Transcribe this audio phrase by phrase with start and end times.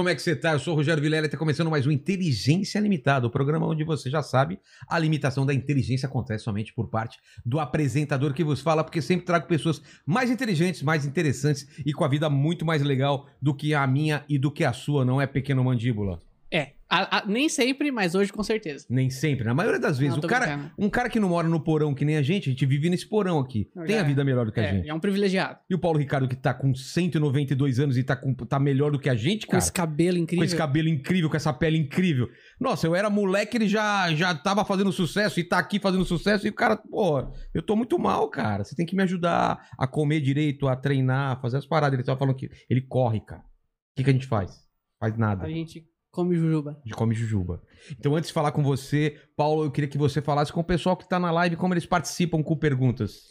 [0.00, 0.52] Como é que você tá?
[0.52, 3.84] Eu sou o Rogério Vilela e está começando mais um Inteligência Limitada, o programa onde
[3.84, 4.58] você já sabe,
[4.88, 9.26] a limitação da inteligência acontece somente por parte do apresentador que vos fala, porque sempre
[9.26, 13.74] trago pessoas mais inteligentes, mais interessantes e com a vida muito mais legal do que
[13.74, 16.18] a minha e do que a sua, não é pequeno mandíbula?
[16.52, 18.84] É, a- a- nem sempre, mas hoje com certeza.
[18.90, 20.16] Nem sempre, na maioria das vezes.
[20.16, 20.72] Não, o cara, brincando.
[20.76, 23.08] um cara que não mora no porão que nem a gente, a gente vive nesse
[23.08, 24.88] porão aqui, tem a vida melhor do que a É, gente.
[24.88, 25.60] é um privilegiado.
[25.70, 28.98] E o Paulo Ricardo que tá com 192 anos e tá, com, tá melhor do
[28.98, 29.62] que a gente, Com cara.
[29.62, 30.40] esse cabelo incrível.
[30.40, 32.28] Com esse cabelo incrível, com essa pele incrível.
[32.58, 36.46] Nossa, eu era moleque, ele já, já tava fazendo sucesso e tá aqui fazendo sucesso.
[36.46, 38.64] E o cara, pô, eu tô muito mal, cara.
[38.64, 41.94] Você tem que me ajudar a comer direito, a treinar, a fazer as paradas.
[41.96, 43.42] Ele tava falando que ele corre, cara.
[43.42, 44.68] O que, que a gente faz?
[44.98, 45.44] Faz nada.
[45.44, 46.72] A gente come jujuba.
[46.72, 47.62] A gente come jujuba.
[47.98, 50.96] Então, antes de falar com você, Paulo, eu queria que você falasse com o pessoal
[50.96, 53.28] que tá na live como eles participam com perguntas.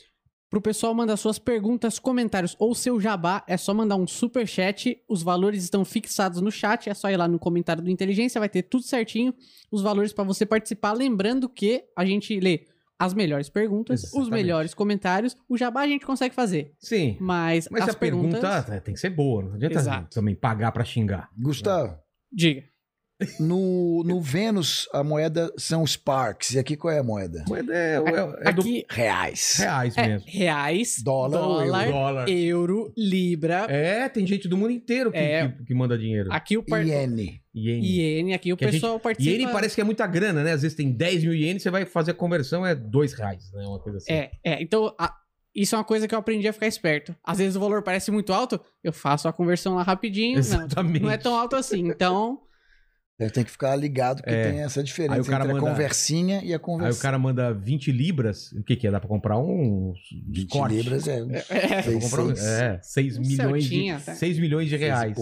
[0.49, 4.97] Pro pessoal mandar suas perguntas, comentários ou seu jabá, é só mandar um super chat.
[5.07, 8.49] Os valores estão fixados no chat, é só ir lá no comentário do Inteligência, vai
[8.49, 9.31] ter tudo certinho,
[9.71, 10.93] os valores pra você participar.
[10.93, 12.65] Lembrando que a gente lê
[12.97, 14.31] as melhores perguntas, os Exatamente.
[14.31, 15.37] melhores comentários.
[15.47, 17.15] O jabá a gente consegue fazer, Sim.
[17.19, 18.69] mas, Mas as a pergunta perguntas...
[18.69, 20.15] é, tem que ser boa, não adianta Exato.
[20.15, 21.29] também pagar pra xingar.
[21.37, 21.95] Gustavo,
[22.31, 22.63] Diga.
[23.39, 26.51] No, no Vênus a moeda são Sparks.
[26.51, 27.43] E aqui qual é a moeda?
[27.47, 29.57] Moeda é, é, é do Aqui Reais.
[29.57, 30.27] reais é mesmo.
[30.29, 31.91] reais, Dólar dólar, euro?
[31.91, 32.29] Dólar.
[32.29, 33.65] euro, libra.
[33.69, 35.49] É, tem gente do mundo inteiro que, É.
[35.49, 36.31] que, que manda dinheiro.
[36.31, 36.85] Aqui o par...
[36.85, 37.41] Iene.
[37.53, 37.87] Iene.
[37.87, 39.35] Iene, aqui o Que a pessoal participa.
[39.37, 40.51] Iene parece que é muita grana, né?
[40.53, 43.65] Às vezes tem 10 mil ienes, você vai fazer a conversão, é 2 reais, né?
[43.65, 44.13] Uma coisa assim.
[44.13, 44.61] É, é.
[44.61, 45.13] Então, a-
[45.53, 47.13] isso é uma coisa que eu aprendi a ficar esperto.
[47.23, 50.33] Às vezes o valor parece muito alto, eu faço a conversão lá rapidinho.
[50.33, 51.01] Não, Exatamente.
[51.01, 51.87] não é tão alto assim.
[51.87, 52.39] Então,
[53.27, 54.49] Tem que ficar ligado que É.
[54.51, 57.19] tem essa Aí diferença o cara entre manda- a conversinha e a Aí o cara
[57.19, 58.91] manda 20 libras, o que que é?
[58.91, 59.93] Dá pra comprar um
[60.27, 60.75] 20 corte?
[60.75, 62.31] libras é, é, Dá pra seis, comprar um-.
[62.31, 64.15] É, 6 Um milhões, de, tá?
[64.15, 65.17] 6 milhões de reais.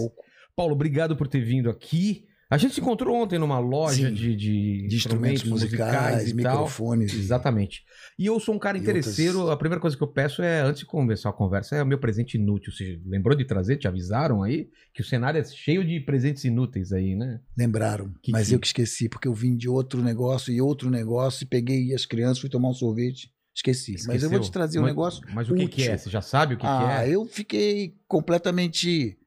[0.54, 2.24] Paulo, obrigado por ter vindo aqui.
[2.50, 4.14] A gente se encontrou ontem numa loja Sim.
[4.14, 6.52] de, de, De instrumentos musicais, e tal.
[6.54, 7.12] microfones.
[7.12, 7.82] Exatamente.
[8.18, 9.38] E eu sou um cara E interesseiro.
[9.40, 11.86] outras- A primeira coisa que eu peço é, antes de começar a conversa, é o
[11.86, 12.72] meu presente inútil.
[12.72, 13.76] Você lembrou de trazer?
[13.76, 14.70] Te avisaram aí?
[14.94, 17.38] Que o cenário é cheio de presentes inúteis aí, né?
[17.56, 18.14] Lembraram.
[18.22, 21.44] Que mas que- eu que esqueci, porque eu vim de outro negócio e outro negócio,
[21.44, 23.30] e peguei as crianças, fui tomar um sorvete.
[23.54, 23.96] Esqueci.
[24.06, 24.52] Mas eu vou te Esqueceu?
[24.52, 25.22] trazer um Mas- negócio.
[25.34, 25.98] Mas o que, que é?
[25.98, 27.14] Você já sabe o que, ah, que é?
[27.14, 29.18] eu fiquei completamente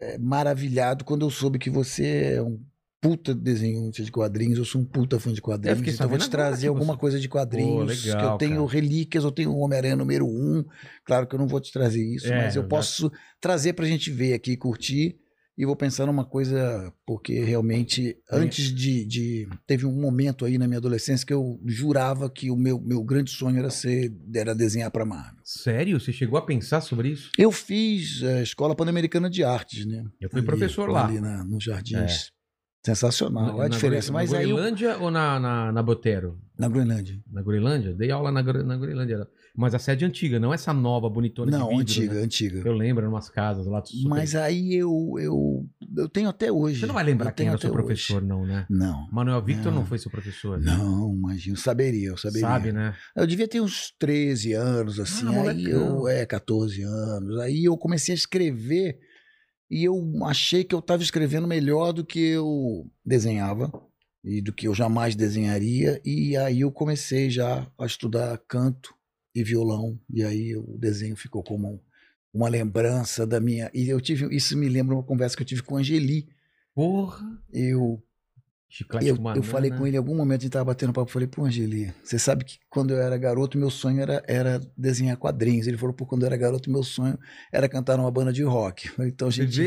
[0.00, 2.60] é, maravilhado quando eu soube que você é um
[3.00, 6.28] puta desenhista de quadrinhos, eu sou um puta fã de quadrinhos, então eu vou te
[6.28, 8.72] trazer que alguma você- coisa de quadrinhos, Pô, legal, que eu tenho cara.
[8.72, 10.64] relíquias, eu tenho o Homem-Aranha número um,
[11.04, 13.86] claro que eu não vou te trazer isso, É, mas eu já- posso trazer pra
[13.86, 15.16] gente ver aqui, e curtir,
[15.58, 20.66] e vou pensar numa coisa, porque realmente, antes de, de- Teve um momento aí na
[20.66, 24.90] minha adolescência que eu jurava que o meu, meu grande sonho era ser era desenhar
[24.90, 25.40] pra Marvel.
[25.44, 25.98] Sério?
[25.98, 27.30] Você chegou a pensar sobre isso?
[27.38, 30.04] Eu fiz a Escola Pan-Americana de Artes, né?
[30.20, 31.06] Eu fui Ali- professor lá.
[31.06, 32.30] Ali na, nos Jardins.
[32.84, 34.06] Sensacional, olha a na diferença.
[34.08, 36.38] Gre- Mas na aí, eu, Groenlândia ou na, na, na Botero?
[36.56, 37.20] na Groenlândia.
[37.30, 37.92] Na Groenlândia?
[37.92, 39.26] Dei aula na, na Groenlândia.
[39.56, 42.20] Mas a sede antiga, não essa nova, bonitona de Não, vidro, antiga, né?
[42.22, 42.62] antiga.
[42.64, 43.82] Eu lembro, eram umas casas lá.
[43.84, 46.80] super- Mas aí eu, eu, eu tenho até hoje.
[46.80, 48.26] Você não vai lembrar Eu quem era seu professor, hoje.
[48.26, 48.66] não, né?
[48.68, 49.08] Não.
[49.10, 49.86] Manuel Victor não, Não.
[49.86, 50.60] foi seu professor.
[50.60, 51.56] Não, imagina.
[51.56, 52.46] Eu saberia, eu saberia.
[52.46, 52.94] Sabe, né?
[53.16, 55.26] Eu devia ter uns 13 anos, assim.
[55.34, 56.06] Ah, aí eu.
[56.06, 57.38] É, 14 anos.
[57.40, 58.98] Aí eu comecei a escrever
[59.70, 59.94] e eu
[60.26, 63.72] achei que eu estava escrevendo melhor do que eu desenhava
[64.22, 66.00] e do que eu jamais desenharia.
[66.04, 68.94] E aí eu comecei já a estudar canto
[69.38, 69.98] e violão.
[70.12, 71.80] E aí o desenho ficou como um-
[72.32, 73.70] uma lembrança da minha.
[73.72, 74.34] E eu tive.
[74.34, 76.28] Isso me lembra uma conversa que eu tive com a Angeli.
[76.74, 77.24] Porra!
[77.52, 78.02] Eu
[78.68, 81.12] Chiclete eu, eu falei com ele em algum momento, a gente tava batendo papo, eu
[81.12, 85.16] falei, pô, Angeli, você sabe que quando eu era garoto, meu sonho era, era desenhar
[85.16, 85.68] quadrinhos.
[85.68, 87.16] Ele falou, pô, quando eu era garoto, meu sonho
[87.52, 88.90] era cantar numa banda de rock.
[89.00, 89.60] Então a gente,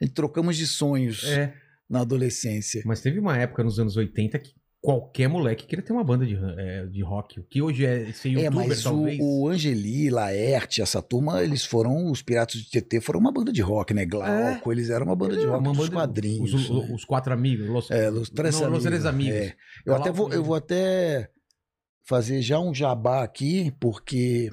[0.00, 1.54] a gente trocamos de sonhos É.
[1.88, 2.82] na adolescência.
[2.84, 4.52] Mas teve uma época nos anos 80 que
[4.82, 7.38] qualquer moleque queria ter uma banda de, é, de rock.
[7.38, 9.18] O que hoje é ser É, youtuber, mas o, talvez.
[9.22, 13.62] o Angeli, Laerte, essa turma, eles foram, os Piratas de TT foram uma banda de
[13.62, 14.04] rock, né?
[14.04, 16.52] Glauco, eles eram uma banda de É, rock uma dos banda- quadrinhos.
[16.52, 16.88] Os, né?
[16.92, 17.68] os quatro amigos.
[17.68, 19.34] Los, É, Los Tres não, Los Tres Amigos.
[19.36, 19.54] É.
[19.86, 21.30] Eu, até vou, eu vou até
[22.04, 24.50] fazer já um jabá aqui, porque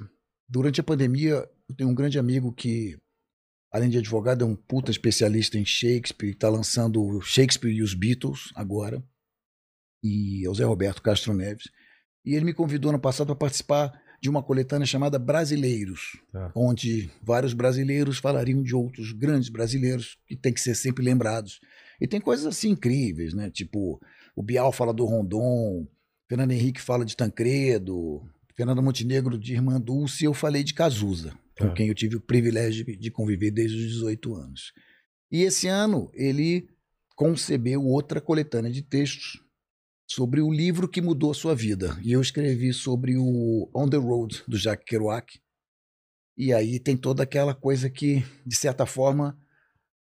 [0.48, 2.96] durante a pandemia eu tenho um grande amigo que,
[3.74, 7.96] além de advogado, é um puta especialista em Shakespeare, está lançando o Shakespeare e os
[7.96, 9.04] Beatles agora,
[10.04, 11.70] e é o Zé Roberto Castro Neves.
[12.26, 13.92] E ele me convidou ano passado para participar
[14.22, 16.52] de uma coletânea chamada Brasileiros, Tá.
[16.56, 21.60] onde vários brasileiros falariam de outros grandes brasileiros que tem que ser sempre lembrados.
[22.02, 23.50] E tem coisas assim incríveis, né?
[23.50, 24.00] Tipo,
[24.36, 25.88] o Bial fala do Rondon,
[26.28, 28.22] Fernando Henrique fala de Tancredo,
[28.56, 31.74] Fernanda Montenegro de Irmã Dulce, e eu falei de Cazuza, com Tá.
[31.74, 34.74] quem eu tive o privilégio de conviver desde os 18 anos.
[35.32, 36.68] E esse ano ele
[37.16, 39.42] concebeu outra coletânea de textos
[40.10, 41.96] sobre o livro que mudou a sua vida.
[42.02, 45.40] E eu escrevi sobre o On the Road, do Jacques Kerouac.
[46.36, 49.38] E aí tem toda aquela coisa que, de certa forma,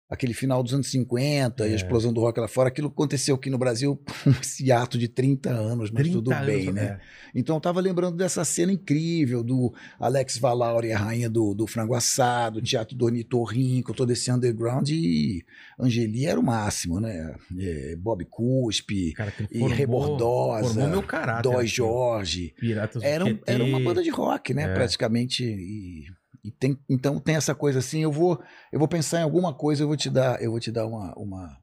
[0.09, 1.73] aquele final dos anos 50, e É.
[1.73, 4.01] a explosão do rock lá fora, aquilo aconteceu aqui no Brasil,
[4.41, 6.83] esse ato de 30 anos, mas 30 tudo anos, bem, né?
[6.83, 6.99] é.
[7.35, 11.93] Então eu tava lembrando dessa cena incrível do Alex Valauri, a rainha do, do frango
[11.93, 15.45] assado, o teatro do Ornitorrinco, todo esse underground e
[15.79, 17.35] Angeli era o máximo, né?
[17.59, 21.43] É, Bob Cuspe, Cara, e formou- Rebordosa, Formou meu caráter.
[21.43, 21.67] Dói aqui.
[21.67, 22.53] Jorge.
[22.59, 24.63] Piratas Era, era uma banda de rock, né?
[24.63, 24.73] É.
[24.73, 25.43] Praticamente.
[25.43, 26.05] E,
[26.43, 28.41] e tem, então tem essa coisa assim, eu vou,
[28.71, 31.13] eu vou pensar em alguma coisa, eu vou te dar, eu vou te dar uma,
[31.17, 31.57] uma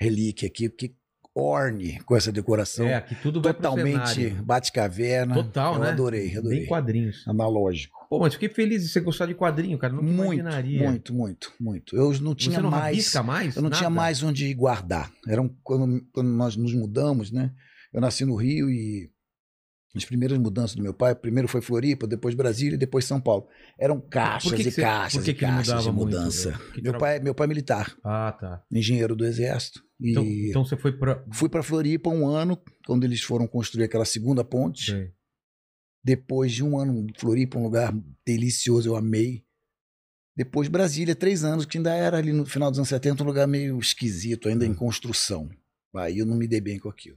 [0.00, 0.94] relíquia aqui, porque
[1.34, 2.86] orne com essa decoração.
[2.86, 4.42] É, aqui tudo totalmente cenário.
[4.42, 5.34] bate-caverna.
[5.34, 5.90] Total, eu né?
[5.90, 6.60] adorei, adorei.
[6.60, 7.28] Bem quadrinhos.
[7.28, 7.94] Analógico.
[8.08, 9.92] Pô, mas fiquei feliz de você gostar de quadrinho, cara.
[9.92, 10.88] Nunca Muito, imaginaria.
[10.88, 11.94] muito, muito, muito.
[11.96, 13.12] Eu não Você tinha não mais.
[13.16, 13.56] mais?
[13.56, 13.94] Eu não tinha Nada?
[13.96, 15.12] mais onde guardar.
[15.28, 17.52] Era um- quando, quando nós nos mudamos, né?
[17.92, 19.10] Eu nasci no Rio e
[19.96, 23.48] as primeiras mudanças do meu pai, primeiro foi Floripa, depois Brasília e depois São Paulo.
[23.78, 26.60] Eram caixas que que e caixas que e caixas de mudança.
[26.82, 28.62] Meu tra- pai, meu pai é militar, Ah, tá.
[28.70, 29.82] engenheiro do exército.
[30.00, 31.24] Então, então você foi pra.
[31.32, 34.90] fui para Floripa um ano, quando eles foram construir aquela segunda ponte.
[34.92, 35.10] Sei.
[36.04, 37.92] Depois de um ano em Floripa, um lugar
[38.24, 39.44] delicioso, eu amei.
[40.36, 43.48] Depois Brasília, três anos, que ainda era ali no final dos anos 70, um lugar
[43.48, 44.74] meio esquisito, ainda em Uhum.
[44.74, 45.48] construção.
[45.94, 47.16] Aí eu não me dei bem com aquilo.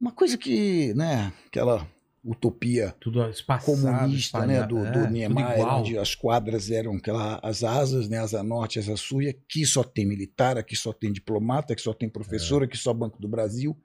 [0.00, 1.86] Uma coisa que, né, aquela
[2.24, 2.94] utopia
[3.30, 3.64] espaçado.
[3.82, 8.42] comunista, né, do, É, do Niemeyer, onde as quadras eram aquela, as asas, né, asa
[8.42, 12.08] norte, asa sul, e aqui só tem militar, aqui só tem diplomata, aqui só tem
[12.08, 12.12] É.
[12.12, 13.76] professor, aqui só Banco do Brasil.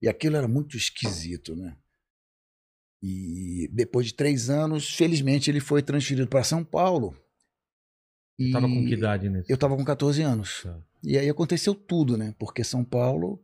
[0.00, 1.76] E aquilo era muito esquisito, né?
[3.02, 7.16] E depois de três anos, felizmente, ele foi transferido para São Paulo.
[8.38, 9.50] E Tava com que idade nesse?
[9.50, 10.62] Eu estava com 14 anos.
[10.62, 10.78] Tá.
[11.02, 12.34] E aí aconteceu tudo, né?
[12.38, 13.42] Porque São Paulo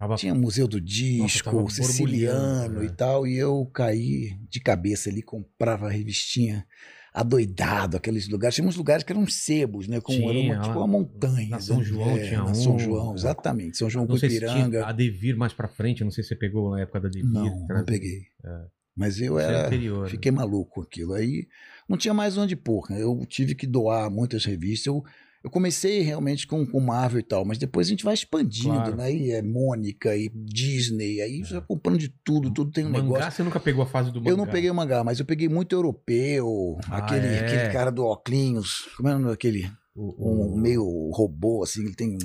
[0.00, 2.94] Tava- tinha Museu do Disco, tava siciliano borbulhando, e né?
[2.96, 6.66] tal, e eu caí de cabeça ali, comprava a revistinha
[7.12, 8.54] adoidado, aqueles lugares.
[8.54, 10.00] Tinha uns lugares que eram sebos, né?
[10.00, 11.48] Com, Tinha, era uma, tipo uma montanha.
[11.50, 11.84] na São né?
[11.84, 12.54] João É, tinha na um.
[12.54, 13.76] São João, exatamente.
[13.76, 14.86] São João Não se tinha Cupiranga.
[14.86, 17.30] a Devir mais pra frente, não sei se você pegou na época da Devir.
[17.30, 18.22] Não, não peguei.
[18.44, 18.60] É.
[18.96, 19.66] Mas eu Isso é era.
[19.66, 20.08] anterior, né?
[20.10, 21.12] Fiquei maluco com aquilo.
[21.14, 21.46] Aí
[21.88, 22.86] não tinha mais onde pôr.
[22.90, 23.02] né?
[23.02, 24.86] Eu tive que doar muitas revistas.
[24.86, 25.04] Eu,
[25.42, 28.96] eu comecei realmente com, com Marvel e tal, mas depois a gente vai expandindo, Claro.
[28.96, 29.12] né?
[29.12, 33.02] E é Mônica e Disney, aí você vai comprando de tudo, tudo tem um Mangá,
[33.04, 33.32] negócio.
[33.32, 34.30] você nunca pegou a fase do mangá?
[34.30, 37.38] Eu não peguei o mangá, mas eu peguei muito europeu, Ah, aquele, é?
[37.40, 39.70] aquele cara do óculos, como é o nome daquele?
[39.94, 42.16] O, Um meio robô, assim, ele tem.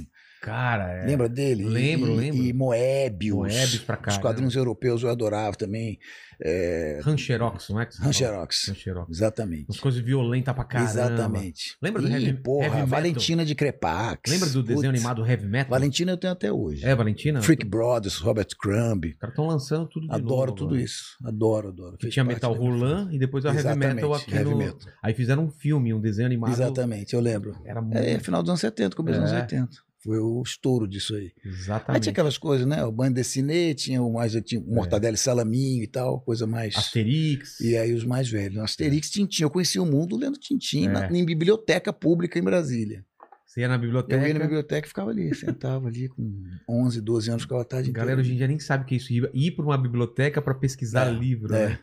[0.46, 1.06] Cara, é.
[1.08, 1.64] Lembra dele?
[1.66, 2.44] Lembro, e, lembro.
[2.44, 3.36] E Moebius.
[3.36, 4.22] Moebius pra Os caramba.
[4.22, 5.98] quadrinhos europeus eu adorava também.
[6.44, 7.88] É, Rancherox, não é?
[8.00, 8.68] Rancherox.
[8.68, 9.10] Rancherox.
[9.10, 9.66] Exatamente.
[9.70, 10.90] Umas coisas violentas pra caramba.
[10.92, 11.78] Exatamente.
[11.82, 12.90] Lembra do Ih, Heavy- porra, Heavy?
[12.90, 14.30] Valentina de Crepax.
[14.30, 15.70] Lembra do desenho Putz, animado Heavy Metal?
[15.72, 16.86] Valentina eu tenho até hoje.
[16.86, 17.42] É, Valentina?
[17.42, 19.06] Freak Brothers, Robert Crumb.
[19.06, 20.82] Os caras estão lançando tudo de Adoro novo tudo agora.
[20.82, 21.18] isso.
[21.24, 21.98] Adoro, adoro.
[21.98, 24.58] Que tinha Metal Roland e depois a Heavy Metal aqui Heavy no...
[24.58, 24.78] Metal.
[25.02, 26.52] Aí fizeram um filme, um desenho animado.
[26.52, 27.56] Exatamente, eu lembro.
[27.66, 27.98] Era muito...
[27.98, 29.36] É, final dos anos 70, começo dos É.
[29.38, 29.85] anos 80.
[30.06, 31.32] Foi o estouro disso aí.
[31.44, 32.04] Aí Exatamente.
[32.04, 32.86] tinha aquelas coisas, né?
[32.86, 36.76] O Band Dessinê, tinha o mais tinha o Mortadela e Salaminho e tal, coisa mais.
[36.76, 37.60] Asterix.
[37.60, 38.60] E aí os mais velhos.
[38.60, 39.42] Asterix, Tintim.
[39.44, 40.90] Eu conheci o mundo lendo Tintim É.
[40.90, 43.04] na- em biblioteca pública em Brasília.
[43.48, 44.28] Você ia na Eu biblioteca.
[44.28, 47.90] ia na biblioteca e ficava ali, sentava ali com 11, 12 anos, ficava a tarde
[47.90, 48.22] A galera inteira.
[48.22, 49.12] hoje em dia nem sabe o que é isso.
[49.34, 51.70] Ir, pra uma biblioteca pra pesquisar É, livro, é.
[51.70, 51.80] né?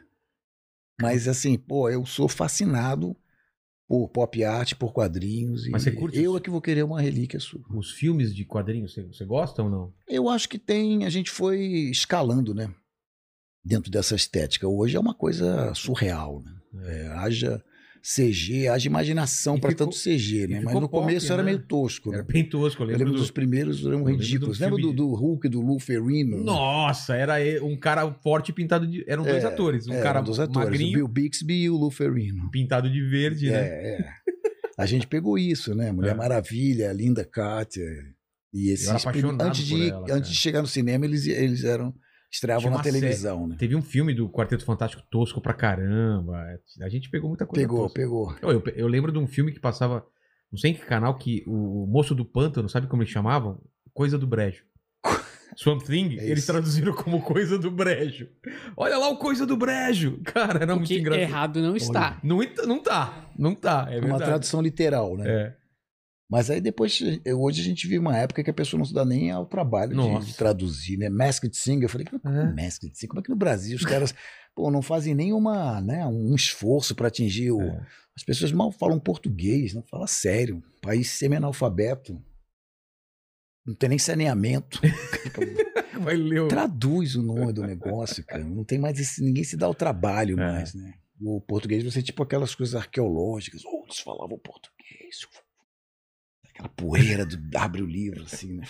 [1.00, 3.17] Mas assim, pô, eu sou fascinado
[3.93, 5.69] por pop art, por quadrinhos.
[5.69, 7.61] Mas você curte Eu é que vou querer uma relíquia sua.
[7.69, 9.93] Os filmes de quadrinhos, você, você gosta ou não?
[10.09, 11.05] Eu acho que tem.
[11.05, 12.75] A gente foi escalando, né?
[13.63, 14.67] Dentro dessa estética.
[14.67, 16.55] Hoje é uma coisa surreal, né?
[16.87, 17.63] É, haja
[18.03, 20.61] CG, haja imaginação E para tanto CG, e né?
[20.65, 21.53] Mas no pop, começo era né?
[21.53, 22.29] meio tosco, Era né?
[22.29, 23.21] bem tosco, eu Eu lembro, lembro do...
[23.21, 24.59] dos primeiros, eram lembro ridículos.
[24.59, 26.43] Lembra do, do Hulk, do Lou Ferrino?
[26.43, 29.05] Nossa, era e- um cara forte pintado de...
[29.07, 29.87] Eram dois É, atores.
[29.87, 32.51] Um É, cara um dos atores, magrinho, o Bill Bixby e o Lou Ferrino.
[32.51, 33.59] pintado de verde, né?
[33.69, 34.05] É, é.
[34.77, 35.93] A gente pegou isso, né?
[35.93, 36.15] Mulher É.
[36.15, 38.15] Maravilha, Linda Carter.
[38.53, 38.99] E esses era
[39.41, 41.95] antes de ela, antes de chegar no cinema, eles eles eram
[42.33, 43.57] estreavam na televisão, né?
[43.59, 46.43] Teve um filme do Quarteto Fantástico tosco pra caramba.
[46.81, 47.95] A gente pegou muita coisa Pegou, tosca.
[48.01, 48.35] pegou.
[48.41, 50.05] Eu, eu, eu lembro de um filme que passava,
[50.51, 53.61] não sei em que canal, que o, o moço do pântano, sabe como eles chamavam?
[53.93, 54.65] Coisa do Brejo.
[55.55, 58.27] Swamp Thing, É eles traduziram como coisa do brejo.
[58.75, 60.19] Olha lá o coisa do brejo.
[60.25, 61.23] Cara, era O muito que engraçado.
[61.23, 62.19] errado não está.
[62.23, 64.25] Não, não tá, não tá, é É uma verdade.
[64.25, 65.25] tradução literal, né?
[65.29, 65.57] É.
[66.33, 68.95] Mas aí depois, eu- hoje a gente vive uma época que a pessoa não se
[68.95, 71.11] dá nem ao trabalho de, de traduzir, né?
[71.11, 72.45] Masked Singer, eu falei, como É.
[72.45, 72.53] é.
[72.65, 73.09] Masked Singer?
[73.11, 74.15] Como é que no Brasil os caras,
[74.57, 77.61] pô, não fazem nenhuma, né, um esforço para atingir o...
[77.61, 77.87] É.
[78.17, 80.62] As pessoas mal falam português, não fala sério.
[80.81, 82.19] País semi-analfabeto.
[83.67, 84.81] Não tem nem saneamento.
[86.49, 88.43] Traduz o nome do negócio, cara.
[88.45, 90.53] Não tem mais esse, ninguém se dá o trabalho É.
[90.53, 90.95] mais, né?
[91.21, 93.62] O português, você tipo aquelas coisas arqueológicas.
[93.65, 95.27] Eles falavam português.
[96.53, 98.65] Aquela poeira do abre o livro, assim, né?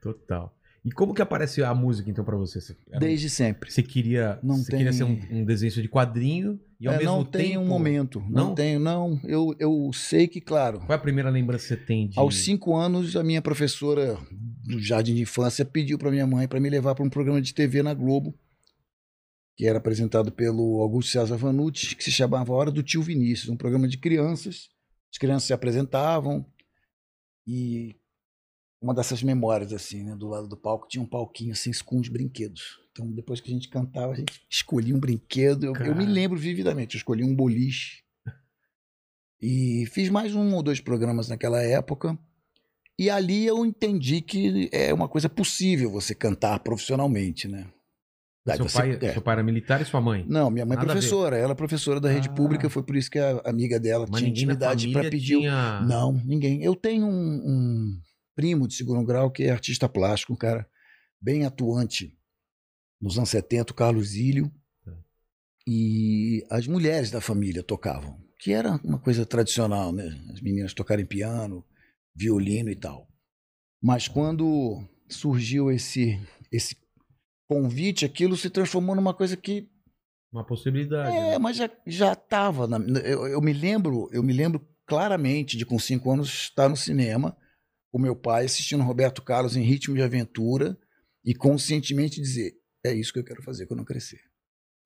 [0.00, 0.54] Total.
[0.84, 2.60] E como que aparece a música, então, pra você?
[2.60, 3.70] Você, era um- Desde sempre.
[3.70, 6.98] você queria, Não você tem- queria ser um, um desenho de quadrinho e ao É,
[6.98, 7.38] mesmo não tempo...
[7.44, 8.20] tem um momento.
[8.28, 8.54] Não, Não?
[8.54, 9.20] tenho, não.
[9.22, 12.18] Eu, eu sei que, claro, Qual é a primeira lembrança que você tem de...
[12.18, 14.18] aos cinco anos, a minha professora
[14.64, 17.54] do jardim de infância pediu para minha mãe para me levar para um programa de
[17.54, 18.34] TV na Globo,
[19.56, 23.56] que era apresentado pelo Augusto César Vanucci, que se chamava Hora do Tio Vinícius, um
[23.56, 24.68] programa de crianças.
[25.12, 26.44] As crianças se apresentavam
[27.46, 27.96] e
[28.80, 30.16] uma dessas memórias, assim, né?
[30.16, 32.80] Do lado do palco tinha um palquinho assim com uns brinquedos.
[32.90, 35.64] Então, depois que a gente cantava, a gente escolhia um brinquedo.
[35.64, 38.02] Eu, eu me lembro vividamente, eu escolhi um boliche.
[39.40, 42.18] E fiz mais um ou dois programas naquela época.
[42.98, 47.66] E ali eu entendi que é uma coisa possível você cantar profissionalmente, né?
[48.44, 49.12] Daí Seu você- pai, é.
[49.12, 50.24] seu pai era militar e sua mãe?
[50.28, 52.32] Não, minha mãe é professora, ela é professora da rede Ah.
[52.32, 55.38] pública, foi por isso que a amiga dela Mas tinha intimidade para pedir.
[55.38, 55.80] tinha...
[55.82, 56.60] Não, ninguém.
[56.62, 58.00] Eu tenho um, um
[58.34, 60.66] primo de segundo grau que é artista plástico, um cara
[61.20, 62.18] bem atuante
[63.00, 64.50] nos anos 70, o Carlos Zílio.
[64.84, 64.92] Tá.
[65.68, 70.20] E as mulheres da família tocavam, que era uma coisa tradicional, né?
[70.32, 71.64] As meninas tocarem piano,
[72.12, 73.08] violino e tal.
[73.80, 76.18] Mas quando surgiu esse,
[76.50, 76.74] esse
[77.54, 79.68] convite, aquilo se transformou numa coisa que
[80.32, 81.14] Uma possibilidade.
[81.16, 81.38] é, né?
[81.38, 82.68] mas já já estava.
[83.04, 87.36] Eu, eu me lembro, eu me lembro claramente de com cinco anos estar no cinema
[87.92, 90.76] com meu pai assistindo Roberto Carlos em Ritmo de Aventura
[91.24, 92.54] e conscientemente dizer
[92.84, 94.20] é isso que eu quero fazer quando eu crescer.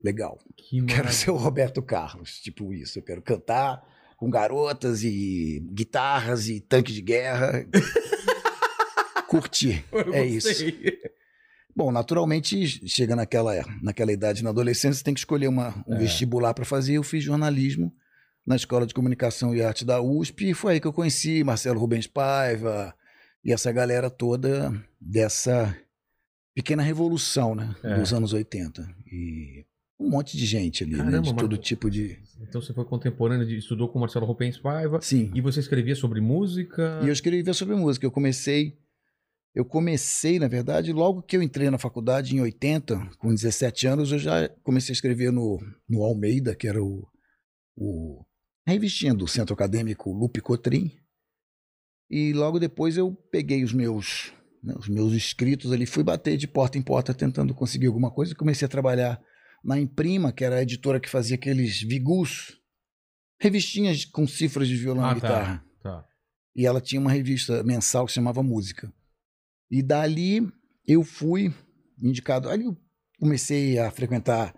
[0.03, 0.39] Legal.
[0.57, 1.13] Que Quero maravilha.
[1.13, 2.99] ser o Roberto Carlos, tipo isso.
[2.99, 3.83] Eu quero cantar
[4.17, 7.67] com garotas e guitarras e tanque de guerra.
[9.29, 9.85] Curtir.
[9.91, 10.49] Eu É isso.
[11.77, 13.53] Bom, naturalmente, chega naquela,
[13.83, 15.99] naquela idade, na adolescência, você tem que escolher uma, um É.
[15.99, 16.95] vestibular para fazer.
[16.95, 17.93] Eu fiz jornalismo
[18.47, 21.79] na Escola de Comunicação e Arte da USP e foi aí que eu conheci Marcelo
[21.79, 22.95] Rubens Paiva
[23.45, 25.77] e essa galera toda dessa
[26.55, 27.99] pequena revolução né, É.
[27.99, 28.89] dos anos 80.
[29.13, 29.67] E
[30.01, 32.19] um monte de gente ali, né, Caramba, de mas- todo tipo de...
[32.41, 35.01] Então você foi contemporâneo, de, estudou com Marcelo Rubens Paiva.
[35.03, 37.01] Sim, E você escrevia sobre música?
[37.03, 38.07] E eu escrevia sobre música.
[38.07, 38.79] Eu comecei,
[39.57, 44.13] eu comecei, na verdade, logo que eu entrei na faculdade em 80, com 17 anos,
[44.13, 45.59] eu já comecei a escrever no,
[45.89, 47.09] no Almeida, que era o,
[47.75, 48.23] o
[48.69, 50.93] a revistinha do Centro Acadêmico Lupe Cotrim.
[52.11, 54.31] E logo depois eu peguei os meus,
[54.63, 58.35] né, os meus escritos ali, fui bater de porta em porta tentando conseguir alguma coisa.
[58.35, 59.19] Comecei a trabalhar
[59.65, 62.61] na Imprima, que era a editora que fazia aqueles vigus,
[63.41, 65.65] revistinhas com cifras de violão Ah, e guitarra.
[65.83, 65.91] tá.
[65.91, 66.05] Tá.
[66.55, 68.93] E ela tinha uma revista mensal que se chamava Música.
[69.71, 70.47] E dali
[70.87, 71.53] eu fui
[72.01, 72.49] indicado.
[72.49, 72.77] Ali eu
[73.19, 74.55] comecei a frequentar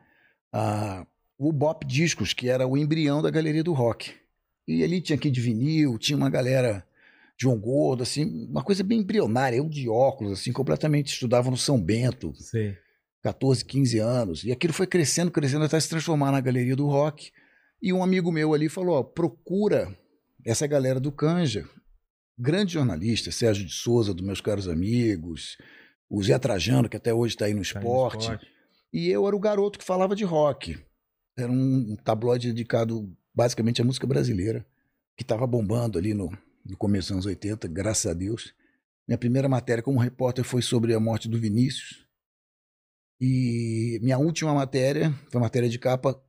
[0.52, 1.06] a,
[1.38, 4.12] o Bop Discos, que era o embrião da galeria do rock.
[4.66, 6.86] E ali tinha aqui de vinil, tinha uma galera,
[7.40, 9.56] João Gordo, assim, uma coisa bem embrionária.
[9.56, 12.76] Eu de óculos, assim, completamente estudava no São Bento, Sei.
[13.22, 14.44] 14, 15 anos.
[14.44, 17.30] E aquilo foi crescendo, crescendo até se transformar na galeria do rock.
[17.80, 19.96] E um amigo meu ali falou: ó, procura
[20.44, 21.68] essa galera do Canja.
[22.38, 25.58] Grande jornalista, Sérgio de Souza, dos meus caros amigos,
[26.08, 28.38] o Zé Trajano, que até hoje está aí no Tá aí no esporte.
[28.92, 30.78] E eu era o garoto que falava de rock.
[31.36, 34.64] Era um tabloide dedicado basicamente à música brasileira,
[35.16, 36.30] que estava bombando ali no,
[36.64, 38.54] no começo dos anos 80, graças a Deus.
[39.06, 42.06] Minha primeira matéria como repórter foi sobre a morte do Vinícius.
[43.20, 46.20] E minha última matéria, foi matéria de capa,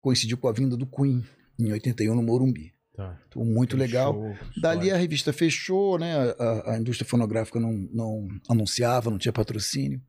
[0.00, 1.24] coincidiu com a vinda do Queen,
[1.58, 2.72] em 81, no Morumbi.
[2.94, 3.18] Tá.
[3.28, 4.14] Então, muito Aquele legal.
[4.60, 4.94] Dali história.
[4.94, 6.12] a revista fechou, né?
[6.38, 10.00] A, a- indústria fonográfica não, não anunciava, não tinha patrocínio.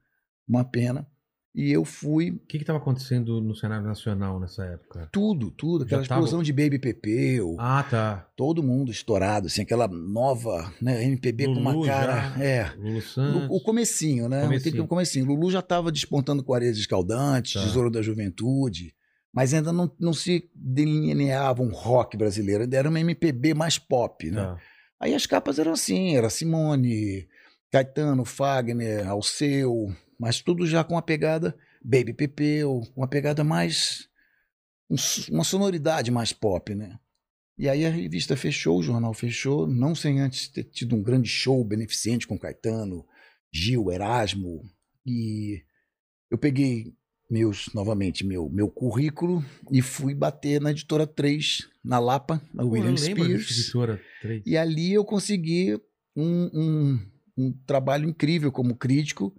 [0.48, 1.08] Uma pena.
[1.54, 5.10] E eu fui O que estava acontecendo no cenário nacional nessa época?
[5.12, 8.26] tudo, tudo, aquela Já tava- explosão de Baby Pepeu, Ah, tá.
[8.38, 12.42] todo mundo estourado, assim, aquela nova, né, MPB com uma Lulu cara, já.
[12.44, 13.48] é, Lulu Santos.
[13.52, 14.44] o comecinho, né?
[14.44, 14.84] Comecinho.
[14.84, 15.26] O comecinho.
[15.26, 17.64] Lulu já estava despontando com Areias Escaldantes, Tá.
[17.64, 18.94] Tesouro da Juventude,
[19.34, 24.30] mas ainda não, não se delineava um rock brasileiro, ainda era uma MPB mais pop,
[24.30, 24.42] né?
[24.42, 24.58] Tá.
[25.00, 27.28] Aí as capas eram assim, era Simone,
[27.72, 34.08] Caetano, Fagner, Alceu, mas tudo já com uma pegada Baby Pepeu, uma pegada mais.
[34.90, 34.96] um
[35.32, 37.00] uma sonoridade mais pop, né?
[37.58, 41.30] E aí a revista fechou, o jornal fechou, não sem antes ter tido um grande
[41.30, 43.06] show beneficente com Caetano,
[43.52, 44.64] Gil, Erasmo.
[45.06, 45.64] E
[46.30, 46.94] eu peguei
[47.32, 52.98] meus, novamente, meu, meu currículo e fui bater na editora 3, na Lapa, na William
[52.98, 53.50] Spears.
[53.50, 54.44] editora 3.
[54.46, 55.80] E ali eu consegui
[56.14, 57.00] um, um,
[57.38, 59.34] um trabalho incrível como crítico,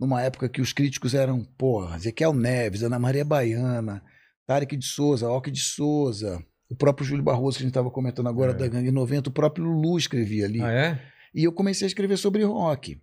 [0.00, 4.02] numa época que os críticos eram, porra, Ezequiel Neves, Ana Maria Baiana,
[4.46, 8.28] Tarek de Souza, Alck de Souza, o próprio Júlio Barroso, que a gente estava comentando
[8.28, 8.54] agora, É.
[8.54, 10.62] da Gangue 90, o próprio Lulu escrevia ali.
[10.62, 11.00] Ah, é?
[11.34, 12.98] E eu comecei a escrever sobre rock.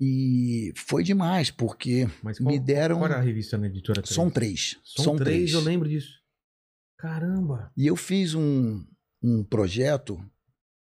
[0.00, 2.98] E foi demais, porque Mas qual, me deram.
[2.98, 4.14] qual era a revista na editora 3?
[4.14, 4.76] Som 3.
[4.82, 6.20] Som 3, eu lembro disso.
[6.98, 7.72] Caramba.
[7.76, 8.84] E eu fiz um,
[9.22, 10.24] um projeto,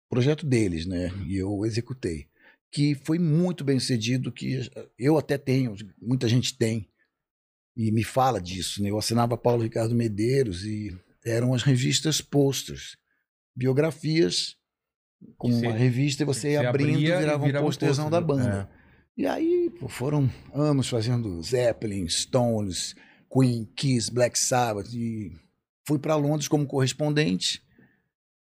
[0.09, 1.11] projeto deles, né?
[1.27, 2.27] E eu executei,
[2.71, 6.87] que foi muito bem sucedido, que eu até tenho, muita gente tem,
[7.75, 8.89] e me fala disso, né?
[8.89, 12.97] Eu assinava Paulo Ricardo Medeiros e eram as revistas posters,
[13.55, 14.55] biografias
[15.37, 18.25] com uma revista e você ia abrindo e virava um virava um posterzão pôster, da
[18.25, 18.69] banda.
[18.75, 18.78] é.
[19.19, 22.95] E aí pô, foram anos fazendo Zeppelin, Stones,
[23.29, 24.93] Queen, Kiss, Black Sabbath.
[24.93, 25.33] E
[25.85, 27.61] fui para Londres como correspondente.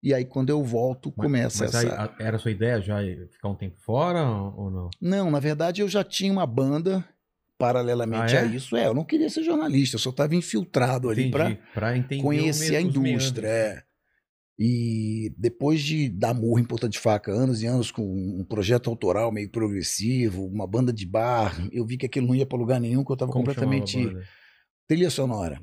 [0.02, 2.02] E aí quando eu volto, Mas- começa mas essa.
[2.04, 2.98] aí, era a sua ideia já
[3.32, 4.90] ficar um tempo fora ou não?
[5.00, 7.02] Não, na verdade eu já tinha uma banda
[7.56, 8.42] paralelamente Ah, é?
[8.42, 8.76] a isso.
[8.76, 11.56] É, eu não queria ser jornalista, eu só estava infiltrado ali para
[12.20, 13.48] conhecer a indústria.
[13.48, 13.87] É.
[14.58, 18.90] E depois de dar murro em ponta de faca anos e anos com um projeto
[18.90, 22.80] autoral meio progressivo, uma banda de bar, eu vi que aquilo não ia para lugar
[22.80, 23.98] nenhum, que eu estava completamente
[24.88, 25.60] trilha sonora.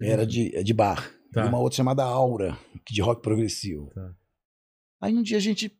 [0.00, 1.10] Era de, de bar.
[1.32, 1.44] Tá.
[1.44, 3.90] E uma outra chamada Aura, que de rock progressivo.
[3.92, 4.14] Tá.
[5.00, 5.76] Aí um dia a gente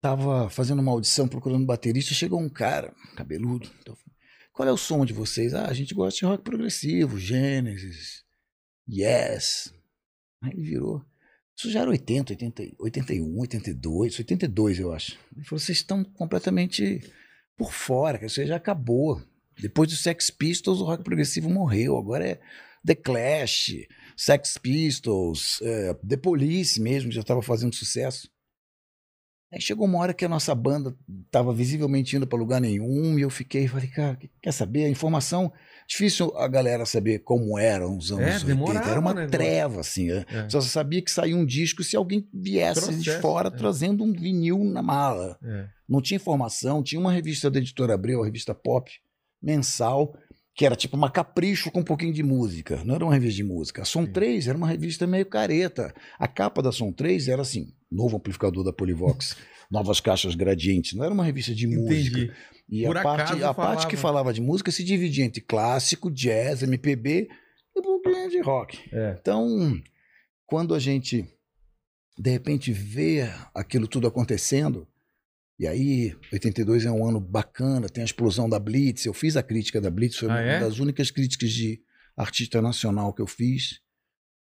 [0.00, 3.68] tava fazendo uma audição procurando baterista, e chegou um cara, cabeludo.
[3.80, 3.96] Então,
[4.52, 5.54] Qual é o som de vocês?
[5.54, 8.22] Ah, a gente gosta de rock progressivo, Genesis,
[8.88, 9.74] Yes.
[10.42, 11.04] Aí ele virou.
[11.56, 15.18] Isso já era 80, 80, 81, 82, 82, eu acho.
[15.36, 17.00] Ele falou: vocês estão completamente
[17.56, 19.22] por fora, que isso já acabou.
[19.60, 21.96] Depois do Sex Pistols, o rock progressivo morreu.
[21.96, 22.40] Agora é
[22.84, 23.86] The Clash,
[24.16, 28.28] Sex Pistols, é, The Police mesmo, já estava fazendo sucesso.
[29.52, 33.22] Aí chegou uma hora que a nossa banda estava visivelmente indo para lugar nenhum e
[33.22, 34.84] eu fiquei, falei, cara, quer saber?
[34.84, 35.52] A informação,
[35.88, 38.46] difícil a galera saber como eram os anos É, 80.
[38.46, 40.06] demorava Era uma treva, assim.
[40.06, 40.24] né?
[40.28, 40.48] É.
[40.48, 43.50] Só sabia que saía um disco se alguém viesse de fora é.
[43.50, 45.38] trazendo um vinil na mala.
[45.42, 45.66] É.
[45.88, 48.90] Não tinha informação, tinha uma revista da editora Abreu, a revista Pop,
[49.42, 50.14] mensal,
[50.54, 52.80] que era tipo uma capricho com um pouquinho de música.
[52.84, 53.82] Não era uma revista de música.
[53.82, 54.12] A Som Sim.
[54.12, 55.92] 3 era uma revista meio careta.
[56.18, 59.36] A capa da Som 3 era assim: novo amplificador da Polivox,
[59.70, 60.92] novas caixas gradientes.
[60.94, 62.18] Não era uma revista de música.
[62.18, 62.32] Entendi.
[62.68, 64.18] E Por a, parte, a parte que falava.
[64.18, 67.28] falava de música se dividia entre clássico, jazz, MPB
[67.76, 68.78] e um pouquinho de rock.
[68.92, 69.16] É.
[69.20, 69.80] Então,
[70.46, 71.26] quando a gente
[72.16, 74.86] de repente vê aquilo tudo acontecendo,
[75.58, 79.42] e aí 82 é um ano bacana, tem a explosão da Blitz, eu fiz a
[79.42, 80.60] crítica da Blitz, foi Ah, uma é?
[80.60, 81.80] das únicas críticas de
[82.16, 83.80] artista nacional que eu fiz.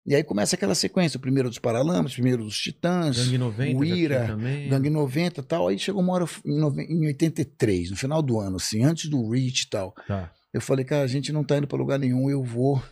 [0.06, 3.78] E aí começa aquela sequência, o primeiro dos Paralamas, o primeiro dos Titãs, Gangue 90
[3.78, 4.36] o Ira.
[4.68, 5.68] Gangue 90 e tal.
[5.68, 9.30] Aí chegou uma hora em, nove- em 83, no final do ano, assim, antes do
[9.30, 9.92] Reach e tal.
[10.06, 10.30] Tá.
[10.52, 12.82] Eu falei, cara, a gente não tá indo para lugar nenhum, eu vou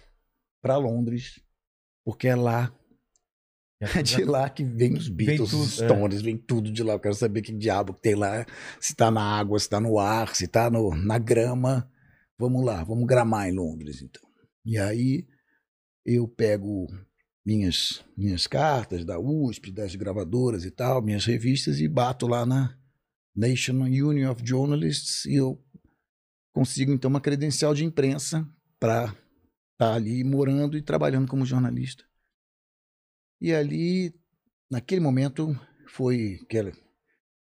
[0.63, 1.39] para Londres,
[2.03, 2.73] porque é lá,
[3.95, 5.85] é de lá que vem os Beatles, tudo, os é.
[5.85, 6.95] Stones, vem tudo de lá.
[6.95, 8.47] Eu quero saber que diabo que tem lá,
[8.81, 11.87] se tá na água, se tá no ar, se tá no, na grama.
[12.39, 14.23] Vamos lá, vamos gramar em Londres, então.
[14.65, 15.27] E aí
[16.05, 16.87] eu pego
[17.45, 22.77] minhas, minhas cartas da USP, das gravadoras e tal, minhas revistas, e bato lá na
[23.35, 25.63] National Union of Journalists e eu
[26.53, 28.47] consigo então uma credencial de imprensa
[28.79, 29.17] para
[29.73, 32.05] estar ali morando e trabalhando como jornalista.
[33.41, 34.15] E ali,
[34.71, 36.73] naquele momento, foi aquela,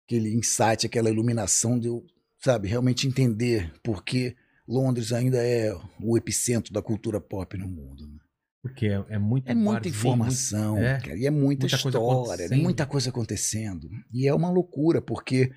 [0.05, 2.07] aquele insight, aquela iluminação de eu,
[2.39, 4.37] sabe, realmente entender por que
[4.69, 8.07] Londres ainda é o epicentro da cultura pop no mundo.
[8.07, 8.22] né?
[8.63, 11.01] Porque é, é muito É muita barzinho, informação, é.
[11.01, 12.63] cara, e é muita, Muita coisa história, é acontecendo.
[12.63, 13.91] muita coisa acontecendo.
[14.13, 15.51] E é uma loucura, porque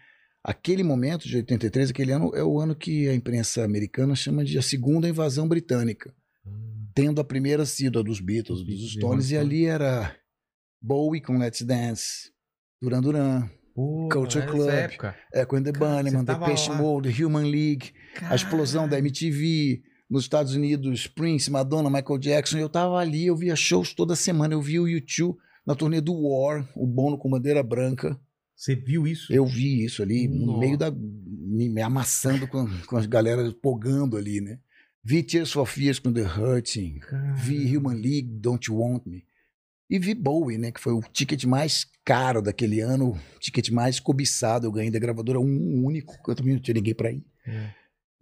[0.43, 4.57] aquele momento de 83, aquele ano, é o ano que a imprensa americana chama de
[4.57, 6.11] a segunda invasão britânica,
[6.45, 10.15] Hum, tendo a primeira sido a dos Beatles, Dos Stones, e ali era
[10.81, 12.31] Bowie com Let's Dance,
[12.81, 15.15] Duran Duran, Pô, Culture Club, época.
[15.57, 16.33] And the você The
[16.71, 16.77] lá.
[16.81, 17.91] Mode, Human League,
[18.21, 18.97] a explosão da.
[18.99, 22.57] MTV, nos Estados Unidos, Prince, Madonna, Michael Jackson.
[22.57, 24.53] Eu tava ali, eu via shows toda semana.
[24.53, 28.19] Eu via o YouTube na turnê do War, o Bono com bandeira branca.
[28.55, 29.33] Você viu isso?
[29.33, 30.59] Eu vi isso ali no Nossa.
[30.59, 30.91] meio da.
[30.91, 34.59] me, me amassando com, com as galera pogando ali, né?
[35.03, 36.99] Vi Tears for Fears com The Hurting.
[37.35, 39.23] Vi Human League, Don't You Want Me.
[39.87, 40.71] E vi Bowie, né?
[40.71, 44.65] Que foi o ticket mais caro daquele ano, o ticket mais cobiçado.
[44.65, 47.23] Eu ganhei da gravadora um único, que eu também não tinha ninguém pra ir.
[47.45, 47.69] É.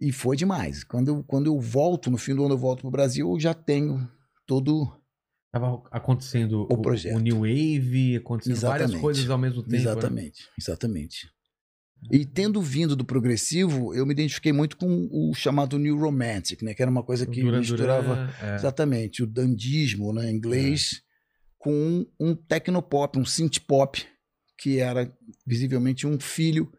[0.00, 0.84] E foi demais.
[0.84, 3.54] Quando eu, quando eu volto, no fim do ano eu volto pro Brasil, eu já
[3.54, 4.08] tenho
[4.46, 4.92] todo.
[5.52, 7.16] Tava acontecendo O projeto.
[7.16, 9.00] o New Wave, acontecendo várias Exatamente.
[9.00, 9.72] coisas ao mesmo tempo.
[9.72, 9.78] né?
[9.78, 11.34] exatamente, exatamente.
[12.10, 16.74] E tendo vindo do progressivo, eu me identifiquei muito com o chamado New Romantic, né?
[16.74, 18.54] Que era uma coisa que Duran misturava Duran, é.
[18.56, 21.02] exatamente o dandismo, né, em inglês,
[21.56, 24.04] com um, um tecnopop, um synth pop,
[24.58, 25.10] que era
[25.46, 26.70] visivelmente um filho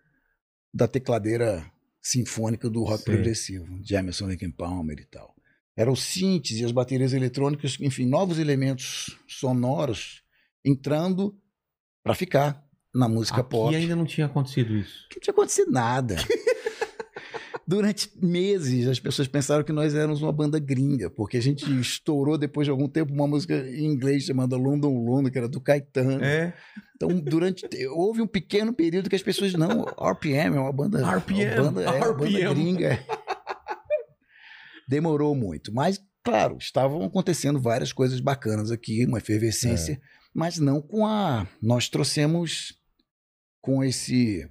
[0.74, 1.66] da tecladeira
[2.06, 3.14] sinfônica do rock Sei.
[3.16, 5.36] progressivo, Jamerson Lake Palmer e tal.
[5.76, 10.22] Eram os synths e as baterias eletrônicas, enfim, novos elementos sonoros
[10.64, 11.36] entrando
[12.04, 12.64] para ficar
[12.94, 13.76] na música Aqui pop.
[13.76, 15.08] ainda não tinha acontecido isso.
[15.12, 16.16] Não tinha acontecido nada.
[17.68, 22.38] Durante meses, as pessoas pensaram que nós éramos uma banda gringa, porque a gente estourou
[22.38, 26.24] depois de algum tempo uma música em inglês chamada London London, que era do Caetano.
[26.24, 26.54] É.
[26.96, 27.66] Então, durante.
[27.88, 29.54] Houve um pequeno período que as pessoas.
[29.54, 31.00] Não, RPM é uma banda.
[31.18, 33.00] RPM, uma banda, é, uma banda gringa.
[34.88, 35.74] Demorou muito.
[35.74, 40.00] Mas, claro, estavam acontecendo várias coisas bacanas aqui, uma efervescência, É.
[40.34, 41.48] mas não com a.
[41.62, 42.74] Nós trouxemos
[43.60, 44.48] com esse.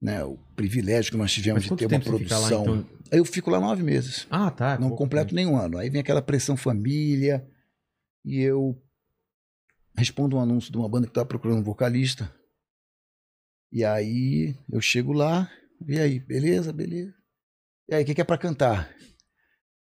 [0.00, 2.62] Né, o privilégio que nós tivemos de ter uma fica lá, produção.
[2.62, 2.86] então?
[3.10, 4.26] Eu fico lá nove meses.
[4.30, 4.74] Ah, tá.
[4.78, 5.36] Não pouco completo tempo.
[5.36, 5.76] nenhum ano.
[5.78, 7.44] Aí vem aquela pressão família
[8.24, 8.80] e eu
[9.96, 12.32] respondo um anúncio de uma banda que tá procurando um vocalista.
[13.72, 15.50] E aí eu chego lá,
[15.86, 17.12] e aí, beleza, beleza.
[17.88, 18.88] E aí, o que, que é pra cantar?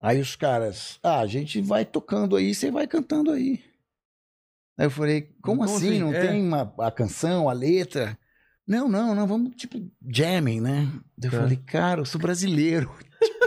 [0.01, 3.65] Aí os caras, ah, a gente vai tocando aí, você vai cantando aí.
[4.79, 5.89] Aí eu falei, como, Como assim?
[5.89, 5.99] assim?
[5.99, 6.27] Não É.
[6.29, 8.17] tem uma, a canção, a letra?
[8.67, 10.91] Não, não, não, vamos tipo jamming, né?
[11.23, 11.39] Eu Tá.
[11.39, 12.91] falei, cara, eu sou brasileiro.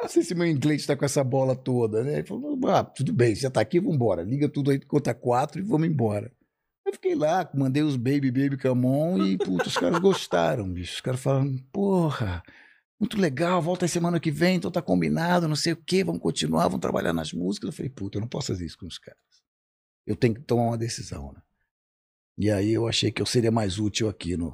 [0.00, 2.14] Não sei se meu inglês tá com essa bola toda, né?
[2.18, 4.22] Ele falou, ah, tudo bem, você tá aqui, vambora.
[4.22, 6.32] Liga tudo aí, conta quatro e vamos embora.
[6.86, 10.94] Eu fiquei lá, mandei os Baby Baby Come On e, putz, os caras gostaram, bicho.
[10.94, 12.42] Os caras falaram, porra,
[12.98, 16.20] muito legal, volta aí semana que vem, então tá combinado, não sei o quê, vamos
[16.20, 17.68] continuar, vamos trabalhar nas músicas.
[17.68, 19.20] Eu falei, puta, eu não posso fazer isso com os caras.
[20.06, 21.40] Eu tenho que tomar uma decisão, né?
[22.38, 24.52] E aí eu achei que eu seria mais útil aqui no,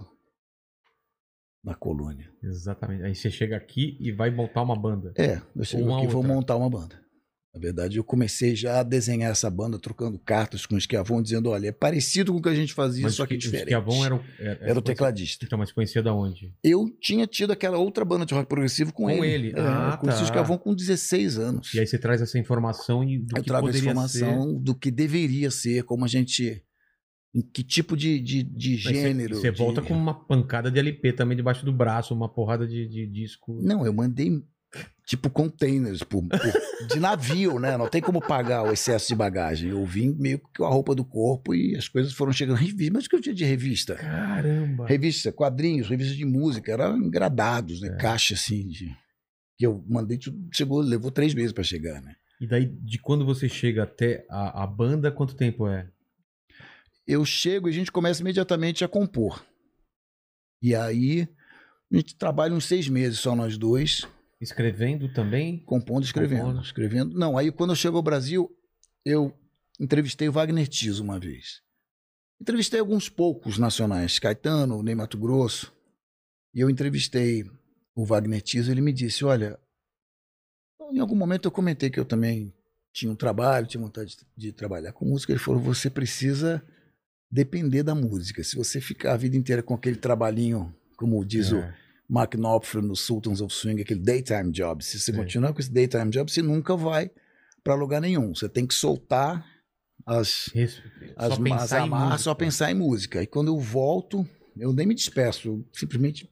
[1.65, 2.31] na colônia.
[2.43, 3.05] Exatamente.
[3.05, 5.13] Aí você chega aqui e vai montar uma banda.
[5.17, 7.01] É, eu chego aqui e vou montar uma banda.
[7.55, 11.49] Na verdade, eu comecei já a desenhar essa banda, trocando cartas com o Esquiavon, dizendo:
[11.49, 13.63] olha, é parecido com o que a gente fazia, só que o diferente.
[13.65, 15.47] Esquiavon era o, era, Era o tecladista.
[15.47, 16.55] Então, mas conhecia da onde?
[16.63, 19.49] Eu tinha tido aquela outra banda de rock progressivo com, Com ele.
[19.49, 19.59] ele.
[19.59, 20.25] É, Ah, eu conheci tá.
[20.25, 21.75] o Esquiavon com 16 anos.
[21.75, 24.75] E aí você traz essa informação e do eu que trago essa poderia informação do
[24.75, 26.63] que deveria ser, como a gente.
[27.35, 29.37] Em que tipo de, de, de você- gênero.
[29.37, 32.87] Você de- volta com uma pancada de LP também debaixo do braço, uma porrada de,
[32.89, 33.61] de disco.
[33.63, 34.43] Não, eu mandei
[35.07, 37.77] tipo containers por- por- de navio, né?
[37.77, 39.71] Não tem como pagar o excesso de bagagem.
[39.71, 42.57] Eu vim meio que com a roupa do corpo e as coisas foram chegando.
[42.57, 43.95] Revista, mas o que eu tinha de revista?
[43.95, 44.87] Caramba!
[44.87, 47.89] Revista, quadrinhos, revistas de música, eram engradados, né?
[47.89, 47.97] É.
[47.97, 48.95] Caixa assim de.
[49.59, 52.15] Que eu mandei, tudo, chegou, levou três meses para chegar, né?
[52.41, 55.89] E daí, de quando você chega até a, a banda, quanto tempo é?
[57.09, 59.43] Eu chego e a gente começa imediatamente a compor.
[60.63, 61.27] E aí
[61.91, 64.07] a gente trabalha uns seis meses só nós dois.
[64.39, 65.65] Escrevendo também?
[65.65, 66.43] Compondo e escrevendo.
[66.43, 66.63] Compondo.
[66.63, 67.19] Escrevendo.
[67.19, 68.55] Não, aí quando eu chego ao Brasil,
[69.07, 69.35] eu
[69.81, 71.63] entrevistei o Wagner Tiso uma vez.
[72.39, 75.73] Entrevistei alguns poucos nacionais, Caetano, Ney Mato Grosso.
[76.55, 77.45] E eu entrevistei
[77.97, 79.59] o Wagner Tiso, ele me disse, olha,
[80.93, 82.55] em algum momento eu comentei que eu também
[82.93, 85.33] tinha um trabalho, tinha vontade de, de trabalhar com música.
[85.33, 86.63] Ele falou, você precisa
[87.31, 88.43] depender da música.
[88.43, 91.75] Se você ficar a vida inteira com aquele trabalhinho, como diz o É.
[92.09, 94.83] Mark Knopfler no Sultans of Swing, aquele daytime job.
[94.85, 95.19] Se você Sim.
[95.19, 97.11] continuar com esse daytime job, você nunca vai
[97.63, 98.35] para lugar nenhum.
[98.35, 99.45] Você tem que soltar
[100.07, 100.83] as, Res-
[101.17, 102.23] as, só pensar as em amarras, música.
[102.25, 103.23] só pensar em música.
[103.23, 106.27] E quando eu volto, eu nem me despeço, eu simplesmente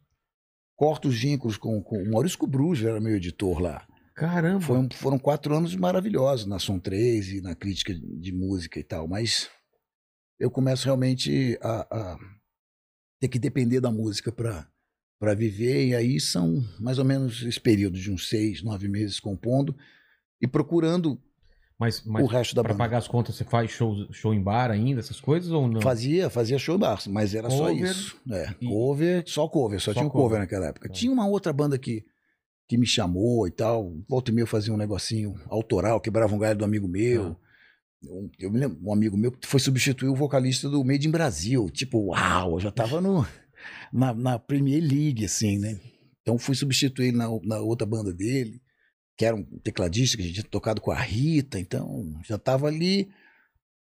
[0.75, 3.87] corto os vínculos com, com o Maurício Cubrujo, era meu editor lá.
[4.15, 4.61] Caramba!
[4.61, 9.07] Foram, foram quatro anos maravilhosos na Som 3 e na crítica de música e tal,
[9.07, 9.51] mas
[10.39, 12.19] eu começo realmente a, a
[13.21, 14.69] ter que depender da música para
[15.19, 19.19] para viver, e aí são mais ou menos esse período de uns seis, nove meses
[19.19, 19.75] compondo
[20.43, 21.19] e procurando
[21.79, 22.85] Mas, mas o resto da pra banda.
[22.85, 25.81] pagar as contas, você faz show, show em bar ainda, essas coisas ou não?
[25.81, 28.15] Fazia, fazia show bar, mas era só Cover isso.
[28.31, 30.25] É, e- cover, só cover, só, Só tinha um cover.
[30.27, 30.89] cover naquela época.
[30.89, 30.95] Tá.
[30.95, 32.05] Tinha uma outra banda que,
[32.69, 33.97] que me chamou e tal.
[34.07, 37.39] Volta e meia eu fazia um negocinho autoral, quebrava um galho do amigo meu.
[38.11, 41.69] Um- eu me lembro, um amigo meu foi substituir o vocalista do Made in Brasil.
[41.71, 43.27] Tipo, uau, eu já tava no,
[43.93, 45.79] na, na Premier League, assim, né?
[46.23, 48.61] Então fui substituir na, na outra banda dele,
[49.17, 52.67] que era um tecladista que a gente tinha tocado com a Rita, então já tava
[52.67, 53.09] ali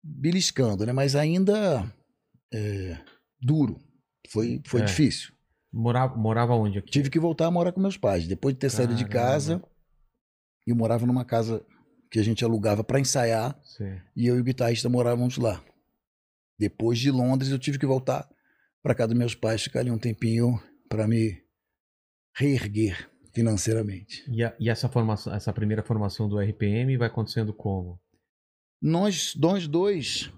[0.03, 0.93] beliscando, né?
[0.93, 1.91] Mas ainda
[2.53, 2.97] é,
[3.41, 3.79] duro.
[4.29, 4.85] Foi, foi É.
[4.85, 5.33] difícil.
[5.71, 6.89] Morava, morava onde aqui?
[6.89, 8.27] Tive que voltar a morar com meus pais.
[8.27, 9.31] Depois de ter saído de Caramba.
[9.31, 9.63] casa,
[10.65, 11.63] eu morava numa casa
[12.09, 14.01] que a gente alugava para ensaiar Sei.
[14.15, 15.63] e eu e o guitarrista morávamos lá.
[16.57, 18.27] Depois de Londres, eu tive que voltar
[18.81, 21.41] para casa dos meus pais, ficar ali um tempinho para me
[22.35, 24.23] reerguer financeiramente.
[24.31, 27.99] E, a- e essa formação, essa primeira formação do RPM vai acontecendo como?
[28.81, 30.31] Nós, nós dois,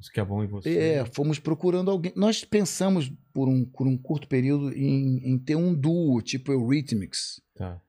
[0.00, 0.76] Os que vão e você.
[0.76, 2.12] é, fomos procurando alguém.
[2.16, 7.40] Nós pensamos por um, por um curto período em, em ter um duo, tipo Eurythmics.
[7.54, 7.80] Tá.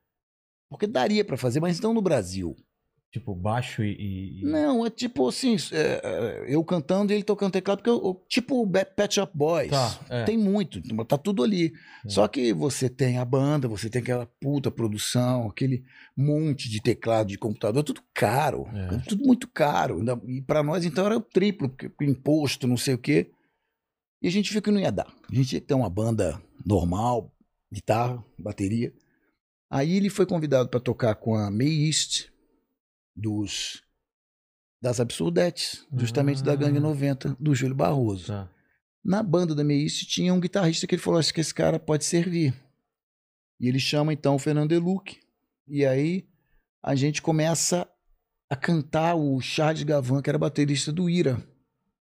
[0.69, 2.55] Porque daria para fazer, mas não no Brasil.
[3.15, 4.41] Tipo, baixo e.
[4.41, 8.21] e- Não, é tipo assim, é, é, eu cantando e ele tocando teclado, porque eu,
[8.27, 9.71] tipo Pet Shop Boys.
[9.71, 10.25] Tá, é.
[10.25, 11.71] Tem muito, tá tudo ali.
[12.05, 12.09] É.
[12.09, 17.27] Só que você tem a banda, você tem aquela puta produção, aquele monte de teclado
[17.29, 18.97] de computador, tudo caro, É.
[19.07, 20.03] tudo muito caro.
[20.27, 23.31] E para nós então era o triplo, porque imposto, não sei o quê.
[24.21, 25.07] E a gente viu que não ia dar.
[25.31, 27.31] A gente ia ter uma banda normal,
[27.71, 28.91] guitarra, bateria.
[29.69, 32.27] Aí ele foi convidado para tocar com a May East
[33.15, 33.81] dos
[34.81, 36.81] das Absurdetes, justamente da Gangue Ah.
[36.81, 38.27] 90 do Júlio Barroso.
[38.27, 38.49] Tá.
[39.03, 42.05] Na banda da Meice tinha um guitarrista que ele falou: Acho que esse cara pode
[42.05, 42.53] servir.
[43.59, 45.17] E ele chama então o Fernando Deluc.
[45.67, 46.27] E aí
[46.83, 47.87] a gente começa
[48.49, 51.41] a cantar o Charles Gavan, que era baterista do Ira.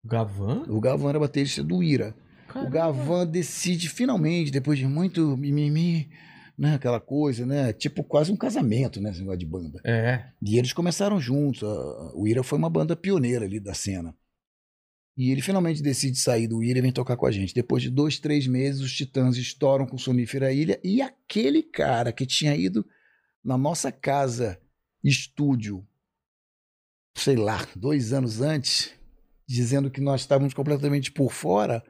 [0.05, 0.63] Gavan?
[0.69, 2.15] O Gavan era baterista do Ira.
[2.49, 2.71] O Caramba.
[2.71, 6.09] Gavan decide finalmente, depois de muito mimimi,
[6.61, 7.73] né, aquela coisa, né?
[7.73, 9.09] Tipo quase um casamento, né?
[9.09, 9.81] Esse negócio de banda.
[9.83, 10.29] É.
[10.39, 11.63] E eles começaram juntos.
[12.13, 14.15] O Ira foi uma banda pioneira ali da cena.
[15.17, 17.51] E ele finalmente decide sair do Ira e vem tocar com a gente.
[17.51, 20.79] Depois de dois, três meses, os Titãs estouram com Sonífera Ilha.
[20.83, 22.85] E aquele cara que tinha ido
[23.43, 24.61] na nossa casa,
[25.03, 25.83] estúdio,
[27.15, 28.93] sei lá, dois anos antes,
[29.49, 31.83] dizendo que nós estávamos completamente por fora,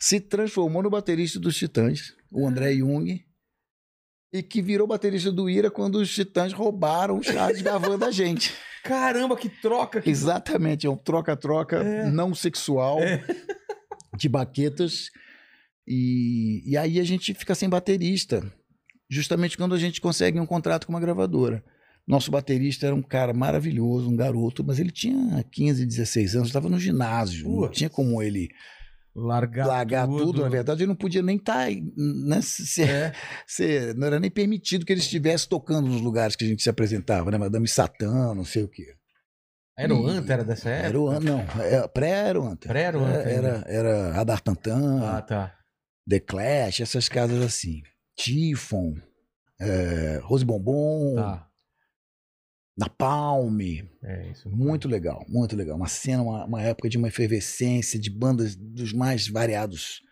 [0.00, 3.22] se transformou no baterista dos Titãs, o André Jung,
[4.34, 8.52] e que virou baterista do Ira quando os Titãs roubaram o Charles Gavan da gente.
[8.82, 10.02] Caramba, que troca!
[10.02, 10.10] Que...
[10.10, 12.10] Exatamente, é um troca-troca É.
[12.10, 13.24] não sexual É.
[14.18, 15.10] de baquetas.
[15.86, 18.42] E, e aí a gente fica sem baterista,
[19.08, 21.64] justamente quando a gente consegue um contrato com uma gravadora.
[22.06, 26.68] Nosso baterista era um cara maravilhoso, um garoto, mas ele tinha 15, 16 anos, estava
[26.68, 28.50] no ginásio, não tinha como ele
[29.16, 30.42] Largar, largar tudo.
[30.42, 33.12] Na verdade, ele não podia nem estar, né, ser, É.
[33.46, 36.68] ser- não era nem permitido que ele estivesse tocando nos lugares que a gente se
[36.70, 37.38] apresentava, né?
[37.38, 38.94] Madame Satã, não sei o quê.
[39.78, 40.88] Era o Anta, era dessa época?
[40.88, 42.68] Era o An- não, é, pré-Aeroanta.
[42.68, 45.54] Pré-Aeroanta Era, era, era Radar Tantan, Ah, tá.
[46.08, 47.82] The Clash, essas casas assim.
[48.16, 48.94] Tifon,
[49.60, 51.46] é, Rose Bombom, Tá.
[52.76, 53.60] Napalm.
[54.02, 54.48] É isso.
[54.50, 55.76] Muito legal, muito legal.
[55.76, 60.02] Uma cena, uma, uma época de uma efervescência de bandas dos mais variados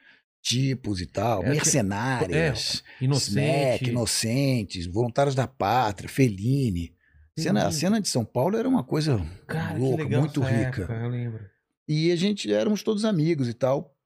[0.42, 1.42] tipos e tal.
[1.44, 3.30] É, Mercenárias, Inocente.
[3.30, 6.94] Smack, Inocentes, Voluntários da Pátria, Fellini.
[7.38, 10.82] Cena, a cena de São Paulo era uma coisa Cara, louca, muito rica.
[10.82, 11.40] época, eu lembro.
[11.88, 13.96] E a gente éramos todos amigos e tal.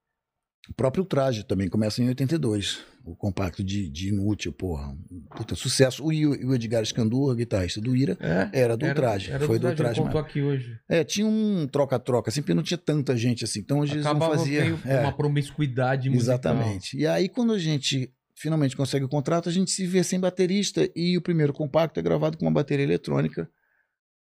[0.68, 2.84] O próprio Traje também começa em 82.
[3.06, 4.92] O compacto de, de Inútil, porra.
[5.36, 6.02] Puta sucesso.
[6.02, 9.30] O, o Edgar Escandor, guitarrista do Ira, É, era do Traje.
[9.30, 10.00] Era foi do Traje, Traje.
[10.02, 10.76] contou aqui hoje.
[10.88, 13.60] É, tinha um troca-troca, sempre não tinha tanta gente assim.
[13.60, 14.62] Então às vezes não fazia.
[14.62, 16.34] meio É, uma promiscuidade musical.
[16.34, 16.96] exatamente.
[16.98, 20.90] E aí, quando a gente finalmente consegue o contrato, a gente se vê sem baterista.
[20.96, 23.48] E o primeiro compacto é gravado com uma bateria eletrônica,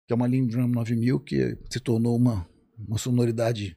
[0.08, 2.48] que é uma Lindrum 9000, que se tornou uma,
[2.88, 3.76] uma sonoridade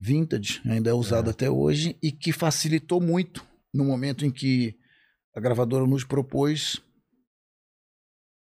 [0.00, 1.32] vintage, ainda é usada É.
[1.32, 4.76] até hoje, e que facilitou muito no momento em que
[5.34, 6.80] a gravadora nos propôs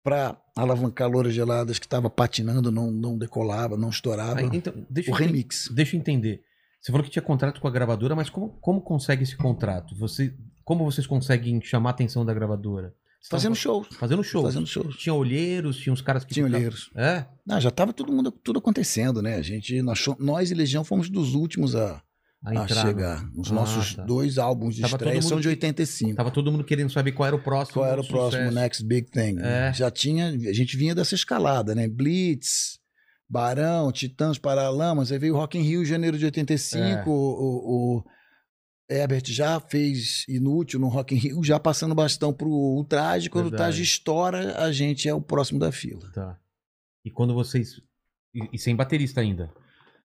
[0.04, 4.38] para alavancar Louras Geladas, que estava patinando, não, não decolava, não estourava.
[4.38, 4.72] Ah, então,
[5.08, 5.68] o remix.
[5.72, 6.42] Deixa eu entender.
[6.80, 9.96] Você falou que tinha contrato com a gravadora, mas como, como consegue esse contrato?
[9.96, 10.32] Você,
[10.64, 12.94] como vocês conseguem chamar a atenção da gravadora?
[13.20, 13.88] Você tava Fazendo shows.
[13.96, 14.42] Fazendo show.
[14.44, 14.96] Fazendo shows.
[14.96, 16.32] Tinha olheiros, tinha uns caras que.
[16.32, 16.90] Tinha ficavam- olheiros.
[16.94, 17.26] É?
[17.44, 19.34] Não, já estava todo mundo, tudo acontecendo, né?
[19.34, 22.00] A gente, nós, nós e Legião fomos dos últimos a,
[22.44, 22.82] A a entrar.
[22.86, 23.30] chegar.
[23.36, 24.04] Os Ah, nossos tá.
[24.04, 26.14] dois álbuns de Tava estreia todo são mundo- de 85.
[26.14, 27.74] Tava todo mundo querendo saber qual era o próximo.
[27.80, 28.54] Qual era o próximo sucesso.
[28.54, 29.38] Next Big Thing?
[29.40, 29.72] É.
[29.72, 31.88] Já tinha, a gente vinha dessa escalada, né?
[31.88, 32.78] Blitz,
[33.28, 37.04] Barão, Titãs, Paralamas, aí veio o Rock in Rio janeiro de 85, É.
[37.04, 38.04] o, o, o
[38.88, 43.46] Herbert já fez Inútil no Rock in Rio, já passando bastão pro o Traje, quando
[43.46, 43.70] o Verdade.
[43.72, 46.08] Traje estoura, a gente é o próximo da fila.
[46.12, 46.38] Tá.
[47.04, 47.80] E quando vocês
[48.32, 49.50] E, e sem baterista ainda.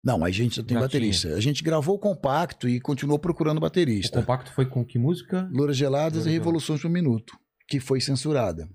[0.02, 1.34] Não, a gente já tem Já baterista.
[1.34, 4.20] A gente gravou o compacto e continuou procurando O baterista.
[4.20, 5.48] compacto foi com que música?
[5.52, 7.36] Louras Geladas Louras e Revoluções por Minuto,
[7.68, 8.68] que foi censurada.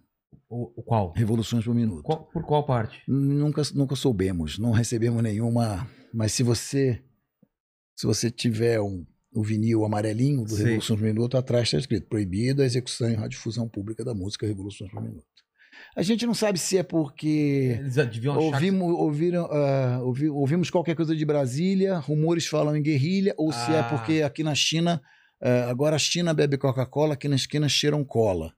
[0.48, 1.12] O, o qual?
[1.16, 2.04] Revoluções por Minuto.
[2.04, 3.02] Qual- Por qual parte?
[3.08, 5.90] Nunca, nunca soubemos, não recebemos nenhuma.
[6.14, 7.02] Mas se você
[7.98, 10.66] se você tiver um, o vinil amarelinho do Sei.
[10.66, 14.92] Revoluções por Minuto, atrás está escrito proibido a execução e radiodifusão pública da música Revoluções
[14.92, 15.26] por Minuto.
[15.96, 17.80] A gente não sabe se é porque
[18.38, 23.72] ouvimos, ouviram, ah, ouvi- ouvimos qualquer coisa de Brasília, rumores falam em guerrilha, ou se
[23.72, 23.84] é Ah.
[23.84, 25.02] porque aqui na China,
[25.42, 28.52] ah, agora a China bebe Coca-Cola, aqui na esquina cheiram cola.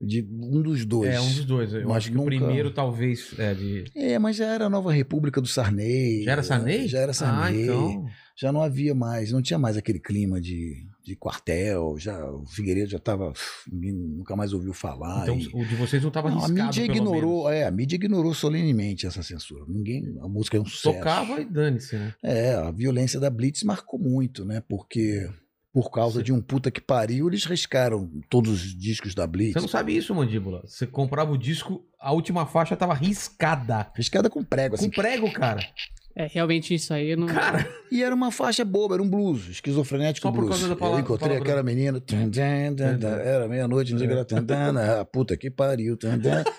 [0.00, 1.10] De um dos dois.
[1.12, 1.72] É, um dos dois.
[1.72, 3.84] Eu Mas acho que nunca- o primeiro, talvez, é de.
[3.96, 6.22] É, mas já era a nova república do Sarney.
[6.22, 6.86] Já era Sarney?
[6.86, 7.62] Já era Sarney.
[7.62, 8.06] Ah, então.
[8.40, 11.96] Já não havia mais, não tinha mais aquele clima de, de quartel.
[11.98, 13.32] Já, o Figueiredo já estava.
[13.68, 15.24] Nunca mais ouviu falar.
[15.24, 17.96] Então, e- o de vocês não estava Não, a arriscado, mídia ignorou, é, a mídia
[17.96, 19.64] ignorou solenemente essa censura.
[19.66, 20.96] Ninguém, a música é um sucesso.
[20.96, 22.14] Tocava e dane-se, né?
[22.22, 24.62] É, a violência da Blitz marcou muito, né?
[24.68, 25.28] Porque
[25.72, 26.24] por causa Sim.
[26.26, 29.54] de um puta que pariu, eles riscaram todos os discos da Blitz.
[29.54, 30.62] Você não sabe isso, Mandíbula.
[30.64, 33.90] Você comprava o disco, a última faixa tava riscada.
[33.96, 34.88] Riscada com prego, assim.
[34.88, 35.60] Com prego, cara.
[36.20, 37.28] É, realmente isso aí não.
[37.28, 40.50] Cara, E era uma faixa boba, era um blues, esquizofrenético Só por blues.
[40.50, 43.98] causa da palavra- Eu encontrei palavra- aquela menina, tum, tum, tum, tum, era meia-noite, não
[44.00, 46.50] sei o que era, tum, tum, puta que pariu, tum, tum.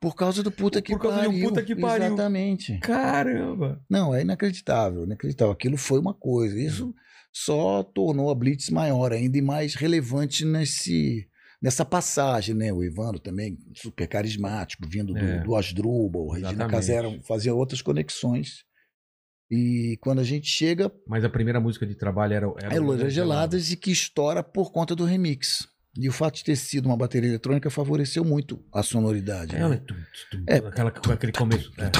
[0.00, 1.48] Por causa do puta que Por causa de um pariu.
[1.48, 2.06] puta que pariu.
[2.06, 2.78] Exatamente.
[2.78, 3.80] caramba.
[3.90, 5.52] Não, é inacreditável, inacreditável.
[5.52, 6.56] Aquilo foi uma coisa.
[6.56, 6.94] Isso
[7.32, 11.26] só tornou a Blitz maior ainda e mais relevante nesse,
[11.60, 12.72] nessa passagem, né?
[12.72, 15.40] O Ivano também, super carismático, vindo do, É.
[15.42, 16.68] do Asdrubal, Regina.
[16.68, 18.67] Casera, fazia outras conexões.
[19.50, 22.46] E quando a gente chega, Mas a primeira música de trabalho era.
[22.62, 25.66] era é Loiras Geladas e que estoura por conta do remix.
[25.96, 29.56] E o fato de ter sido uma bateria eletrônica favoreceu muito a sonoridade.
[29.56, 29.82] É, né?
[30.46, 30.58] é É.
[30.58, 31.72] aquela, com aquele começo.
[31.78, 31.90] é.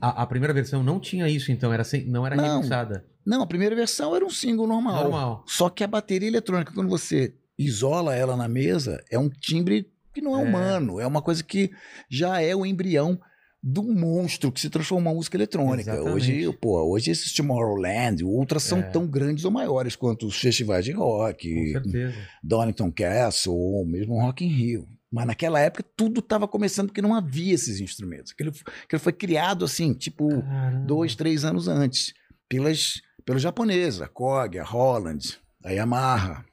[0.00, 2.56] A, a primeira versão não tinha isso, então, era sem, não era Não.
[2.56, 3.06] remixada.
[3.24, 5.04] Não, a primeira versão era um single normal.
[5.04, 5.44] Normal.
[5.46, 10.20] Só que a bateria eletrônica, quando você isola ela na mesa, é um timbre que
[10.20, 10.44] não é, É.
[10.44, 11.00] humano.
[11.00, 11.70] É uma coisa que
[12.10, 13.18] já é o embrião
[13.62, 15.92] do monstro que se transformou em música eletrônica.
[15.92, 16.14] Exatamente.
[16.14, 18.82] Hoje, pô, hoje esses Tomorrowland, Ultra são É.
[18.82, 21.72] tão grandes ou maiores quanto os festivais de rock.
[22.42, 24.88] Donington Castle ou mesmo Rock in Rio.
[25.12, 28.32] Mas naquela época tudo estava começando porque não havia esses instrumentos.
[28.32, 28.50] Aquilo,
[28.84, 30.86] aquilo foi criado assim, tipo, Caramba.
[30.86, 32.14] dois, três anos antes,
[32.48, 32.94] pelas,
[33.24, 36.44] pelos japoneses, a Korg, a Holland, a Yamaha.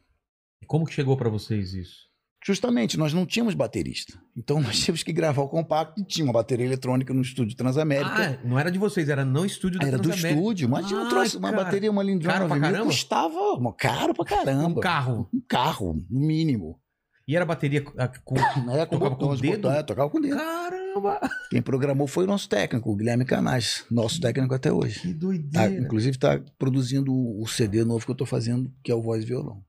[0.68, 2.09] Como que chegou pra vocês isso?
[2.46, 4.18] Justamente, nós não tínhamos baterista.
[4.36, 8.40] Então nós tínhamos que gravar o compacto e tinha uma bateria eletrônica no estúdio Transamérica.
[8.42, 11.38] Ah, não era de vocês, era no estúdio da Era do estúdio, imagina, Ai, trouxe
[11.38, 11.64] uma cara.
[11.66, 12.84] bateria, uma 9000, caramba?
[12.86, 13.38] custava
[13.78, 14.80] caro pra caramba.
[14.80, 15.30] Um carro.
[15.34, 16.80] Um carro, no mínimo.
[17.28, 18.36] E era bateria ah, com.
[18.74, 19.70] É, com Tocava com o dedo?
[19.70, 20.36] é, tocava com o dedo.
[20.36, 21.20] Caramba!
[21.52, 25.02] Quem programou foi o nosso técnico, o Guilherme Canais, nosso técnico até hoje.
[25.02, 25.74] Que Tá, doideira.
[25.76, 29.28] inclusive está produzindo o CD novo que eu estou fazendo, que é o Voz e
[29.28, 29.64] Violão.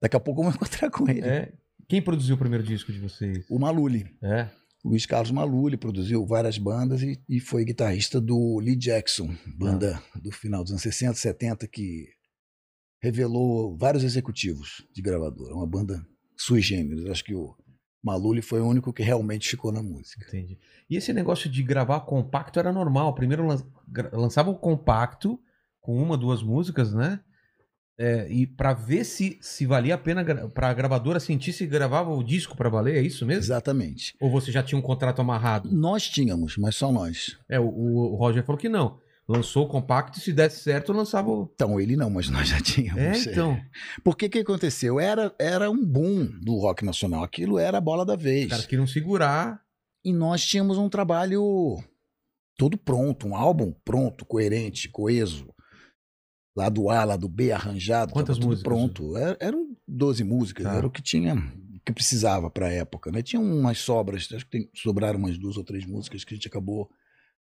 [0.00, 1.20] Daqui a pouco eu vou encontrar com ele.
[1.20, 1.52] É.
[1.88, 3.44] Quem produziu o primeiro disco de vocês?
[3.50, 4.06] O Maluli.
[4.22, 4.48] É.
[4.84, 10.30] Luiz Carlos Maluli produziu várias bandas e, e foi guitarrista do Lee Jackson, banda do
[10.30, 12.06] final dos anos 60, 70, que
[13.02, 15.54] revelou vários executivos de gravadora.
[15.54, 17.06] Uma banda sui generis.
[17.06, 17.56] Acho que o
[18.02, 20.26] Maluli foi o único que realmente ficou na música.
[20.28, 20.58] Entendi.
[20.90, 23.14] E esse negócio de gravar compacto era normal.
[23.14, 23.46] Primeiro
[24.12, 25.40] lançava o compacto
[25.80, 27.20] com uma, duas músicas, né?
[27.98, 32.10] É, e pra ver se, se valia a pena gra pra gravadora sentir se gravava
[32.10, 33.44] o disco pra valer, é isso mesmo?
[33.44, 34.14] Exatamente.
[34.20, 35.70] Ou você já tinha um contrato amarrado?
[35.72, 37.38] Nós tínhamos, mas só nós.
[37.48, 38.98] É, o, o Roger falou que não.
[39.26, 41.50] Lançou o compacto e se desse certo, lançava o.
[41.54, 43.00] Então, ele não, mas nós já tínhamos.
[43.00, 43.58] É, então.
[44.02, 45.00] Porque o que aconteceu?
[45.00, 47.22] Era, era um boom do rock nacional.
[47.22, 48.44] Aquilo era a bola da vez.
[48.44, 49.62] Os caras queriam segurar.
[50.04, 51.82] E nós tínhamos um trabalho
[52.58, 55.53] todo pronto, um álbum pronto, coerente, coeso.
[56.56, 58.12] Lá do A, lá do B, arranjado.
[58.12, 58.62] Quantas músicas?
[58.62, 59.16] Pronto.
[59.16, 60.74] Era- eram 12 músicas, Tá.
[60.74, 61.34] era o que tinha,
[61.84, 63.10] que precisava para a época.
[63.10, 63.22] Né?
[63.22, 66.46] Tinha umas sobras, acho que tem- sobraram umas duas ou três músicas que a gente
[66.48, 66.88] acabou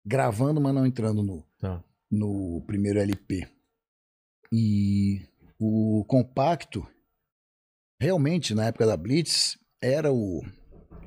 [0.06, 1.84] gravando, mas não entrando no, Tá.
[2.10, 3.48] no primeiro LP.
[4.54, 5.22] E
[5.60, 6.88] o compacto,
[8.00, 10.42] realmente, na época da Blitz, era o,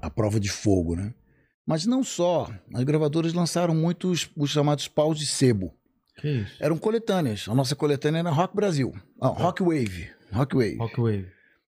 [0.01, 1.15] a prova de fogo, né?
[1.67, 2.51] Mas não só.
[2.75, 5.75] As gravadoras lançaram muitos os chamados paus de sebo.
[6.17, 6.57] Que isso?
[6.61, 7.47] Eram coletâneas.
[7.49, 8.93] A nossa coletânea era Rock Brasil.
[9.21, 10.09] Ah, Rock Wave.
[10.33, 10.77] Rock Wave.
[10.77, 11.27] Rock Wave.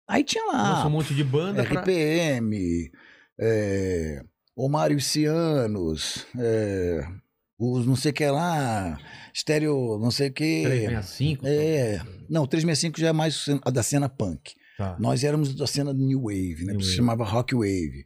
[0.07, 1.81] Aí tinha lá um monte de banda pra.
[1.81, 2.91] RPM,
[3.41, 4.23] é,
[4.55, 7.07] Omar e os Cianos, é,
[7.59, 8.99] os não sei o que lá,
[9.33, 10.63] estéreo não sei o que.
[10.63, 11.47] 365.
[11.47, 14.53] É, não, 365 já é mais a da cena punk.
[14.77, 14.97] Tá.
[14.99, 16.73] Nós éramos da cena New Wave, né?
[16.73, 16.97] New Se Wave.
[16.97, 18.05] chamava Rock Wave.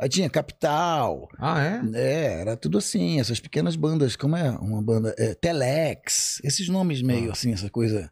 [0.00, 1.80] Aí tinha Capital, Ah, é?
[1.94, 7.02] é, era tudo assim, essas pequenas bandas, como é uma banda, é, Telex, esses nomes
[7.02, 7.32] meio Ah.
[7.32, 8.10] assim, essa coisa.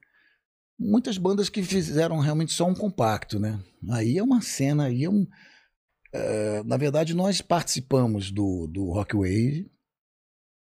[0.79, 3.59] Muitas bandas que fizeram realmente só um compacto, né?
[3.91, 5.27] Aí é uma cena, aí é um.
[6.13, 9.71] é, na verdade, nós participamos do, do Rock Wave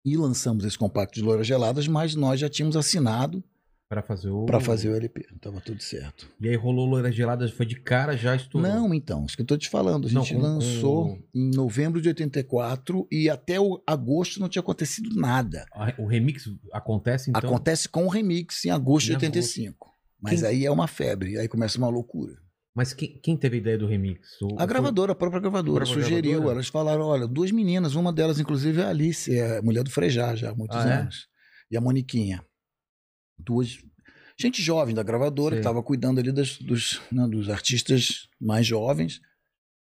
[0.05, 3.43] e lançamos esse compacto de Loura Geladas, mas nós já tínhamos assinado
[3.87, 4.45] Pra fazer o.
[4.45, 5.27] para fazer o LP.
[5.39, 6.27] Tava tudo certo.
[6.41, 8.67] E aí rolou Loira Gelada, foi de cara, já estourou.
[8.67, 10.07] Não, então, isso que eu tô te falando.
[10.07, 14.49] A Não, gente com- lançou com- em novembro de 84 e até o agosto não
[14.49, 15.65] tinha acontecido nada.
[15.99, 17.39] O remix acontece então.
[17.47, 19.91] Acontece com o remix em agosto de Em 85.
[20.19, 22.33] Mas Quem- aí é uma febre, aí começa uma loucura.
[22.75, 24.41] Mas quem, quem teve a ideia do remix?
[24.41, 26.31] O- A gravadora, a própria gravadora, A própria sugeriu.
[26.31, 26.55] gravadora?
[26.55, 29.91] Elas falaram: olha, duas meninas, uma delas, inclusive, é a Alice, é a mulher do
[29.91, 30.93] Frejá já há muitos Ah, é?
[31.01, 31.27] anos.
[31.69, 32.43] E a Moniquinha.
[33.37, 33.77] Duas.
[34.37, 35.61] Gente jovem da gravadora Sei.
[35.61, 39.21] que estava cuidando ali das- dos, né, dos artistas mais jovens.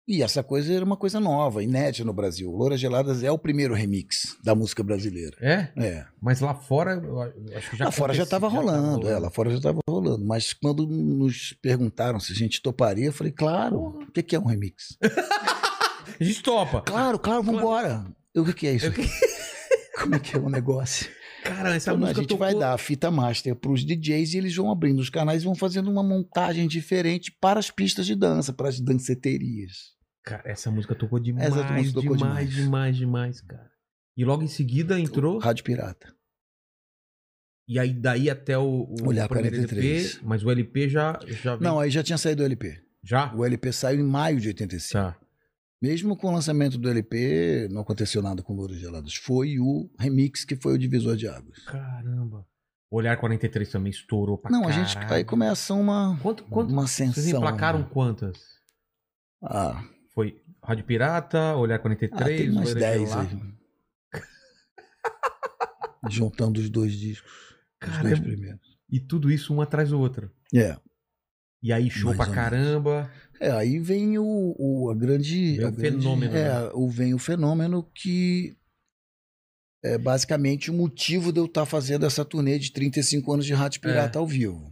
[0.08, 2.50] E essa coisa era uma coisa nova, inédita no Brasil.
[2.52, 5.38] Loura Geladas é o primeiro remix da música brasileira.
[5.40, 5.70] É?
[5.78, 6.06] É.
[6.20, 7.22] Mas lá fora, eu
[7.56, 10.26] acho que já lá fora já estava tava rolando, é, lá fora já estava rolando.
[10.26, 14.40] Mas quando nos perguntaram se a gente toparia, eu falei, claro, o que, que é
[14.40, 14.98] um remix?
[16.20, 16.82] A gente topa.
[16.82, 18.06] Claro, claro, vambora.
[18.34, 18.92] Eu, O que, que é isso?
[20.02, 21.10] Como é que é o negócio?
[21.44, 22.46] Cara, essa Então, a música gente tocou...
[22.46, 25.46] vai dar a fita master para os DJs e eles vão abrindo os canais e
[25.46, 29.92] vão fazendo uma montagem diferente para as pistas de dança, para as danceterias.
[30.24, 32.98] Cara, essa música tocou demais, Essa música tocou demais, demais, demais.
[32.98, 33.72] demais, cara.
[34.16, 36.14] E logo em seguida entrou, Rádio Pirata.
[37.68, 38.64] e aí daí até o,
[39.02, 40.06] o Olhar 43.
[40.16, 42.78] LP, mas o LP já, já vem- Não, aí já tinha saído o LP.
[43.04, 43.34] já?
[43.34, 44.94] O LP saiu em maio de 85.
[44.94, 45.18] Tá.
[45.82, 49.16] Mesmo com o lançamento do LP, não aconteceu nada com Louros Gelados.
[49.16, 51.58] Foi o remix que foi o divisor de águas.
[51.66, 52.46] Caramba.
[52.92, 57.10] Olhar 43 também estourou pra não, a gente aí começa uma, Quanto, quanto, uma vocês
[57.10, 57.40] ascensão.
[57.40, 57.90] emplacaram né?
[57.92, 58.38] quantas?
[59.42, 59.82] Ah,
[60.14, 63.30] Foi Rádio Pirata, Olhar ah, 43, tem mais Loira 10 Gelada.
[63.32, 64.22] aí.
[66.12, 67.32] Juntando os dois discos.
[67.32, 68.78] Os Cara, dois primeiros.
[68.90, 70.30] E tudo isso um atrás do outro.
[70.54, 70.78] É.
[71.64, 73.10] E aí show Mais pra caramba.
[73.42, 75.58] É, aí vem o, o- a grande.
[75.58, 76.70] Vem a o grande- fenômeno, É, né?
[76.76, 78.56] o, vem o fenômeno que
[79.84, 83.80] é basicamente o motivo de eu estar fazendo essa turnê de 35 anos de Rádio
[83.80, 83.82] É.
[83.82, 84.72] Pirata ao vivo.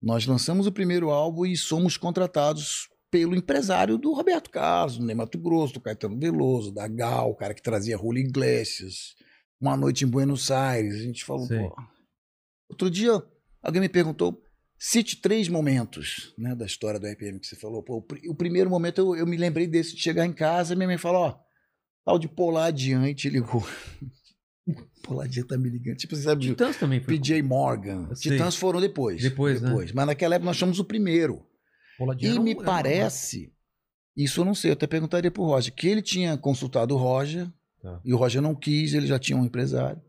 [0.00, 5.14] Nós lançamos o primeiro álbum e somos contratados pelo empresário do Roberto Carlos, do Ney
[5.16, 9.14] Mato Grosso, do Caetano Veloso, da Gal, o cara que trazia Julio Iglesias.
[9.60, 10.94] Uma noite em Buenos Aires.
[10.94, 11.48] A gente falou.
[12.68, 13.12] Outro dia,
[13.62, 14.40] alguém me perguntou.
[14.78, 17.82] Cite três momentos né, da história do RPM que você falou.
[17.82, 20.74] Pô, o, pri- o primeiro momento eu, eu me lembrei desse de chegar em casa,
[20.74, 21.38] minha mãe falou: ó,
[22.04, 23.64] tal de Polar Adiante ligou.
[25.02, 25.96] Polar Adiante tá me ligando.
[25.96, 27.14] Tipo, você sabe, Titãs também foi.
[27.18, 28.06] PJ Morgan.
[28.10, 28.32] Eu sei.
[28.32, 29.22] Titãs foram depois.
[29.22, 29.60] Depois,
[29.92, 29.94] né?
[29.94, 31.46] Mas naquela época nós somos o primeiro.
[32.36, 33.52] E me parece,
[34.16, 37.48] isso eu não sei, eu até perguntaria pro Roger, que ele tinha consultado o Roger,
[37.80, 38.00] Tá.
[38.04, 40.00] e o Roger não quis, ele já tinha um empresário.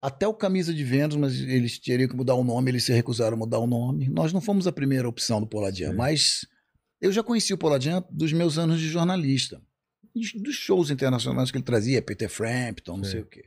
[0.00, 3.34] Até o Camisa de Vênus, mas eles teriam que mudar o nome, eles se recusaram
[3.34, 4.08] a mudar o nome.
[4.08, 5.96] Nós não fomos a primeira opção do Poladian, Sim.
[5.96, 6.46] mas
[7.00, 9.60] eu já conheci o Poladian dos meus anos de jornalista.
[10.36, 13.44] Dos shows internacionais que ele trazia, Peter Frampton, não sei o quê.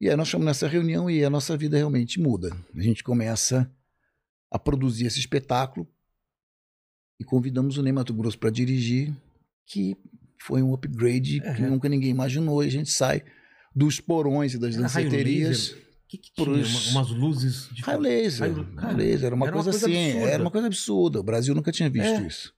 [0.00, 2.50] E aí nós fomos nessa reunião e a nossa vida realmente muda.
[2.74, 3.70] A gente começa
[4.50, 5.88] a produzir esse espetáculo
[7.20, 9.12] e convidamos o Ney Mato Grosso para dirigir,
[9.66, 9.96] que
[10.40, 11.54] foi um upgrade É.
[11.54, 12.64] que nunca ninguém imaginou.
[12.64, 13.22] E a gente sai
[13.74, 15.74] dos porões e das danceterias.
[16.08, 16.44] que, que tinha?
[16.46, 18.40] pros- Uma- umas luzes de Raio laser.
[18.52, 19.26] Raio- Raio laser.
[19.26, 20.06] Era uma Era uma coisa coisa assim.
[20.10, 20.28] absurda.
[20.30, 21.20] Era uma coisa absurda.
[21.20, 22.26] O Brasil nunca tinha visto É.
[22.26, 22.52] isso.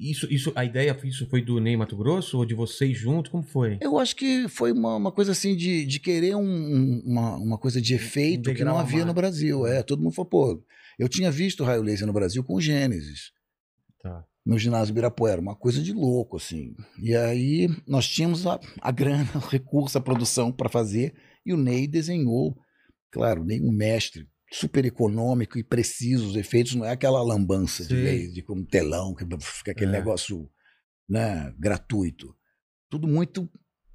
[0.00, 3.30] Isso, isso, a ideia, isso foi do Ney Mato Grosso ou de vocês juntos?
[3.30, 3.78] Como foi?
[3.80, 7.58] Eu acho que foi uma, uma coisa assim de, de querer um- um- uma, uma
[7.58, 9.64] coisa de efeito que Um degrau não havia no Brasil.
[9.64, 10.64] É, todo mundo falou, pô,
[10.98, 13.30] eu tinha visto raio laser no Brasil com o Gênesis.
[14.02, 14.24] Tá.
[14.44, 16.74] No ginásio Ibirapuera, uma coisa de louco, assim.
[16.98, 21.14] E aí nós tínhamos a, a grana, o recurso, a produção para fazer,
[21.46, 22.56] e o Ney desenhou,
[23.10, 27.88] claro, Ney um mestre, super econômico e preciso, os efeitos não é aquela lambança de
[27.94, 28.02] Sei.
[28.02, 29.98] lei, de como telão, que fica aquele É.
[29.98, 30.48] negócio
[31.08, 32.34] né, gratuito.
[32.90, 33.48] Tudo muito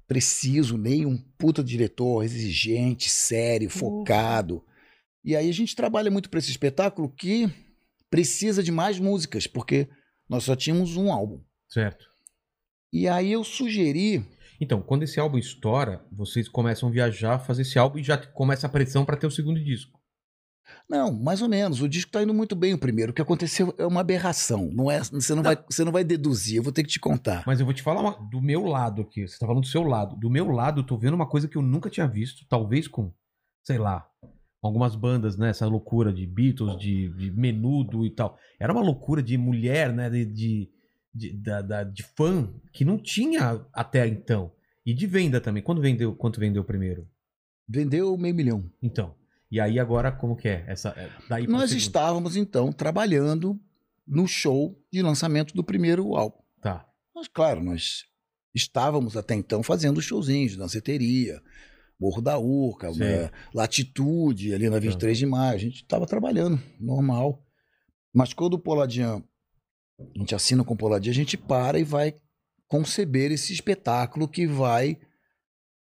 [0.06, 4.64] preciso, Ney um puta diretor, exigente, sério, focado.
[5.24, 7.48] E aí a gente trabalha muito para esse espetáculo que
[8.10, 9.86] precisa de mais músicas, porque
[10.28, 11.40] nós só tínhamos um álbum.
[11.68, 12.06] Certo.
[12.92, 14.24] E aí eu sugeri,
[14.60, 18.66] Então, quando esse álbum estoura, vocês começam a viajar, fazer esse álbum e já começa
[18.66, 19.98] a pressão pra ter o segundo disco.
[20.88, 23.74] não, mais ou menos, o disco tá indo muito bem o primeiro, o que aconteceu
[23.78, 26.82] é uma aberração, não é, você não, vai, você não vai deduzir, eu vou ter
[26.82, 27.42] que te contar.
[27.46, 29.26] Mas eu vou te falar uma- do meu lado aqui.
[29.28, 30.16] Você tá falando do seu lado.
[30.16, 33.12] Do meu lado, eu tô vendo uma coisa que eu nunca tinha visto, talvez com,
[33.66, 34.08] sei lá,
[34.62, 35.50] algumas bandas, né?
[35.50, 38.38] Essa loucura de Beatles, de, de menudo e tal.
[38.58, 40.08] Era uma loucura de mulher, né?
[40.10, 40.70] De, de,
[41.14, 44.52] de, da, da- de fã que não tinha até então.
[44.84, 45.62] E de venda também.
[45.62, 47.06] Quando vendeu, quanto vendeu primeiro?
[47.68, 48.70] Vendeu meio milhão.
[48.82, 49.14] Então.
[49.50, 50.64] E aí agora como que é?
[50.66, 53.58] Essa, é, daí Nós estávamos, então, trabalhando
[54.06, 56.38] no show de lançamento do primeiro álbum.
[56.60, 56.86] Tá.
[57.14, 58.04] Mas, claro, nós
[58.54, 61.40] estávamos até então fazendo showzinhos, danceteria,
[62.00, 65.54] Morro da Urca, né, Latitude, ali na 23 de maio.
[65.54, 67.44] A gente estava trabalhando, normal.
[68.14, 69.22] Mas quando o Poladian,
[69.98, 72.14] a gente assina com o Poladian, a gente para e vai
[72.68, 74.98] conceber esse espetáculo que vai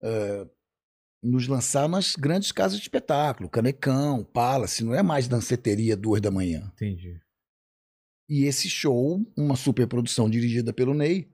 [0.04, 0.48] eh,
[1.24, 6.32] nos lançar nas grandes casas de espetáculo, Canecão, Palace, não é mais danceteria duas da
[6.32, 6.72] manhã.
[6.74, 7.20] Entendi.
[8.28, 11.30] E esse show, uma superprodução dirigida pelo Ney,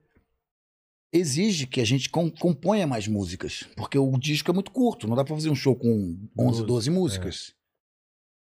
[1.12, 5.16] exige que a gente com- componha mais músicas, porque o disco é muito curto, não
[5.16, 7.54] dá pra fazer um show com 11, 12 músicas.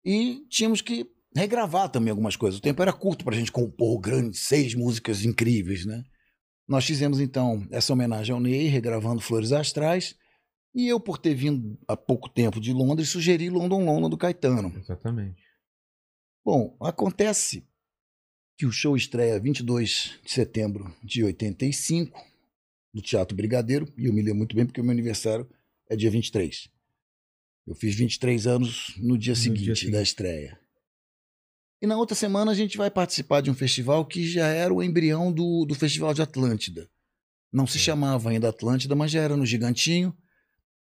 [0.03, 2.59] E tínhamos que regravar também algumas coisas.
[2.59, 6.03] O tempo era curto pra gente compor grandes seis músicas incríveis, né?
[6.67, 10.15] Nós fizemos então essa homenagem ao Ney, regravando Flores Astrais,
[10.73, 14.73] e eu, por ter vindo há pouco tempo de Londres, sugeri London London do Caetano.
[14.77, 15.41] Exatamente.
[16.43, 17.63] Bom, acontece
[18.57, 22.19] que o show estreia 22 de setembro de 85,
[22.95, 25.47] no Teatro Brigadeiro, e eu me lembro muito bem porque o meu aniversário
[25.89, 26.69] é dia 23.
[27.67, 29.93] Eu fiz 23 anos no dia No seguinte dia seguinte.
[29.93, 30.57] da estreia.
[31.81, 34.81] E na outra semana a gente vai participar de um festival que já era o
[34.81, 36.89] embrião do, do Festival de Atlântida.
[37.51, 37.81] Não se É.
[37.81, 40.15] chamava ainda Atlântida, mas já era no Gigantinho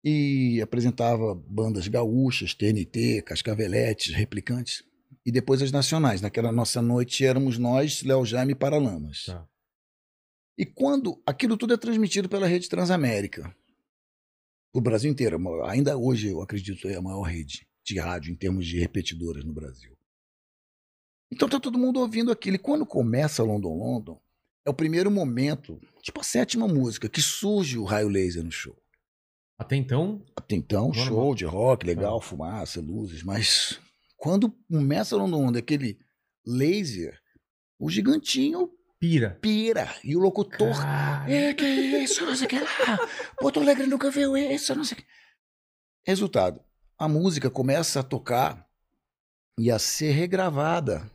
[0.03, 4.83] e apresentava bandas gaúchas, TNT, Cascaveletes, Replicantes
[5.25, 6.21] e depois as nacionais.
[6.21, 9.25] Naquela nossa noite éramos nós, Léo Jaime e Paralamas.
[9.25, 9.47] Tá.
[10.59, 13.55] E quando aquilo tudo é transmitido pela rede Transamérica,
[14.73, 18.67] o Brasil inteiro, ainda hoje eu acredito é a maior rede de rádio em termos
[18.67, 19.97] de repetidoras no Brasil.
[21.31, 22.57] Então tá todo mundo ouvindo aquilo.
[22.57, 24.21] E quando começa London London,
[24.65, 28.75] é o primeiro momento, tipo a sétima música, que surge o raio laser no show.
[29.57, 31.05] Até então, Até então, Normal.
[31.05, 33.79] show de rock, legal, fumaça, luzes, mas
[34.17, 35.97] quando começa London London, aquele
[36.45, 37.17] laser,
[37.79, 38.69] o gigantinho
[38.99, 39.37] pira.
[39.41, 39.95] pira.
[40.03, 40.75] E o locutor
[41.27, 42.99] É, que isso, não sei o que lá.
[43.39, 45.07] Porto Alegre nunca viu isso, não sei o que.
[46.05, 46.61] Resultado,
[46.97, 48.67] a música começa a tocar
[49.59, 51.09] e a ser regravada.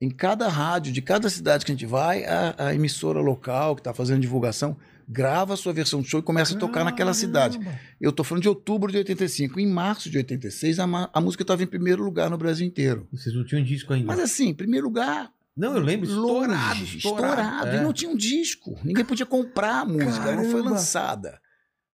[0.00, 3.80] Em cada rádio, de cada cidade que a gente vai, a, a emissora local que
[3.80, 4.76] está fazendo divulgação
[5.08, 7.58] grava a sua versão de show e começa a tocar naquela cidade.
[8.00, 9.58] Eu tô falando de outubro de 85.
[9.58, 13.08] Em março de 86, a, a música estava em primeiro lugar no Brasil inteiro.
[13.10, 14.06] Vocês não tinham disco ainda.
[14.06, 17.32] Mas assim, primeiro lugar, não, eu lembro, estourado, longe, estourado.
[17.40, 17.68] estourado.
[17.68, 17.76] É.
[17.76, 18.78] E não tinha um disco.
[18.84, 20.24] Ninguém podia comprar a música.
[20.28, 20.70] Ela não foi Caramba.
[20.70, 21.40] lançada.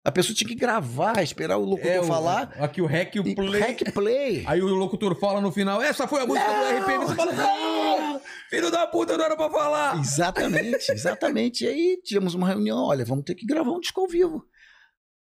[0.06, 2.52] A pessoa tinha que gravar, esperar o locutor É, o- falar.
[2.60, 3.60] Aqui o rec e o play.
[3.60, 4.44] Rec play.
[4.46, 7.06] Aí o locutor fala no final, essa foi a música do RPM.
[7.06, 8.20] Você fala, não!
[8.50, 9.98] Filho da puta, não era pra falar!
[9.98, 11.64] Exatamente, exatamente.
[11.64, 14.44] E aí tínhamos uma reunião, olha, vamos ter que gravar um disco ao vivo.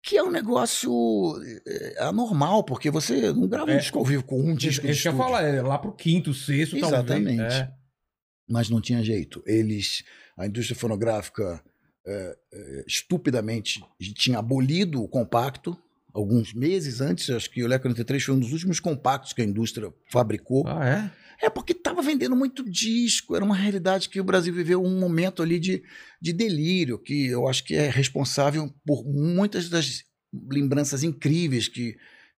[0.02, 0.90] Que é um negócio
[1.66, 3.76] é, anormal, porque você não grava um É.
[3.76, 6.32] disco ao vivo com um disco de Isso que eu falar, é lá pro quinto,
[6.32, 7.36] sexto, Exatamente.
[7.36, 7.52] talvez.
[7.60, 7.70] É.
[8.50, 9.42] mas não tinha jeito.
[9.46, 10.02] Eles,
[10.36, 11.62] a indústria fonográfica,
[12.06, 13.80] é, é, estupidamente
[14.14, 15.76] tinha abolido o compacto
[16.12, 17.30] alguns meses antes.
[17.30, 20.66] Acho que o Leco 93 foi um dos últimos compactos que a indústria fabricou.
[20.66, 21.46] Ah, é?
[21.46, 23.36] É porque estava vendendo muito disco.
[23.36, 25.82] Era uma realidade que o Brasil viveu um momento ali de,
[26.20, 30.04] de delírio, que eu acho que é responsável por muitas das
[30.50, 31.96] lembranças incríveis que,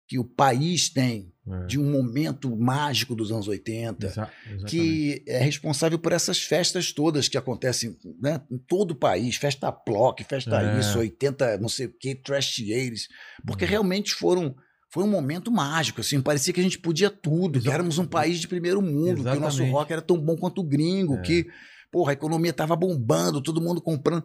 [0.08, 1.66] que o país tem É.
[1.66, 4.66] de um momento mágico dos anos 80 Exa- exatamente.
[4.70, 9.72] que é responsável por essas festas todas que acontecem né, em todo o país, festa
[9.72, 10.80] Ploc, festa É.
[10.80, 13.08] isso, 80, não sei o que, Trash Years,
[13.46, 13.72] porque Uhum.
[13.72, 14.56] realmente foram
[14.94, 18.40] foi um momento mágico, assim, parecia que a gente podia tudo, que éramos um país
[18.42, 19.72] de primeiro mundo, que o nosso Exatamente.
[19.72, 21.22] rock era tão bom quanto o gringo, É.
[21.22, 21.48] que,
[21.90, 24.24] porra, a economia tava bombando, todo mundo comprando.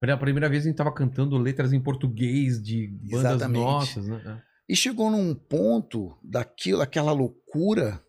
[0.00, 3.62] Pela primeira vez a gente tava cantando letras em português de bandas Exatamente.
[3.62, 4.42] nossas, né?
[4.68, 8.04] E chegou num ponto daquilo, aquela loucura.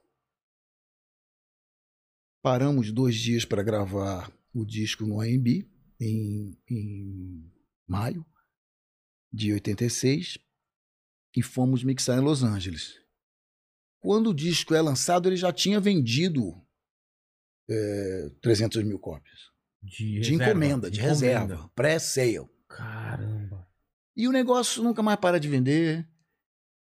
[2.41, 7.51] Paramos dois dias para gravar o disco no AMB, em, em
[7.87, 8.25] maio
[9.31, 10.39] de 86,
[11.35, 12.99] e fomos mixar em Los Angeles.
[13.99, 16.65] Quando o disco é lançado, ele já tinha vendido
[17.69, 19.51] é, 300 mil cópias.
[19.81, 22.49] De, De reserva, encomenda, de reserva, pré-sale.
[22.67, 23.67] Caramba.
[24.15, 26.07] E o negócio nunca mais para de vender.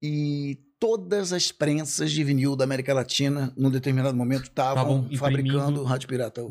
[0.02, 6.08] E todas as prensas de vinil da América Latina, num determinado momento, estavam fabricando Rádio
[6.08, 6.48] Pirata.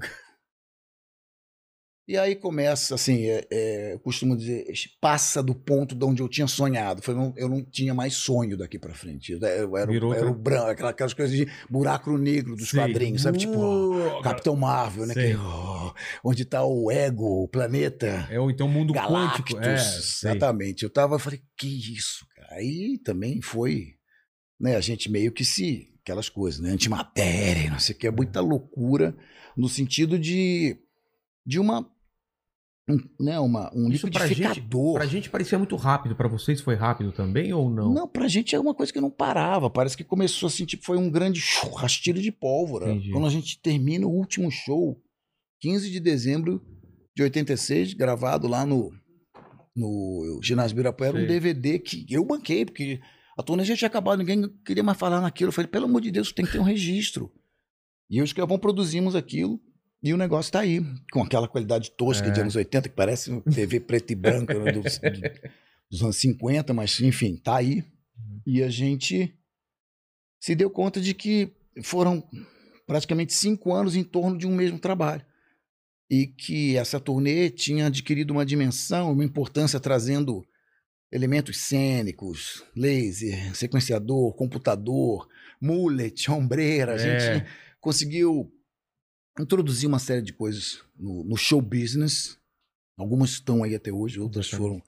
[2.08, 4.64] E aí começa, assim, é, é, eu costumo dizer,
[5.00, 7.02] passa do ponto de onde eu tinha sonhado.
[7.02, 9.32] Foi, eu não tinha mais sonho daqui pra frente.
[9.32, 12.70] Eu, eu era, Virou o- era o branco, aquela- aquelas coisas de buraco negro dos
[12.70, 12.78] Sei.
[12.78, 13.38] quadrinhos, sabe?
[13.38, 15.14] Tipo, Capitão Marvel, né?
[15.14, 15.92] Que, oh,
[16.22, 18.28] onde tá o ego, o planeta.
[18.30, 19.68] É, ou então mundo Galactus, quântico.
[19.68, 20.84] É, exatamente.
[20.84, 22.35] Eu tava, eu falei, que isso, cara?
[22.56, 23.94] Aí também foi,
[24.58, 28.10] né, a gente meio que se, aquelas coisas, né, antimatéria, não sei o que, é
[28.10, 29.16] muita loucura,
[29.56, 30.76] no sentido de,
[31.44, 31.80] de uma,
[32.88, 34.94] um, né, uma, um Isso pra gente- liquidificador.
[34.94, 36.14] Pra gente parecia muito rápido.
[36.16, 37.92] Pra vocês foi rápido também ou não?
[37.92, 39.68] Não, pra gente é uma coisa que não parava.
[39.68, 41.40] Parece que começou assim, tipo, foi um grande
[41.76, 42.90] rastilho de pólvora.
[42.90, 43.10] Entendi.
[43.10, 45.02] Quando a gente termina o último show,
[45.60, 46.64] 15 de dezembro
[47.14, 48.92] de 86, gravado lá no,
[49.76, 51.24] no Ginásio Ibirapuera, Sei.
[51.24, 52.98] um DVD que eu banquei, porque
[53.38, 55.48] a turnê já tinha acabado, ninguém queria mais falar naquilo.
[55.50, 57.30] Eu falei, pelo amor de Deus, tem que ter um registro.
[58.08, 59.60] E eu e o Escrevão produzimos aquilo.
[60.02, 60.80] E o negócio tá aí,
[61.12, 62.30] com aquela qualidade tosca É.
[62.30, 65.50] de anos 80, que parece um TV preto e branco né, dos, do-
[65.90, 67.84] dos anos 50, mas enfim, tá aí.
[68.46, 69.34] E a gente
[70.40, 71.52] se deu conta de que
[71.82, 72.22] foram
[72.86, 75.24] praticamente cinco anos em torno de um mesmo trabalho.
[76.10, 80.46] E que essa turnê tinha adquirido uma dimensão, uma importância trazendo
[81.10, 85.28] elementos cênicos, laser, sequenciador, computador,
[85.60, 86.92] mullet, ombreira.
[86.92, 86.98] A É.
[86.98, 87.46] gente
[87.80, 88.52] conseguiu
[89.38, 92.38] introduzir uma série de coisas no, no show business.
[92.96, 94.82] Algumas estão aí até hoje, outras foram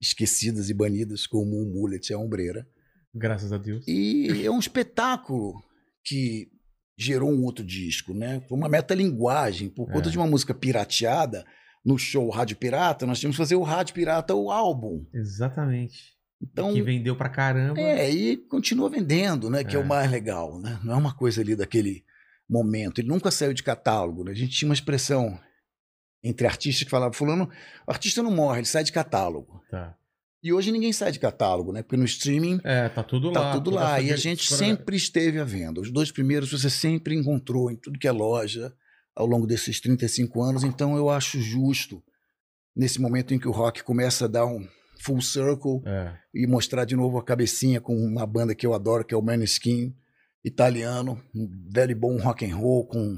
[0.00, 2.68] esquecidas e banidas, como o mullet e a ombreira.
[3.14, 3.86] Graças a Deus.
[3.86, 5.62] E é um espetáculo
[6.04, 6.50] que
[6.96, 8.40] gerou um outro disco, né?
[8.48, 9.68] Foi uma metalinguagem.
[9.68, 10.12] Por conta É.
[10.12, 11.44] de uma música pirateada,
[11.84, 15.04] no show Rádio Pirata, nós tínhamos que fazer o Rádio Pirata, o álbum.
[15.12, 16.14] Exatamente.
[16.42, 17.80] Então, que vendeu pra caramba.
[17.80, 19.64] é, e continua vendendo, né?
[19.64, 19.78] Que é.
[19.78, 19.82] É.
[19.82, 20.78] o mais legal, né?
[20.84, 22.04] Não é uma coisa ali daquele
[22.48, 23.00] momento.
[23.00, 24.32] Ele nunca saiu de catálogo, né?
[24.32, 25.38] A gente tinha uma expressão
[26.22, 27.48] entre artistas que falava, fulano,
[27.86, 29.62] o artista não morre, ele sai de catálogo.
[29.70, 29.94] Tá.
[30.44, 31.82] E hoje ninguém sai de catálogo, né?
[31.82, 33.32] Porque no streaming É, tá tudo lá.
[33.34, 33.98] Tá tudo lá.
[34.00, 35.80] E a gente fora- sempre esteve à venda.
[35.80, 38.72] Os dois primeiros você sempre encontrou em tudo que é loja
[39.16, 40.62] ao longo desses 35 anos.
[40.62, 42.02] Então eu acho justo,
[42.76, 44.68] nesse momento em que o rock começa a dar um
[45.00, 46.12] full circle É.
[46.34, 49.22] e mostrar de novo a cabecinha com uma banda que eu adoro, que é o
[49.22, 49.94] Maneskin,
[50.44, 53.16] italiano, um velho bom rock and roll com,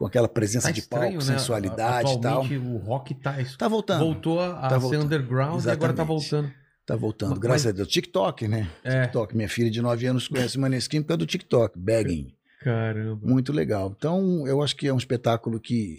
[0.00, 1.38] com aquela presença Tá de estranho, palco, né?
[1.38, 2.42] sensualidade e tal.
[2.42, 3.36] O rock tá.
[3.58, 4.00] Tá voltando.
[4.02, 5.04] Voltou a, a Tá ser voltando.
[5.04, 6.06] underground e agora tá Exatamente.
[6.30, 6.52] voltando.
[6.86, 7.30] Tá voltando.
[7.32, 7.86] Mas- Graças a Deus.
[7.88, 8.70] TikTok, né?
[8.82, 9.02] É.
[9.02, 9.36] TikTok.
[9.36, 11.78] Minha filha de 9 anos conhece o Maneskin por causa do TikTok.
[11.78, 12.34] Begging.
[12.62, 13.20] Caramba.
[13.28, 13.94] Muito legal.
[13.94, 15.98] Então, eu acho que é um espetáculo que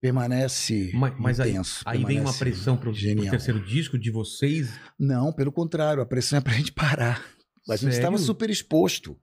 [0.00, 1.82] permanece Mas, mas aí, intenso.
[1.84, 3.30] aí vem uma permanece pressão pro, pro genial.
[3.32, 4.70] terceiro disco de vocês.
[4.96, 7.24] Não, pelo contrário, a pressão é pra gente parar.
[7.68, 7.96] A gente Sério?
[7.96, 9.16] estava super exposto.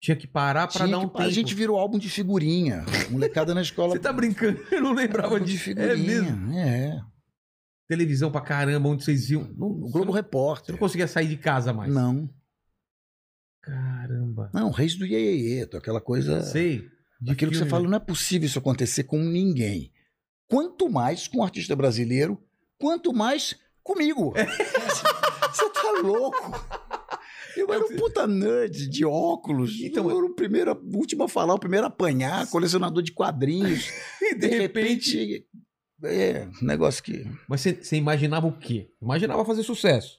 [0.00, 1.22] Tinha que parar pra Tinha dar um tempo.
[1.22, 2.84] A gente virou álbum de figurinha.
[3.10, 3.92] Molecada na escola.
[3.92, 4.60] Você tá brincando?
[4.70, 5.64] Eu não lembrava de disso.
[5.64, 5.92] figurinha.
[5.92, 6.52] É mesmo.
[6.58, 7.00] É.
[7.88, 9.44] Televisão pra caramba, onde vocês iam.
[9.56, 10.72] Não, O Globo não- Você Repórter.
[10.72, 11.92] não conseguia sair de casa mais.
[11.92, 12.28] Não.
[13.62, 14.50] Caramba.
[14.54, 16.42] Não, Reis do Iê, aquela coisa.
[16.42, 16.84] Sei.
[17.20, 19.90] De Aquilo que você fala, não é possível isso acontecer com ninguém.
[20.48, 22.40] Quanto mais com um artista brasileiro,
[22.78, 24.34] quanto mais comigo.
[24.34, 26.85] Você tá louco?
[27.56, 29.80] Eu era um puta nerd de óculos.
[29.80, 33.12] Então, eu era o primeiro, o último a falar, o primeiro a apanhar, colecionador de
[33.12, 33.88] quadrinhos.
[34.20, 35.46] E De repente,
[36.02, 37.24] é um negócio que.
[37.48, 38.90] Mas você, você imaginava o quê?
[39.00, 40.18] Imaginava fazer sucesso.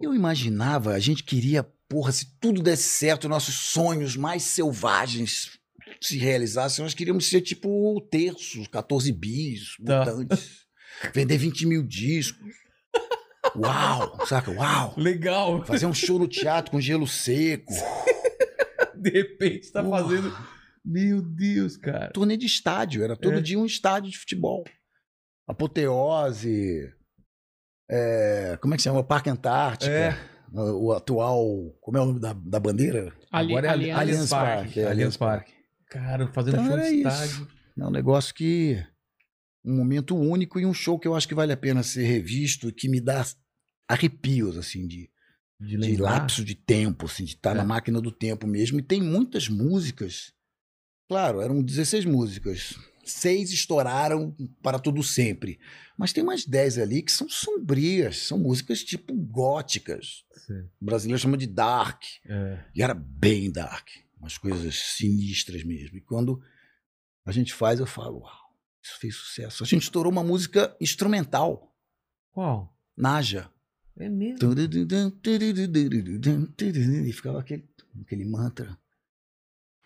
[0.00, 5.58] Eu imaginava, a gente queria, porra, se tudo desse certo, nossos sonhos mais selvagens
[6.00, 10.04] se realizassem, nós queríamos ser tipo o terço, 14 bis, Tá.
[10.04, 10.66] mutantes.
[11.14, 12.48] Vender 20 mil discos.
[13.56, 14.50] Uau, saca?
[14.50, 14.94] Uau!
[14.96, 15.64] Legal.
[15.64, 17.72] Fazer um show no teatro com gelo seco.
[18.96, 20.02] De repente tá Porra.
[20.02, 20.36] fazendo.
[20.84, 22.10] Meu Deus, cara.
[22.12, 23.40] Turnê de estádio, era todo É.
[23.40, 24.64] dia um estádio de futebol.
[25.46, 26.92] Apoteose.
[27.90, 29.02] é, como é que chama?
[29.04, 29.90] Parque Antártica.
[29.90, 30.18] É.
[30.52, 31.44] O, o atual.
[31.80, 33.12] Como é o nome da, da bandeira?
[33.30, 34.62] Ali, Agora é Allianz Allianz Parque.
[34.64, 35.52] Parque, é, Allianz Parque.
[35.90, 37.08] Cara, fazendo Então show era de isso.
[37.08, 37.48] estádio.
[37.78, 38.82] É um negócio que.
[39.68, 42.68] Um momento único e um show que eu acho que vale a pena ser revisto
[42.68, 43.24] e que me dá
[43.88, 45.10] arrepios, assim, de,
[45.60, 47.54] De de lapso de tempo, assim, de estar É.
[47.54, 48.78] na máquina do tempo mesmo.
[48.78, 50.32] E tem muitas músicas.
[51.08, 52.74] Claro, eram 16 músicas.
[53.04, 55.58] Seis estouraram para tudo sempre.
[55.98, 60.24] Mas tem umas 10 ali que são sombrias, são músicas tipo góticas.
[60.46, 60.68] Sim.
[60.80, 62.02] O brasileiro chama de dark.
[62.26, 62.64] É.
[62.74, 63.88] E era bem dark.
[64.20, 65.96] Umas coisas sinistras mesmo.
[65.96, 66.40] E quando
[67.24, 68.47] a gente faz, eu falo, uau,
[68.82, 69.62] isso fez sucesso.
[69.64, 71.74] A gente estourou uma música instrumental,
[72.32, 72.76] Qual?
[72.96, 73.50] Naja.
[73.96, 74.38] É mesmo.
[77.08, 77.68] E ficava aquele,
[78.00, 78.78] aquele mantra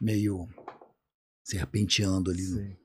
[0.01, 0.49] meio
[1.45, 2.43] serpenteando ali.
[2.43, 2.77] no- Sei.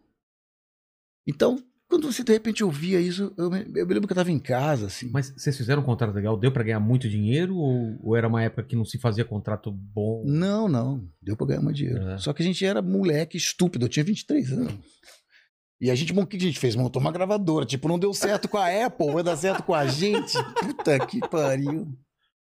[1.27, 4.31] Então, quando você de repente ouvia isso, eu me, eu me lembro que eu tava
[4.31, 5.09] em casa, assim.
[5.09, 6.37] Mas vocês fizeram um contrato legal?
[6.39, 7.57] Deu pra ganhar muito dinheiro?
[7.57, 10.23] Ou, ou era uma época que não se fazia contrato bom?
[10.25, 11.09] Não, não.
[11.21, 12.07] Deu pra ganhar muito dinheiro.
[12.09, 12.17] É.
[12.17, 13.85] Só que a gente era moleque estúpido.
[13.85, 14.73] Eu tinha 23 anos.
[15.79, 16.75] E a gente, o que a gente fez?
[16.75, 17.65] Montou uma gravadora.
[17.65, 20.33] Tipo, não deu certo com a Apple, vai dar certo com a gente.
[20.59, 21.87] Puta que pariu.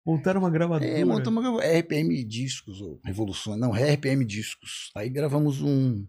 [0.05, 0.91] Montaram uma gravadora.
[0.91, 1.80] É, montamos uma gravadora.
[1.80, 3.59] RPM Discos, ou Revoluções.
[3.59, 4.89] Não, RPM Discos.
[4.95, 6.07] Aí gravamos um,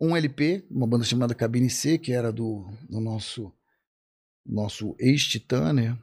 [0.00, 3.52] um LP, uma banda chamada Cabine C, que era do, do nosso,
[4.46, 5.98] nosso ex-titã, né?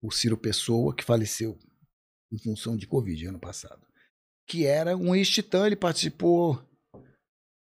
[0.00, 1.58] O Ciro Pessoa, que faleceu
[2.30, 3.84] em função de Covid ano passado.
[4.46, 6.62] Que era um ex-titã, ele participou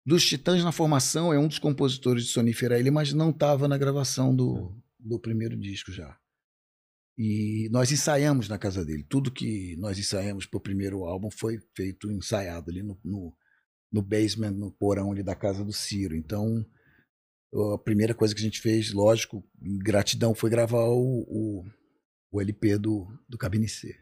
[0.05, 3.77] dos Titãs na formação, é um dos compositores de Sonífera ele, mas não estava na
[3.77, 6.17] gravação do, do primeiro disco já.
[7.17, 9.03] E nós ensaiamos na casa dele.
[9.03, 13.35] Tudo que nós ensaiamos para o primeiro álbum foi feito ensaiado ali no, no,
[13.91, 16.15] no basement, no porão ali da casa do Ciro.
[16.15, 16.65] Então,
[17.73, 21.65] a primeira coisa que a gente fez, lógico, em gratidão, foi gravar o, o,
[22.31, 23.93] o LP do, do Cabine C.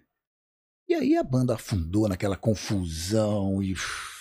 [0.90, 3.74] E aí a banda afundou naquela confusão e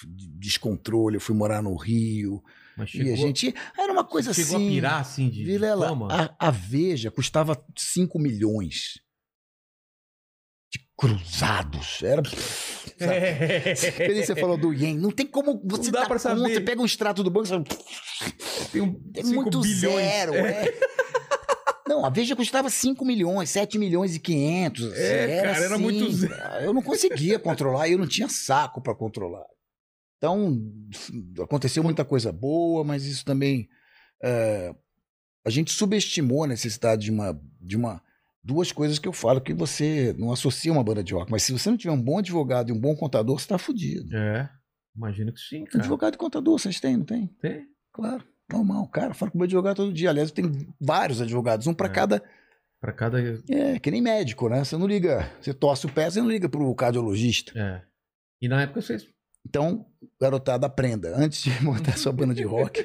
[0.05, 1.17] descontrole.
[1.17, 2.43] Eu fui morar no Rio.
[2.77, 3.55] Mas e a gente.
[3.79, 4.67] Era uma coisa chegou assim.
[4.67, 9.01] a pirar assim de, Vilela, a, a Veja custava 5 milhões
[10.73, 12.03] de cruzados.
[12.03, 12.21] Era.
[12.99, 13.75] É.
[13.77, 14.25] Sabe?
[14.27, 14.97] Você falou do Ien.
[14.99, 16.37] Não tem como você Não dá dar pra conta.
[16.37, 16.53] saber.
[16.53, 17.64] Você pega um extrato do banco e fala,
[18.73, 20.05] Tem, um, tem cinco muito bilhões.
[20.05, 20.35] zero.
[20.35, 20.64] É.
[21.89, 24.84] Não, a Veja custava 5 milhões, 7 milhões e 500.
[24.93, 26.34] assim, É, cara, era muito zero.
[26.64, 29.47] Eu não conseguia controlar, eu não tinha saco para controlar.
[30.18, 30.61] Então,
[31.43, 33.68] aconteceu muita coisa boa, mas isso também.
[34.22, 34.74] é,
[35.45, 38.03] a gente subestimou a necessidade de uma, de uma.
[38.43, 41.53] Duas coisas que eu falo que você não associa uma banda de rock, mas se
[41.53, 44.16] você não tiver um bom advogado e um bom contador, você tá fudido.
[44.16, 44.49] É,
[44.97, 45.78] imagino que sim, cara.
[45.78, 47.26] Advogado e contador, vocês têm, não tem?
[47.41, 47.66] Tem.
[47.93, 48.86] Claro, normal.
[48.88, 50.11] Cara, falo com o meu advogado todo dia.
[50.11, 51.90] Aliás, eu tenho vários advogados, um para É.
[51.90, 52.22] cada.
[52.80, 53.18] Pra cada.
[53.49, 54.62] É, que nem médico, né?
[54.64, 57.53] Você não liga, você torce o pé, você não liga pro cardiologista.
[57.59, 57.82] É.
[58.40, 59.07] E na época vocês.
[59.49, 59.86] Então,
[60.20, 61.16] garotada, aprenda.
[61.16, 62.84] Antes de montar sua banda de rock,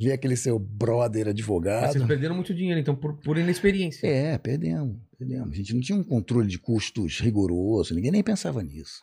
[0.00, 1.92] vê aquele seu brother Mas advogado.
[1.92, 4.06] vocês perderam muito dinheiro, então, por, por inexperiência.
[4.06, 5.52] É, perdemos, perdemos.
[5.52, 9.02] A gente não tinha um controle de custos rigoroso, ninguém nem pensava nisso.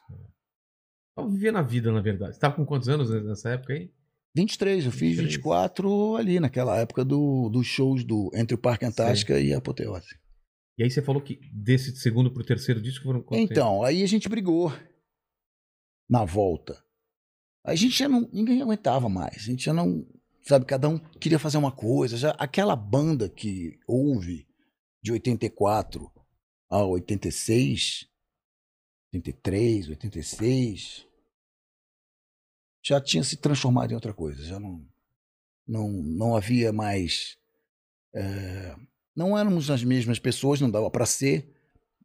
[1.17, 2.33] Eu vivia na vida, na verdade.
[2.33, 3.91] Você tava com quantos anos nessa época aí?
[4.35, 5.27] 23, eu fiz 23.
[5.35, 10.15] 24 ali, naquela época do, dos shows do Entre o Parque Antártica e a Apoteose.
[10.77, 13.51] E aí você falou que desse segundo pro terceiro disco foram quanto tempo?
[13.51, 14.71] Então, aí a gente brigou
[16.09, 16.81] na volta.
[17.65, 18.29] A gente já não.
[18.31, 19.35] Ninguém aguentava mais.
[19.35, 20.07] A gente já não.
[20.41, 22.17] Sabe, cada um queria fazer uma coisa.
[22.17, 24.47] Já, aquela banda que houve
[25.03, 26.09] de 84
[26.69, 28.07] a 86,
[29.13, 31.05] 83, 86,
[32.83, 34.43] já tinha se transformado em outra coisa.
[34.43, 34.85] Já não.
[35.67, 37.37] Não, não havia mais.
[38.13, 38.75] é,
[39.15, 41.53] não éramos as mesmas pessoas, não dava para ser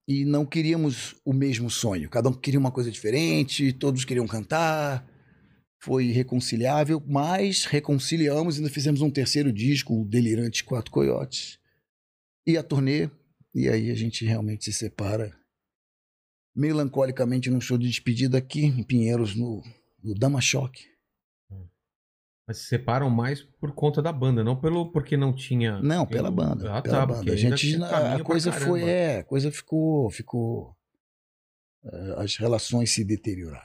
[0.06, 2.10] e não queríamos o mesmo sonho.
[2.10, 5.08] Cada um queria uma coisa diferente, todos queriam cantar.
[5.80, 11.58] Foi irreconciliável, mas reconciliamos e ainda fizemos um terceiro disco, o Delirante Quatro Coiotes.
[12.46, 13.10] E a turnê,
[13.54, 15.34] e aí a gente realmente se separa.
[16.54, 19.62] Melancolicamente num show de despedida aqui em Pinheiros, no,
[20.05, 20.84] no Dama Choque.
[22.46, 25.80] Mas se separam mais por conta da banda, não pelo porque não tinha.
[25.80, 26.76] Não, pela banda.
[26.76, 27.32] Ah, pela tá, banda.
[27.32, 30.76] A gente, a, coisa foi, é, a coisa ficou, ficou,
[31.86, 33.64] eh, as relações se deterioraram.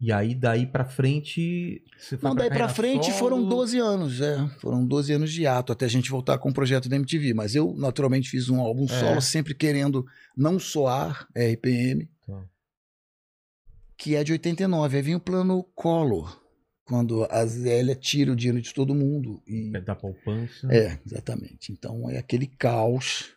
[0.00, 1.80] E aí, daí pra frente.
[2.20, 3.18] Não, daí pra carreira frente solo?
[3.18, 4.48] foram 12 anos, é.
[4.60, 7.32] Foram 12 anos de ato até a gente voltar com o projeto da MTV.
[7.32, 8.88] Mas eu, naturalmente, fiz um álbum É.
[8.88, 10.04] solo, sempre querendo
[10.36, 12.13] não soar RPM, Tá.
[13.96, 14.96] Que é de 89.
[14.96, 16.40] Aí vem o plano Collor,
[16.84, 19.42] quando a Zélia tira o dinheiro de todo mundo.
[19.46, 19.74] E...
[19.74, 20.68] É da poupança.
[20.72, 21.72] É, exatamente.
[21.72, 23.34] Então é aquele caos.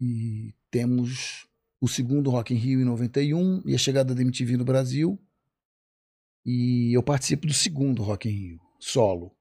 [0.00, 1.46] E temos
[1.80, 5.18] o segundo Rock in Rio em 91 e a chegada da MTV no Brasil.
[6.44, 9.36] E eu participo do segundo Rock in Rio, solo.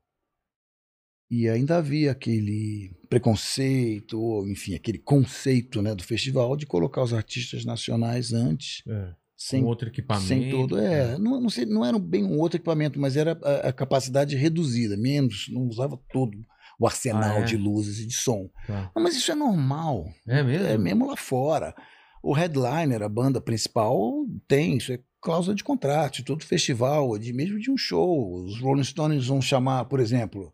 [1.32, 7.14] E ainda havia aquele preconceito, ou, enfim, aquele conceito né, do festival de colocar os
[7.14, 9.19] artistas nacionais antes, É.
[9.42, 10.28] sem Com outro equipamento.
[10.28, 11.18] sem todo, é.
[11.18, 14.98] Não, não, sei, não era bem um outro equipamento, mas era a, a capacidade reduzida,
[14.98, 16.38] menos, não usava todo
[16.78, 17.44] o arsenal Ah, é?
[17.44, 18.50] de luzes e de som.
[18.68, 18.92] Tá.
[18.94, 20.08] Não, mas isso é normal.
[20.28, 20.68] É mesmo?
[20.68, 21.74] É mesmo lá fora.
[22.22, 27.32] O headliner, a banda principal, tem, isso é cláusula de contrato, de todo festival, de
[27.32, 28.44] mesmo de um show.
[28.44, 30.54] Os Rolling Stones vão chamar, por exemplo,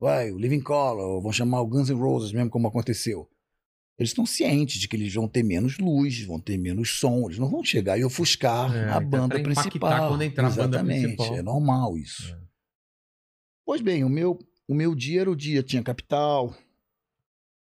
[0.00, 3.28] vai, o Living Color, vão chamar o Guns N' Roses, mesmo como aconteceu.
[3.98, 7.38] Eles estão cientes de que eles vão ter menos luz, vão ter menos som, eles
[7.38, 10.08] não vão chegar e ofuscar É, a banda principal.
[10.08, 11.36] quando entrar a banda Exatamente, principal.
[11.36, 12.34] é normal isso.
[12.34, 12.38] É.
[13.64, 16.54] Pois bem, o meu o meu dia era o dia, tinha Capital,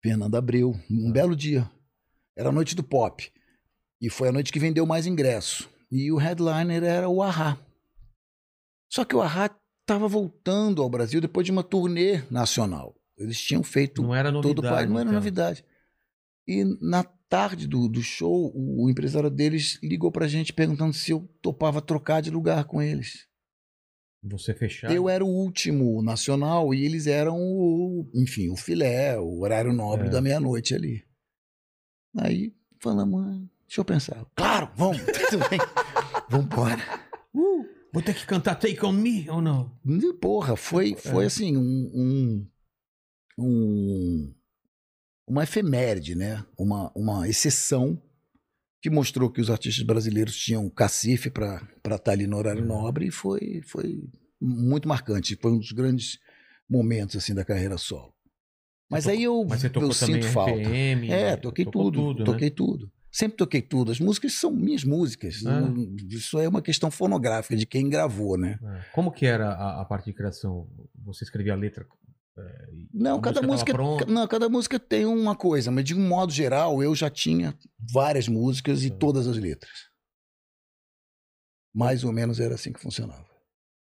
[0.03, 1.69] Fernando Abreu, um belo dia.
[2.36, 3.32] Era a noite do pop.
[4.01, 5.69] E foi a noite que vendeu mais ingresso.
[5.91, 7.57] E o headliner era o Ahá.
[8.91, 9.49] Só que o Ahá
[9.82, 12.95] estava voltando ao Brasil depois de uma turnê nacional.
[13.17, 14.55] Eles tinham feito Não era novidade.
[14.55, 15.13] todo o país, não era então.
[15.13, 15.65] novidade.
[16.48, 21.12] E na tarde do, do show, o, o empresário deles ligou pra gente perguntando se
[21.12, 23.28] eu topava trocar de lugar com eles.
[24.24, 24.91] Você fechar.
[24.93, 30.08] Eu era o último nacional e eles eram o, enfim, o filé, o horário nobre
[30.08, 30.10] É.
[30.10, 31.04] da meia-noite ali.
[32.18, 34.26] Aí falamos, ah, deixa eu pensar.
[34.36, 34.98] Claro, vamos,
[35.30, 35.60] tudo bem.
[36.30, 36.82] Vambora.
[37.34, 39.78] Uh, vou ter que cantar Take On Me ou não?
[40.20, 41.28] Porra, foi, foi É.
[41.28, 42.48] assim, um, um,
[43.38, 44.34] um-
[45.28, 46.43] uma efeméride, né?
[46.57, 48.01] Uma, uma exceção
[48.82, 52.67] que mostrou que os artistas brasileiros tinham cacife para estar ali no horário Uhum.
[52.67, 54.03] nobre e foi, foi
[54.39, 55.36] muito marcante.
[55.41, 56.17] Foi um dos grandes
[56.69, 58.13] momentos assim da carreira solo.
[58.89, 60.51] Mas aí eu, Mas eu sinto falta.
[60.53, 61.11] RPM.
[61.11, 62.25] É, toquei tocou tudo, né?
[62.25, 62.89] toquei tudo.
[63.11, 63.91] Sempre toquei tudo.
[63.91, 65.43] As músicas são minhas músicas.
[65.45, 65.59] Ah.
[65.61, 68.59] Não- Isso é uma questão fonográfica de quem gravou, né?
[68.63, 68.86] É.
[68.93, 70.69] Como que era a, a parte de criação?
[71.03, 71.86] Você escrevia a letra?
[72.38, 74.06] É, Não, cada música, pronta?
[74.06, 77.58] não, cada música tem uma coisa, mas de um modo geral eu já tinha
[77.92, 78.98] várias músicas e Tá.
[78.98, 79.72] todas as letras.
[81.76, 83.26] Mais ou menos era assim que funcionava.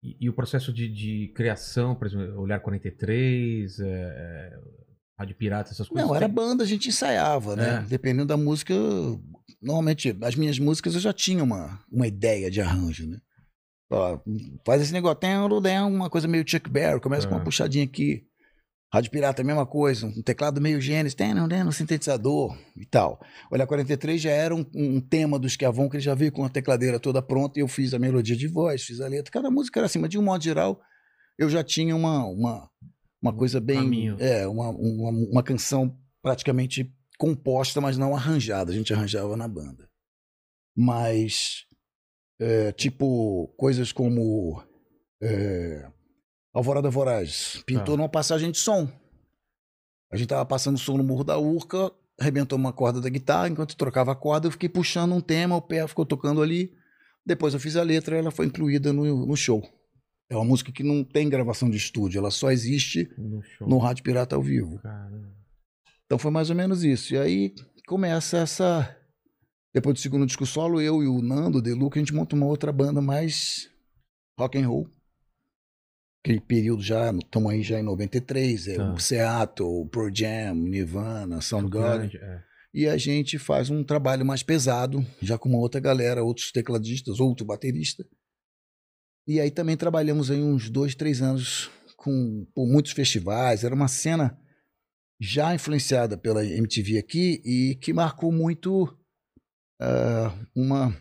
[0.02, 4.58] E, e o processo de, de criação, por exemplo, Olhar 43, é, é,
[5.18, 6.08] Rádio Pirata, essas coisas.
[6.08, 7.76] Não, era tem- banda, a gente ensaiava, né?
[7.76, 7.82] É.
[7.88, 8.74] Dependendo da música,
[9.60, 13.20] normalmente as minhas músicas eu já tinha uma, uma ideia de arranjo, né?
[13.90, 14.18] Ó,
[14.64, 17.36] faz esse negócio, tem uma coisa meio Chuck Berry, começa com É.
[17.36, 18.26] uma puxadinha aqui.
[18.92, 23.18] Rádio Pirata, a mesma coisa, um teclado meio Gênesis, tem um sintetizador e tal.
[23.50, 26.48] Olha, 43 já era um, um tema do Schiavon, que ele já veio com a
[26.50, 29.32] tecladeira toda pronta e eu fiz a melodia de voz, fiz a letra.
[29.32, 30.78] Cada música era assim, mas de um modo geral,
[31.38, 32.70] eu já tinha uma, uma,
[33.22, 33.78] uma coisa bem.
[33.78, 34.16] caminho.
[34.20, 38.72] É, uma, uma, uma canção praticamente composta, mas não arranjada.
[38.72, 39.88] A gente arranjava na banda.
[40.76, 41.64] Mas,
[42.38, 44.62] é, tipo, coisas como.
[45.22, 45.90] é,
[46.52, 47.96] Alvorada Voraz pintou Ah.
[47.96, 48.88] numa passagem de som.
[50.10, 51.90] A gente tava passando som no Morro da Urca,
[52.20, 55.62] arrebentou uma corda da guitarra, enquanto trocava a corda, eu fiquei puxando um tema, o
[55.62, 56.74] pé ficou tocando ali.
[57.24, 59.62] Depois eu fiz a letra e ela foi incluída no, no show.
[60.28, 64.02] É uma música que não tem gravação de estúdio, ela só existe No no Rádio
[64.04, 64.78] Pirata ao vivo.
[64.80, 65.32] Caramba.
[66.04, 67.14] Então foi mais ou menos isso.
[67.14, 67.54] E aí
[67.86, 68.96] começa essa.
[69.74, 72.44] Depois do segundo disco solo, eu e o Nando, o Deluca, a gente monta uma
[72.44, 73.70] outra banda mais
[74.38, 74.86] rock and roll.
[76.24, 78.92] Aquele período já, estamos aí já em 93, é Tá.
[78.92, 82.16] o Seattle, o Pearl Jam, Nirvana, Soundgarden.
[82.16, 82.42] É.
[82.72, 87.18] E a gente faz um trabalho mais pesado, já com uma outra galera, outros tecladistas,
[87.18, 88.06] outro baterista.
[89.26, 93.64] E aí também trabalhamos aí uns dois, três anos com por muitos festivais.
[93.64, 94.38] Era uma cena
[95.20, 98.96] já influenciada pela MTV aqui e que marcou muito
[99.80, 100.96] ah, uma,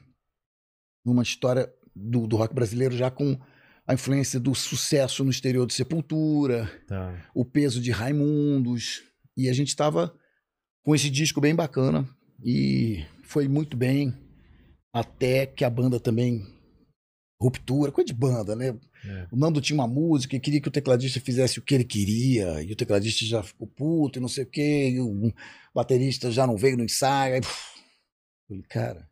[1.06, 3.40] uma história do, do rock brasileiro já com
[3.88, 7.30] a influência do sucesso no exterior de Sepultura, Tá.
[7.34, 9.04] o peso de Raimundos.
[9.38, 10.14] E a gente estava
[10.84, 12.08] com esse disco bem bacana
[12.44, 14.14] e foi muito bem
[14.94, 16.46] até que a banda também
[17.42, 18.78] ruptura, coisa de banda, né?
[19.04, 19.28] É.
[19.32, 22.62] O Nando tinha uma música e queria que o tecladista fizesse o que ele queria,
[22.62, 25.34] e o tecladista já ficou puto e não sei o quê, e o
[25.74, 27.34] baterista já não veio no ensaio.
[27.36, 27.82] Aí, puf,
[28.48, 29.10] falei, cara,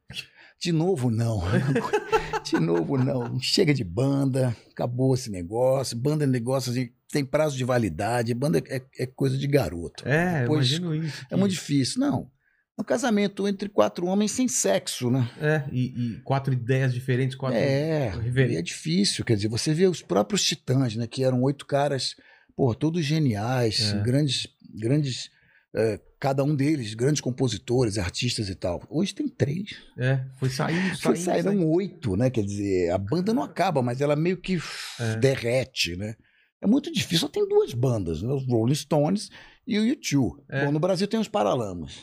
[0.62, 1.42] de novo não.
[2.44, 3.40] De novo não.
[3.40, 5.96] Chega de banda, acabou esse negócio.
[5.96, 10.08] Banda é negócio assim, tem prazo de validade, banda é, é coisa de garoto.
[10.08, 11.26] É, Depois- imagino isso.
[11.30, 12.00] É muito difícil.
[12.00, 12.32] Não.
[12.78, 15.30] É um casamento entre quatro homens sem sexo, né?
[15.40, 17.58] É, e, e quatro ideias diferentes, quatro.
[17.60, 18.14] É,
[18.56, 19.26] é difícil.
[19.26, 21.06] Quer dizer, você vê os próprios Titãs, né?
[21.06, 22.16] Que eram oito caras,
[22.56, 24.02] pô, todos geniais, É.
[24.02, 25.30] grandes, grandes,
[25.76, 28.82] é, cada um deles, grandes compositores, artistas e tal.
[28.90, 29.70] Hoje tem três.
[29.98, 31.26] É, foi saindo, Foi, saindo.
[31.44, 31.68] saíram saindo.
[31.70, 32.30] oito, né?
[32.30, 34.58] Quer dizer, a banda não acaba, mas ela meio que
[35.00, 35.16] É.
[35.18, 36.16] derrete, né?
[36.62, 37.20] É muito difícil.
[37.20, 38.34] Só tem duas bandas, né?
[38.34, 39.30] Os Rolling Stones
[39.66, 40.32] e o U2.
[40.50, 40.66] É.
[40.66, 41.98] Bom, no Brasil tem os Paralamas.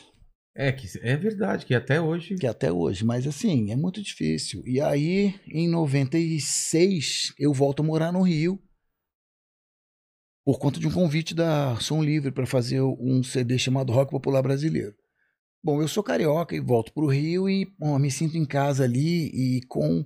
[0.59, 2.33] É, que, é verdade, que até hoje.
[2.33, 4.63] que até hoje, mas assim, é muito difícil.
[4.65, 8.59] E aí, em 96, eu volto a morar no Rio
[10.47, 14.41] por conta de um convite da Som Livre para fazer um CD chamado Rock Popular
[14.41, 14.95] Brasileiro.
[15.61, 18.85] Bom, eu sou carioca e volto para o Rio e bom, me sinto em casa
[18.85, 20.05] ali e com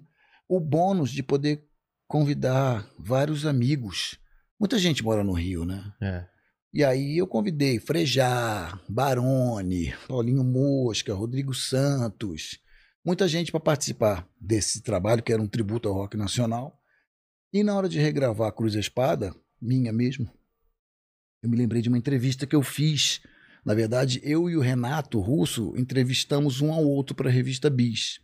[0.49, 1.63] o bônus de poder
[2.07, 4.17] convidar vários amigos.
[4.59, 5.93] Muita gente mora no Rio, né?
[6.01, 6.25] É.
[6.73, 12.57] E aí eu convidei Frejá, Barone, Paulinho Mosca, Rodrigo Santos,
[13.05, 16.81] muita gente para participar desse trabalho que era um tributo ao rock nacional.
[17.53, 20.29] E na hora de regravar a Cruz e Espada, minha mesmo,
[21.43, 23.21] eu me lembrei de uma entrevista que eu fiz.
[23.63, 28.19] Na verdade, eu e o Renato Russo entrevistamos um ao outro para a revista Bis.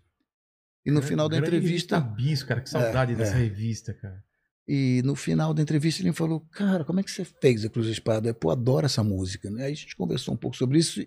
[0.86, 3.40] E no Grande- final da entrevista, revista Bis, cara, que saudade É, dessa é.
[3.40, 4.24] revista, cara.
[4.68, 7.70] e no final da entrevista ele me falou: "Cara, como é que você fez a
[7.70, 8.30] Cruz Espada?
[8.30, 9.50] Eu, Pô, adoro essa música".
[9.52, 9.66] Né?
[9.66, 11.06] Aí a gente conversou um pouco sobre isso.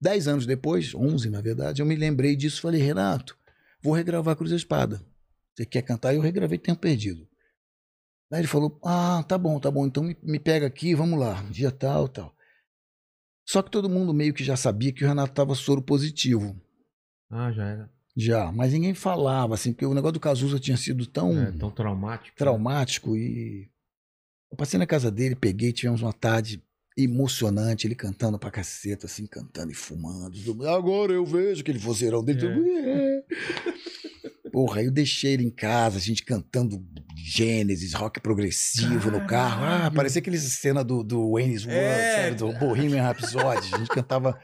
[0.00, 2.60] Dez anos depois, onze na verdade, eu me lembrei disso.
[2.60, 3.38] Falei: "Renato,
[3.82, 5.00] vou regravar Cruz e Espada.
[5.54, 7.26] Você quer cantar?" Eu regravei Tempo Perdido.
[8.32, 9.86] Aí ele falou: Ah, tá bom, tá bom.
[9.86, 11.42] Então me, me pega aqui, vamos lá.
[11.50, 12.34] Dia tal, tal.
[13.46, 16.56] Só que todo mundo meio que já sabia que o Renato estava soro positivo.
[17.30, 17.90] Ah, já era.
[18.16, 21.70] Já, mas ninguém falava, assim, porque o negócio do Cazuza tinha sido tão É, tão
[21.70, 22.36] traumático.
[22.36, 23.70] traumático e.
[24.50, 26.62] Eu passei na casa dele, peguei, tivemos uma tarde
[26.96, 30.36] emocionante, ele cantando pra caceta, assim, cantando e fumando.
[30.68, 32.46] Agora eu vejo aquele vozeirão dele.
[32.46, 33.24] "É."
[34.52, 36.84] Porra, eu deixei ele em casa, a gente cantando
[37.16, 39.64] Gênesis, rock progressivo no carro.
[39.64, 42.36] Ah, parecia aquele cena do, do Wayne's World, É, sabe?
[42.36, 43.74] Do Bohemian Rhapsody.
[43.74, 44.38] A gente cantava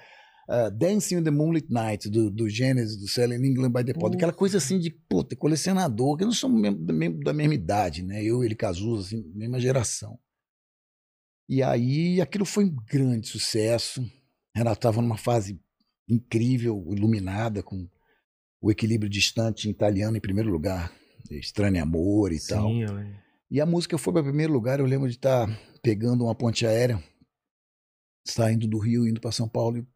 [0.49, 4.17] ah, Dancing in the Moonlit Night, do, do Gênesis, do Selling England by the Pod.
[4.17, 8.03] Aquela coisa assim de, puta, colecionador, que não somos mesmo- da mesma, da mesma idade,
[8.03, 8.25] né?
[8.25, 10.19] Eu e ele, Cazuza, assim, mesma geração.
[11.49, 14.03] E aí aquilo foi um grande sucesso.
[14.55, 15.61] Renato estava numa fase
[16.09, 17.87] incrível, iluminada, com
[18.61, 20.93] o equilíbrio distante em italiano em primeiro lugar,
[21.31, 22.69] Estranho Amor e tal.
[22.69, 23.19] Sim, eu lembro.
[23.51, 24.79] E a música foi para primeiro lugar.
[24.79, 25.49] Eu lembro de estar
[25.83, 27.03] pegando uma ponte aérea,
[28.27, 29.79] saindo do Rio, indo para São Paulo.
[29.79, 29.87] E o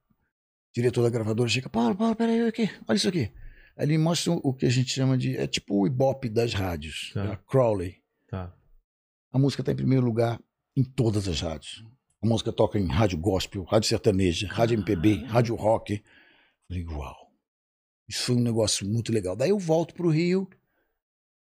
[0.75, 3.31] diretor da gravadora chega: Paulo, Paulo, peraí, aqui, olha isso aqui.
[3.77, 5.37] Aí ele mostra o que a gente chama de.
[5.37, 7.33] É tipo o Ibope das rádios, Tá.
[7.33, 7.97] a Crowley.
[8.29, 8.55] Tá.
[9.33, 10.41] A música está em primeiro lugar
[10.77, 11.85] em todas as rádios.
[12.23, 16.03] A música toca em rádio gospel, rádio sertaneja, rádio MPB, rádio rock.
[16.69, 17.22] Falei, uau.
[18.13, 19.35] Isso foi um negócio muito legal.
[19.35, 20.47] Daí eu volto pro Rio.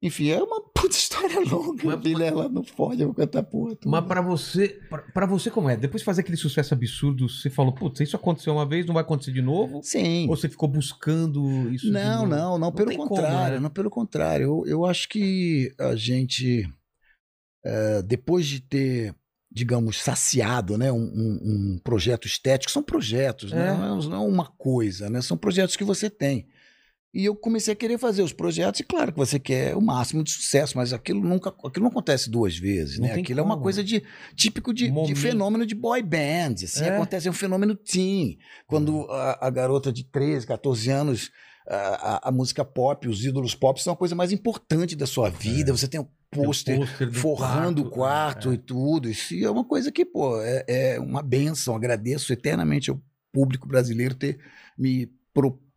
[0.03, 1.83] Enfim, é uma puta história longa.
[1.85, 3.75] Mas- Vilela não pode, eu vou cantar porra.
[3.77, 3.91] toda.
[3.91, 5.77] Mas pra você, pra, pra você como é?
[5.77, 9.03] Depois de fazer aquele sucesso absurdo, você falou, putz, isso aconteceu uma vez, não vai
[9.03, 9.81] acontecer de novo?
[9.83, 10.27] Sim.
[10.29, 11.91] Ou você ficou buscando isso?
[11.93, 12.27] Não, novo?
[12.35, 13.61] não, não, pelo tem como, contrário, né?
[13.61, 14.45] não pelo contrário.
[14.45, 16.67] Eu, eu acho que a gente,
[17.65, 19.15] eh, depois de ter,
[19.53, 23.69] digamos, saciado né, um, um- um projeto estético, são projetos, né?
[23.69, 23.77] É.
[23.77, 25.21] não, é, não é uma coisa, né?
[25.21, 26.47] são projetos que você tem.
[27.13, 30.23] E eu comecei a querer fazer os projetos, e claro que você quer o máximo
[30.23, 33.15] de sucesso, mas aquilo nunca aquilo não acontece duas vezes, Não né?
[33.15, 34.03] Aquilo é uma como, coisa de
[34.37, 36.55] típico de, de fenômeno de boy band.
[36.63, 36.91] Assim, É.
[36.91, 38.39] acontece é um fenômeno teen.
[38.67, 41.31] Quando a, a garota de 13, 14 anos
[41.69, 45.29] a, a- a música pop, os ídolos pop são a coisa mais importante da sua
[45.31, 45.73] vida.
[45.77, 48.55] Você tem um pôster pôster do forrando o quarto é.
[48.55, 49.09] e tudo.
[49.11, 51.75] Isso é uma coisa que, pô, é, é uma benção.
[51.75, 53.01] Agradeço eternamente ao
[53.33, 54.39] público brasileiro ter
[54.79, 55.11] me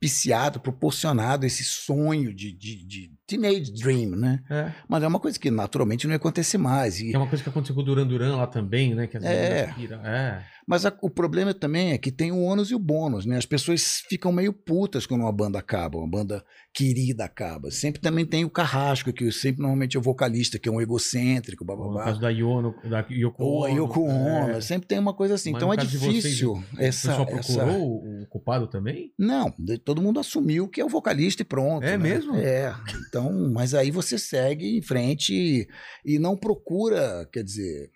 [0.08, 4.40] propiciado, proporcionado esse sonho de, de, de teenage dream, né?
[4.50, 4.72] É.
[4.88, 7.00] Mas é uma coisa que naturalmente não ia acontecer mais.
[7.00, 9.08] E é uma coisa que aconteceu com o Duran Duran lá também, né?
[9.08, 9.74] Que as É.
[10.04, 10.44] É.
[10.68, 13.38] Mas a- o problema também é que tem o ônus e o bônus, né?
[13.38, 16.44] As pessoas ficam meio putas quando uma banda acaba, uma banda
[16.74, 17.70] querida acaba.
[17.70, 21.66] Sempre também tem o carrasco, que sempre normalmente é o vocalista, que é um egocêntrico,
[21.66, 22.06] No bababá.
[22.06, 24.62] caso da Yono, da Yoko Ou a Yoko Ono, é.
[24.62, 25.52] sempre tem uma coisa assim.
[25.52, 27.54] Mas então no é de vocês, difícil O essa, pessoal essa...
[27.66, 29.12] procurou o- o culpado também?
[29.20, 31.84] Não, de- todo mundo assumiu que é o vocalista e pronto.
[31.84, 31.98] É né?
[31.98, 32.36] mesmo?
[32.36, 32.76] É.
[33.08, 35.68] Então, mas aí você segue em frente e,
[36.04, 37.92] e não procura, quer dizer,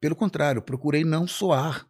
[0.00, 1.86] pelo contrário, procurei não soar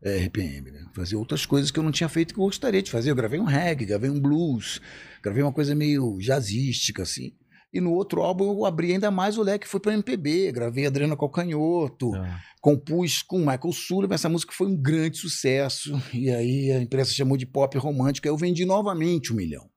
[0.00, 0.84] é, RPM, né?
[0.94, 3.10] Fazer outras coisas que eu não tinha feito que eu gostaria de fazer.
[3.10, 4.80] Eu gravei um reggae, gravei um blues,
[5.20, 7.36] gravei uma coisa meio jazzística, assim.
[7.72, 11.16] E no outro álbum eu abri ainda mais o leque, fui para MPB, gravei Adriana
[11.16, 12.40] Calcanhoto, Tá.
[12.60, 17.36] compus com Michael Sullivan, essa música foi um grande sucesso, e aí a imprensa chamou
[17.36, 19.70] de pop romântico, aí eu vendi novamente um milhão.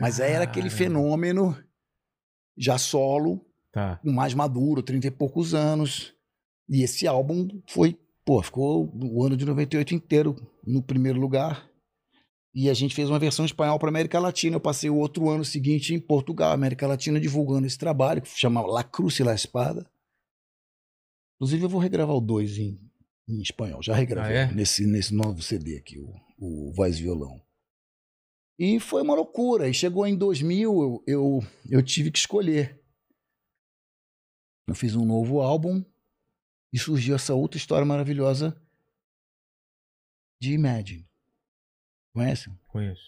[0.00, 1.56] Mas aí era aquele fenômeno
[2.56, 3.98] já solo, Tá.
[4.04, 6.14] mais maduro, 30 e poucos anos,
[6.68, 11.66] e esse álbum foi, pô, ficou o ano de 98 inteiro no primeiro lugar,
[12.54, 15.28] e a gente fez uma versão em espanhol para América Latina, eu passei o outro
[15.30, 19.34] ano seguinte em Portugal, América Latina, divulgando esse trabalho, que chama La Cruz e la
[19.34, 19.90] Espada,
[21.36, 22.80] Inclusive, eu vou regravar o 2 em,
[23.28, 23.82] em espanhol.
[23.82, 24.52] Já regravei Ah, é?
[24.52, 27.44] nesse, nesse novo CD aqui, o, o Voz e Violão.
[28.56, 29.68] E foi uma loucura.
[29.68, 32.80] E chegou em 2000, eu, eu, eu tive que escolher.
[34.68, 35.84] Eu fiz um novo álbum
[36.72, 38.56] e surgiu essa outra história maravilhosa
[40.40, 41.10] de Imagine.
[42.12, 43.02] Conhece Conheço.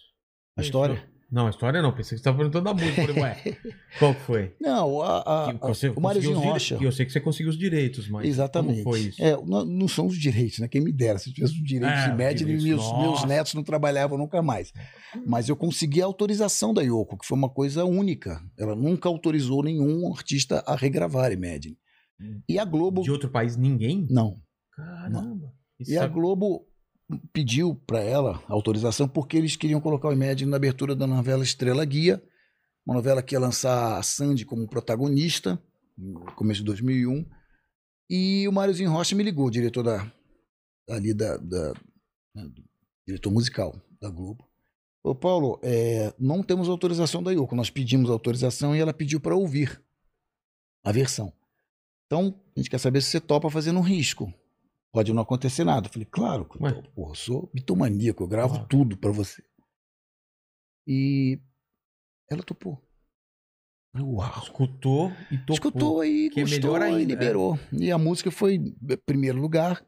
[0.57, 1.03] a história?
[1.31, 1.91] Não, a história não.
[1.91, 3.07] Pensei que você estava perguntando da música.
[3.07, 3.57] Falei, ué,
[3.99, 4.55] qual que foi?
[4.61, 6.79] Não, a, a- Que você o os Rocha.
[6.81, 8.83] Eu sei que você conseguiu os direitos, mas Exatamente.
[8.85, 9.21] como foi isso?
[9.23, 10.69] É, não, não são os direitos, né?
[10.69, 11.19] Quem me dera.
[11.19, 13.03] Se tivesse os direitos É, de Imagine, direitos, meus, nossa.
[13.03, 14.73] meus netos não trabalhavam nunca mais.
[15.27, 18.41] Mas eu consegui a autorização da Yoko, que foi uma coisa única.
[18.57, 21.77] Ela nunca autorizou nenhum artista a regravar Imagine.
[22.49, 23.03] E a Globo.
[23.03, 24.07] De outro país, ninguém?
[24.09, 24.37] Não.
[24.73, 25.53] Caramba.
[25.81, 26.65] E a sabe- Globo
[27.33, 31.85] pediu para ela autorização porque eles queriam colocar o Imagine na abertura da novela Estrela
[31.85, 32.23] Guia,
[32.87, 35.61] uma novela que ia lançar a Sandy como protagonista,
[35.97, 37.25] no começo de 2001.
[38.11, 40.13] E o Máriozinho Rocha me ligou, diretor da,
[40.91, 41.73] ali da, da-
[42.35, 42.51] né,
[43.07, 44.47] diretor musical da Globo.
[45.03, 47.55] Ô Paulo, é, não temos autorização da Yoko.
[47.55, 49.83] Nós pedimos autorização e ela pediu para ouvir
[50.83, 51.33] a versão.
[52.07, 54.33] Então, a gente quer saber se você topa fazendo um risco.
[54.95, 55.89] Pode não acontecer nada.
[55.89, 56.83] Eu falei, claro, eu Ué.
[56.95, 59.43] Porra, eu sou bitomaníaco, eu gravo tudo para você.
[60.87, 61.41] E
[62.31, 62.81] ela topou.
[63.93, 64.41] Eu Uau.
[64.41, 65.55] Escutou e tocou.
[65.55, 67.59] Escutou e que é gostou ainda, e liberou.
[67.73, 68.73] E a música foi em
[69.05, 69.85] primeiro lugar.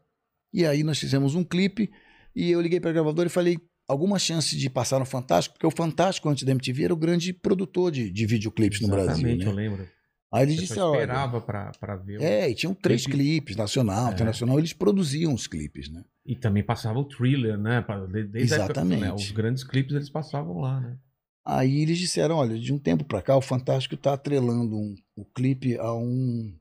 [0.53, 1.89] E aí nós fizemos um clipe
[2.35, 5.67] e eu liguei para a gravadora e falei alguma chance de passar no Fantástico, porque
[5.67, 9.45] o Fantástico antes da MTV era o grande produtor de, de videoclipes no Brasil, Exatamente,
[9.45, 9.61] eu né?
[9.61, 9.89] lembro.
[10.31, 12.21] Aí eles disseram, esperava pra ver.
[12.21, 13.17] é, e tinham três Clipe.
[13.17, 14.13] clipes, nacional, É.
[14.13, 16.03] internacional, eles produziam os clipes, né?
[16.25, 17.83] E também passava o thriller, né?
[18.29, 19.01] Desde a época- Exatamente.
[19.01, 20.97] né, Os grandes clipes eles passavam lá, né?
[21.45, 25.23] Aí eles disseram, olha, de um tempo pra cá o Fantástico tá atrelando um- o
[25.23, 26.53] clipe a um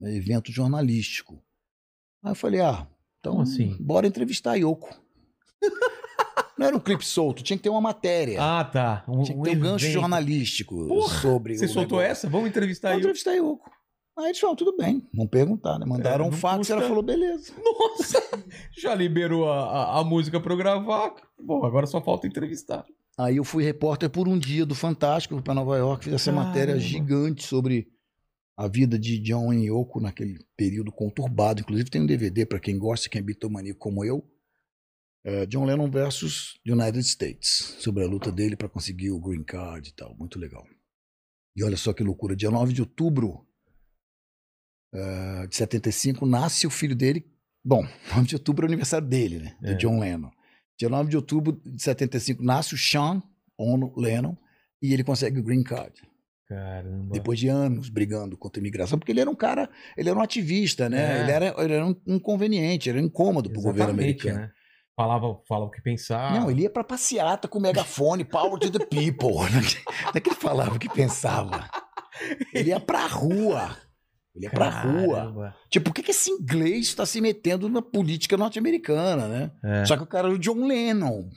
[0.00, 1.42] evento jornalístico.
[2.22, 2.86] Aí eu falei, ah,
[3.20, 3.76] então Como assim?
[3.78, 4.88] bora entrevistar a Yoko.
[6.58, 8.38] Não era um clipe solto, tinha que ter uma matéria.
[8.42, 9.04] Ah, tá.
[9.08, 10.00] Um, tinha que ter um gancho evento.
[10.00, 12.10] jornalístico Porra, sobre Você soltou negócio.
[12.12, 12.28] essa?
[12.30, 13.10] Vamos entrevistar Vamos aí.
[13.10, 13.70] entrevistar Yoko.
[14.18, 15.84] Aí eles falaram, tudo bem, vamos perguntar, né?
[15.84, 17.52] Mandaram É, um fax custa- e ela falou, beleza.
[17.62, 18.22] Nossa!
[18.78, 21.14] Já liberou a, a, a música pra eu gravar.
[21.38, 22.86] Bom, agora só falta entrevistar.
[23.18, 26.30] Aí eu fui repórter por um dia do Fantástico, fui para Nova York, fiz essa
[26.32, 26.48] Caramba.
[26.48, 27.88] matéria gigante sobre
[28.56, 31.60] a vida de John e Yoko naquele período conturbado.
[31.60, 34.24] Inclusive tem um DVD para quem gosta, quem é bitomaníaco como eu.
[35.28, 39.88] É, John Lennon versus United States, sobre a luta dele para conseguir o green card
[39.88, 40.14] e tal.
[40.16, 40.64] Muito legal.
[41.56, 43.44] E olha só que loucura, dia 9 de outubro
[44.94, 47.26] é, de 75 nasce o filho dele.
[47.64, 47.82] Bom,
[48.14, 49.56] 9 de outubro é o aniversário dele, né?
[49.60, 49.74] Do É.
[49.74, 50.30] John Lennon.
[50.78, 53.22] Dia 9 de outubro de 75 nasce o Sean
[53.58, 54.36] Ono Lennon
[54.80, 55.94] e ele consegue o green card.
[56.46, 57.12] Caramba.
[57.12, 60.22] Depois de anos brigando contra a imigração, porque ele era um cara, ele era um
[60.22, 61.18] ativista, né?
[61.18, 61.22] É.
[61.22, 64.46] Ele, era, ele era um inconveniente, era um incômodo pro governo Exatamente, americano.
[64.46, 64.52] né?
[64.96, 66.40] Falava, falava o que pensava.
[66.40, 69.34] Não, ele ia pra passeata com megafone, power to the people.
[69.52, 71.68] Não é que ele falava o que pensava.
[72.54, 73.76] Ele ia pra rua.
[74.34, 75.16] Ele ia pra rua.
[75.16, 75.56] Caramba.
[75.68, 79.50] Tipo, por que, que esse inglês está se metendo na política norte-americana, né?
[79.62, 79.84] É.
[79.84, 81.28] Só que o cara era o John Lennon.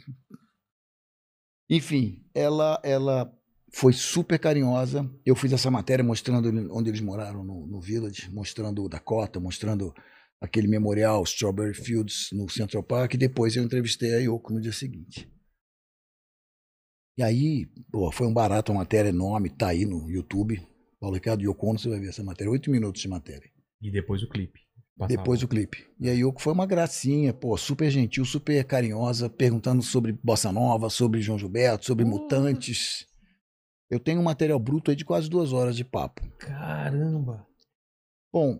[1.69, 3.29] Enfim, ela, ela
[3.73, 5.09] foi super carinhosa.
[5.25, 9.93] Eu fiz essa matéria mostrando onde eles moraram no, no Village, mostrando o Dakota, mostrando
[10.41, 13.13] aquele memorial Strawberry Fields no Central Park.
[13.13, 15.29] E depois eu entrevistei a Yoko no dia seguinte.
[17.17, 20.65] E aí, pô, foi um barato, uma matéria enorme, tá aí no YouTube.
[20.99, 22.51] Paulo Ricardo Yoko você vai ver essa matéria.
[22.51, 23.49] Oito minutos de matéria.
[23.81, 24.59] E depois o clipe.
[24.97, 25.17] Passava.
[25.17, 25.87] Depois o clipe.
[25.99, 30.89] E a Yoko foi uma gracinha, pô, super gentil, super carinhosa, perguntando sobre Bossa Nova,
[30.89, 32.03] sobre João Gilberto, sobre.
[32.03, 33.07] Mutantes.
[33.89, 36.21] Eu tenho um material bruto aí de quase duas horas de papo.
[36.37, 37.47] Caramba.
[38.31, 38.59] Bom,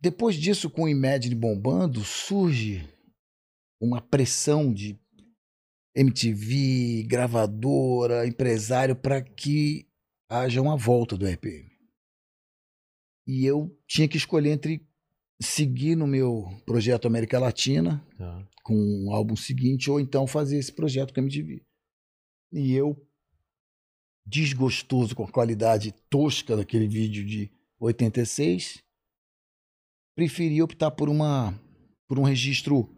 [0.00, 2.88] depois disso, com o Imagine bombando, surge
[3.80, 4.98] uma pressão de
[5.94, 9.88] MTV, gravadora, empresário, para que
[10.30, 11.70] haja uma volta do RPM.
[13.26, 14.86] E eu tinha que escolher entre
[15.42, 18.48] seguir no meu projeto América Latina, Tá.
[18.62, 18.74] com
[19.06, 21.62] o álbum seguinte, ou então fazer esse projeto com a MTV.
[22.52, 22.96] E eu,
[24.26, 28.82] desgostoso com a qualidade tosca daquele vídeo de 86,
[30.16, 31.54] preferi optar por uma
[32.08, 32.88] por um registro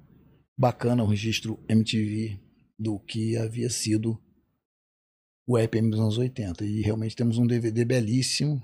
[0.56, 2.38] bacana, um registro MTV
[2.78, 4.18] do que havia sido
[5.46, 6.64] o RPM dos anos 80.
[6.64, 8.62] E realmente temos um DVD belíssimo,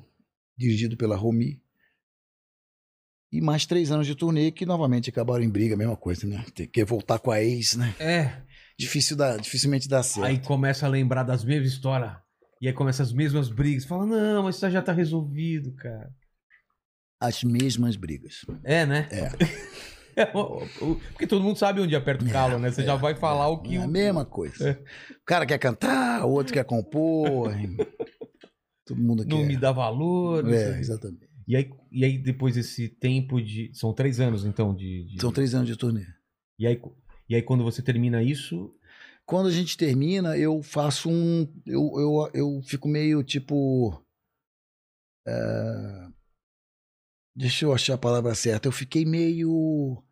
[0.57, 1.61] dirigido pela Romi.
[3.33, 6.45] E mais três anos de turnê que novamente acabaram em briga, a mesma coisa, né?
[6.55, 7.95] Tem que voltar com a ex, né?
[7.99, 8.43] É.
[8.79, 10.27] Difícil dificilmente dá certo.
[10.27, 12.13] Aí começa a lembrar das mesmas histórias.
[12.61, 13.85] E aí começa as mesmas brigas.
[13.85, 16.15] Fala, não, mas isso já tá resolvido, cara.
[17.27, 18.45] As mesmas brigas.
[18.63, 19.09] É, né?
[19.11, 19.29] É.
[20.33, 22.71] O- Porque todo mundo sabe onde aperta o calo, né?
[22.71, 23.75] Você já vai falar o que.
[23.75, 24.69] É a mesma coisa.
[24.71, 24.73] É.
[25.11, 27.51] O cara quer cantar, o outro quer compor.
[28.87, 29.31] Todo mundo quer.
[29.35, 30.45] Não me dá valor.
[30.45, 31.29] não É, exatamente.
[31.49, 33.73] E aí, e aí, depois desse tempo de.
[33.75, 35.05] São três anos, então, de.
[35.07, 36.07] de- São três anos de turnê.
[36.61, 36.81] E aí,
[37.29, 38.73] e aí, quando você termina isso.
[39.27, 41.49] Quando a gente termina, eu faço um.
[41.67, 44.01] Eu, eu, eu fico meio tipo.
[45.27, 46.04] é,
[47.37, 48.69] Deixa eu achar a palavra certa.
[48.69, 50.03] Eu fiquei meio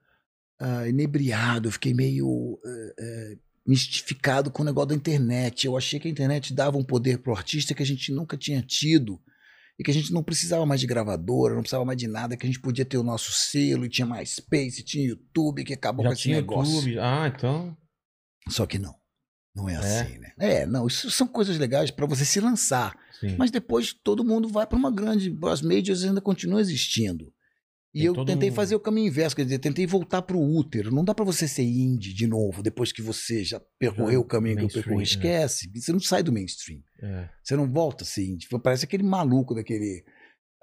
[0.61, 5.66] ah, inebriado, eu fiquei meio eh, eh, mistificado com o negócio da internet.
[5.66, 8.62] Eu achei que a internet dava um poder pro artista que a gente nunca tinha
[8.62, 9.20] tido.
[9.78, 12.47] e que a gente não precisava mais de gravadora, não precisava mais de nada, que
[12.47, 16.05] a gente podia ter o nosso selo, e tinha mais Space, tinha YouTube, que acabou
[16.05, 16.74] Já com esse tinha negócio.
[16.74, 16.99] YouTube.
[17.01, 17.77] Ah, então.
[18.49, 19.02] Só que não.
[19.55, 19.77] Não é, É?
[19.77, 20.33] assim, né?
[20.39, 22.97] É, não, isso são coisas legais para você se lançar.
[23.20, 23.37] Sim.
[23.39, 25.37] Mas depois todo mundo vai para uma grande.
[25.45, 27.33] As majors ainda continuam existindo.
[27.95, 30.57] E Tem eu tentei um- fazer o caminho inverso, quer dizer, tentei voltar para o
[30.57, 30.91] útero.
[30.91, 34.24] Não dá para você ser indie de novo, depois que você já percorreu Já o
[34.24, 35.01] caminho que eu percorri.
[35.01, 35.03] é.
[35.03, 36.81] Esquece, você não sai do mainstream.
[37.03, 37.29] É.
[37.45, 38.49] Você não volta a ser indie.
[38.62, 40.03] Parece aquele maluco daquele.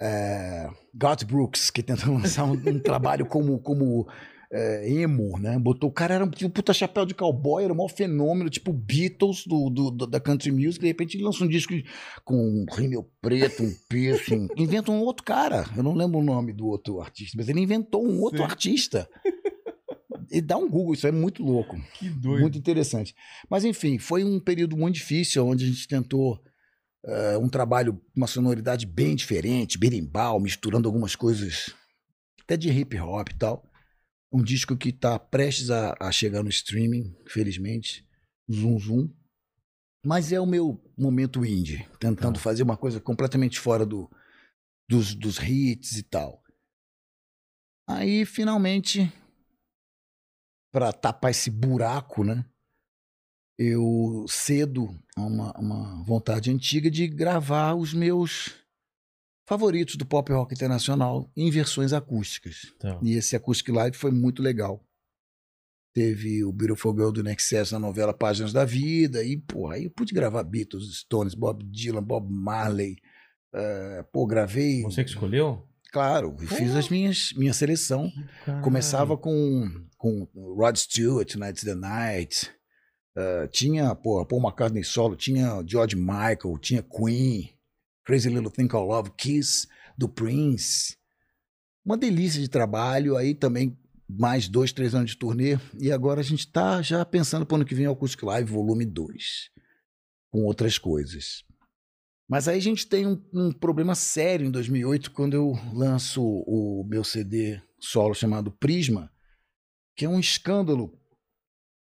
[0.02, 4.08] É, Garth Brooks, que tenta lançar um, um trabalho como, como
[4.52, 5.60] é, emo, né?
[5.60, 8.74] Botou, o cara era um, um puta chapéu de cowboy, era um maior fenômeno, tipo
[8.74, 10.80] Beatles do, do- do- da country music.
[10.80, 11.74] De repente ele lança um disco
[12.26, 14.48] com um rímel preto, um piercing.
[14.58, 15.66] Inventa um outro cara.
[15.78, 18.44] Eu não lembro o nome do outro artista, mas ele inventou um outro Sim.
[18.46, 19.10] artista.
[20.32, 21.76] E dá um Google, isso é muito louco.
[21.98, 22.42] Que doido.
[22.42, 23.16] Muito interessante.
[23.50, 26.40] Mas, enfim, foi um período muito difícil, onde a gente tentou
[27.04, 31.74] eh, um trabalho, uma sonoridade bem diferente, berimbau, misturando algumas coisas
[32.44, 33.64] até de hip hop e tal.
[34.32, 38.08] Um disco que está prestes a, a chegar no streaming, felizmente.
[38.52, 39.10] Zoom Zoom.
[40.06, 42.40] Mas é o meu momento indie, tentando Tá.
[42.42, 44.10] fazer uma coisa completamente fora do,
[44.90, 46.42] dos, dos hits e tal.
[47.88, 49.12] Aí, finalmente,
[50.72, 52.46] para tapar esse buraco, né?
[53.58, 54.88] Eu cedo
[55.18, 58.56] a uma, uma vontade antiga de gravar os meus
[59.50, 62.72] favoritos do pop rock internacional em versões acústicas.
[62.78, 64.86] Então, E esse Acoustic Live foi muito legal.
[65.92, 69.24] Teve o Beautiful Girl do Nexus na novela Páginas da Vida.
[69.24, 72.98] E, pô, aí eu pude gravar Beatles, Stones, Bob Dylan, Bob Marley.
[73.56, 74.84] eh, pô, gravei.
[74.84, 75.68] você que escolheu?
[75.92, 78.12] Claro, e fiz as minhas minha seleção.
[78.64, 79.68] Começava com,
[79.98, 82.52] com Rod Stewart, Nights the Night.
[83.18, 87.50] eh, tinha, pô, Paul McCartney solo, tinha George Michael, tinha Queen,
[88.10, 90.98] Crazy Little Thing Called Love, Kiss, do Prince.
[91.86, 93.78] Uma delícia de trabalho, aí também
[94.10, 95.60] mais dois, três anos de turnê.
[95.80, 98.52] E agora a gente tá já pensando para o ano que vem o Acoustic Live
[98.52, 99.52] Volume 2,
[100.32, 101.44] com outras coisas.
[102.28, 106.84] Mas aí a gente tem um, um problema sério em 2008, quando eu lanço o
[106.90, 109.12] meu CD solo chamado Prisma,
[109.96, 111.00] que é um escândalo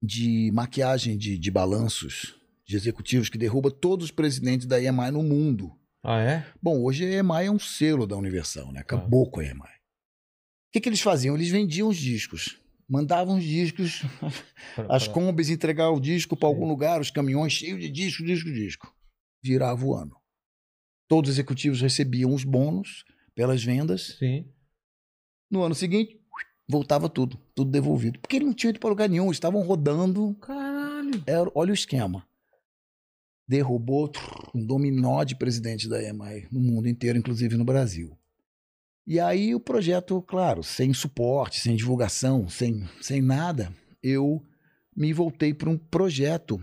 [0.03, 2.37] de maquiagem de, de balanços
[2.67, 5.78] de executivos que derruba todos os presidentes da EMI no mundo.
[6.03, 6.47] Ah, é?
[6.63, 8.81] Bom, hoje a EMI é um selo da Universal, né?
[8.81, 9.59] Acabou com a EMI.
[9.61, 11.35] O que, que eles faziam?
[11.35, 12.61] Eles vendiam os discos.
[12.89, 14.03] Mandavam os discos,
[14.89, 18.95] as combis entregavam o disco para algum lugar, os caminhões cheios de disco, disco, disco.
[19.43, 20.17] Virava o ano.
[21.07, 23.05] Todos os executivos recebiam os bônus
[23.35, 24.17] pelas vendas.
[24.19, 24.51] Sim.
[25.51, 26.19] No ano seguinte,
[26.69, 28.19] voltava tudo, tudo devolvido.
[28.21, 30.35] Porque eles não tinham ido para lugar nenhum, estavam rodando.
[30.37, 31.23] Caralho.
[31.27, 32.27] Era- olha o esquema.
[33.49, 34.13] Derrubou
[34.55, 38.17] um dominó de presidente da EMI no mundo inteiro, inclusive no Brasil.
[39.07, 43.73] E aí o projeto, claro, sem suporte, sem divulgação, sem, sem nada,
[44.03, 44.45] eu
[44.95, 46.61] me voltei para um projeto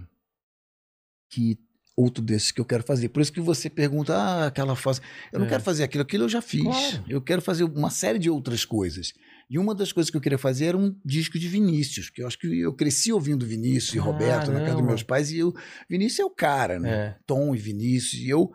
[1.29, 1.57] que
[1.97, 3.09] outro desses que eu quero fazer.
[3.09, 5.01] Por isso que você pergunta, ah, aquela fase.
[5.31, 5.49] Eu não É.
[5.49, 6.61] quero fazer aquilo, aquilo eu já fiz.
[6.63, 7.03] Claro.
[7.07, 9.13] Eu quero fazer uma série de outras coisas.
[9.49, 12.27] E uma das coisas que eu queria fazer era um disco de Vinícius, porque eu
[12.27, 15.53] acho que eu cresci ouvindo Vinícius e Roberto na casa dos meus pais, e eu,
[15.89, 16.89] Vinícius é o cara, né?
[16.89, 17.17] É.
[17.27, 18.21] Tom e Vinícius.
[18.21, 18.51] E eu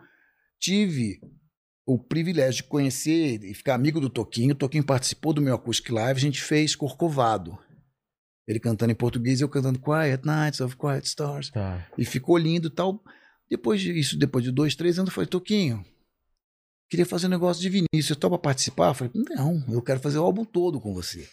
[0.59, 1.19] tive
[1.85, 4.51] o privilégio de conhecer e ficar amigo do Toquinho.
[4.51, 7.57] O Toquinho participou do meu Acoustic Live, a gente fez Corcovado.
[8.47, 11.49] Ele cantando em português e eu cantando Quiet Nights of Quiet Stars.
[11.51, 11.87] Tá.
[11.97, 13.01] E ficou lindo e tal.
[13.49, 15.85] Depois disso, depois de dois, três anos, eu falei, Toquinho,
[16.91, 18.89] queria fazer um negócio de Vinícius, topa participar?
[18.89, 21.21] Eu falei, não, eu quero fazer o álbum todo com você.
[21.21, 21.25] Eu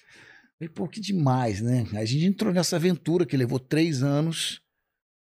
[0.56, 1.85] falei, pô, que demais, né?
[1.94, 4.62] A gente entrou nessa aventura que levou três anos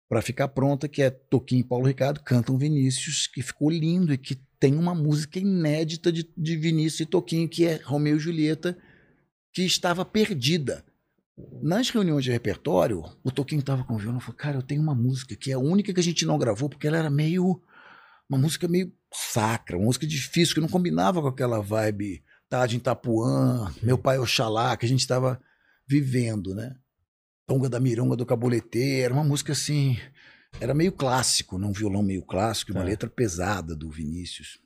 [0.09, 4.17] para ficar pronta, que é Toquinho e Paulo Ricardo cantam Vinícius, que ficou lindo e
[4.17, 8.77] que tem uma música inédita de, de Vinícius e Toquinho, que é Romeu e Julieta,
[9.53, 10.83] que estava perdida.
[11.61, 14.81] Nas reuniões de repertório, o Toquinho estava com o violão e falou: Cara, eu tenho
[14.81, 17.61] uma música que é a única que a gente não gravou, porque ela era meio.
[18.27, 22.79] Uma música meio sacra, uma música difícil, que não combinava com aquela vibe Tarde em
[22.79, 25.41] Itapuã, Meu Pai Oxalá, que a gente estava
[25.87, 26.75] vivendo, né?
[27.47, 29.97] Tonga da Mironga do Caboletê, era uma música assim.
[30.59, 31.67] Era meio clássico, né?
[31.67, 32.87] um violão meio clássico, e uma Tá.
[32.87, 34.59] letra pesada do Vinícius.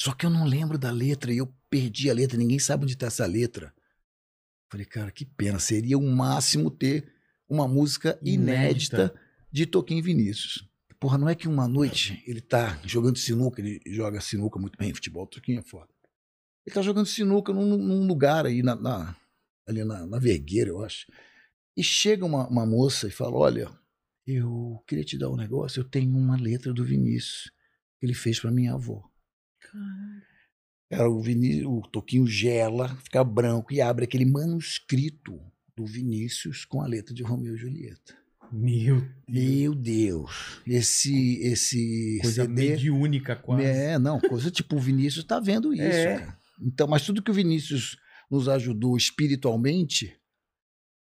[0.00, 2.92] Só que eu não lembro da letra e eu perdi a letra, ninguém sabe onde
[2.92, 3.74] está essa letra.
[4.70, 5.58] Falei, cara, que pena.
[5.58, 7.12] Seria o máximo ter
[7.48, 9.14] uma música inédita, Inédita.
[9.50, 10.67] de Toquinho Vinícius.
[11.00, 14.92] Porra, não é que uma noite ele tá jogando sinuca, ele joga sinuca muito bem,
[14.92, 15.88] futebol, Toquinho é foda.
[16.66, 19.16] Ele tá jogando sinuca num, num lugar aí, na, na-
[19.66, 21.06] ali na, na Vergueira, eu acho.
[21.76, 23.70] E chega uma, uma moça e fala: Olha,
[24.26, 27.50] eu queria te dar um negócio, eu tenho uma letra do Vinícius
[28.00, 29.08] que ele fez pra minha avó.
[30.90, 35.38] Era o, Viní o Toquinho gela, fica branco e abre aquele manuscrito
[35.76, 38.16] do Vinícius com a letra de Romeu e Julieta.
[38.52, 43.64] Meu Meu Deus, esse esse coisa CD mediúnica quase.
[43.64, 46.18] é, não, coisa tipo o Vinícius tá vendo isso, É.
[46.18, 46.38] cara.
[46.60, 47.96] Então, mas tudo que o Vinícius
[48.30, 50.16] nos ajudou espiritualmente,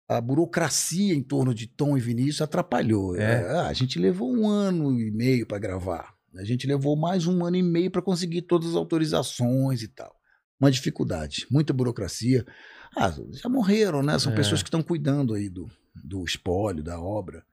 [0.07, 3.15] a burocracia em torno de Tom e Vinícius atrapalhou.
[3.15, 3.41] É.
[3.41, 6.13] É, a gente levou um ano e meio para gravar.
[6.35, 10.13] A gente levou mais um ano e meio para conseguir todas as autorizações e tal.
[10.61, 12.45] Uma dificuldade, muita burocracia.
[12.95, 14.19] Ah, já morreram, né?
[14.19, 14.35] São É.
[14.35, 15.67] pessoas que estão cuidando aí do,
[16.03, 17.43] do espólio, da obra.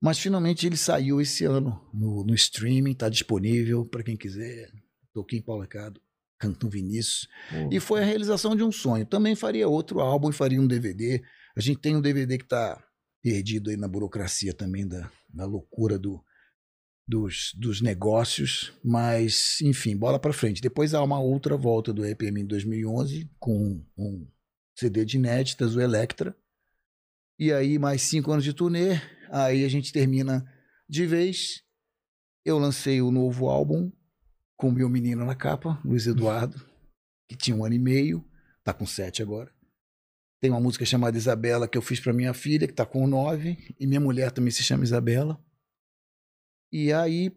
[0.00, 4.70] Mas finalmente ele saiu esse ano no, no streaming, está disponível para quem quiser.
[5.12, 6.00] Toquinho Paulecado,
[6.38, 7.28] Cantão Vinícius.
[7.50, 9.04] Pô, E foi a realização de um sonho.
[9.06, 11.22] Também faria outro álbum e faria um DVD.
[11.56, 12.82] A gente tem um DVD que está
[13.22, 16.22] perdido aí na burocracia também da, da loucura do,
[17.06, 18.72] dos, dos negócios.
[18.84, 20.60] Mas, enfim, bola para frente.
[20.60, 24.26] Depois há uma outra volta do EPM em 2011 com um
[24.76, 26.36] CD de inéditas, o Electra.
[27.38, 29.00] E aí mais cinco anos de turnê.
[29.30, 30.44] Aí a gente termina
[30.88, 31.62] de vez.
[32.44, 33.90] Eu lancei o novo álbum
[34.56, 36.58] com o meu menino na capa, Luiz Eduardo,
[37.28, 38.24] que tinha um ano e meio,
[38.64, 39.52] tá com sete agora.
[40.40, 43.74] Tem uma música chamada Isabela que eu fiz para minha filha, que tá com nove,
[43.78, 45.42] e minha mulher também se chama Isabela.
[46.76, 47.32] E aí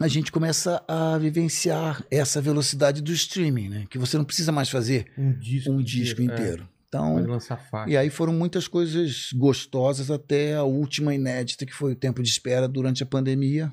[0.00, 3.86] a gente começa a vivenciar essa velocidade do streaming, né?
[3.90, 6.24] Que você não precisa mais fazer um disco um disco é.
[6.24, 6.66] inteiro.
[6.88, 7.92] Então, Pode lançar faixa.
[7.92, 12.30] e aí foram muitas coisas gostosas até a última inédita, que foi o tempo de
[12.30, 13.70] espera durante a pandemia,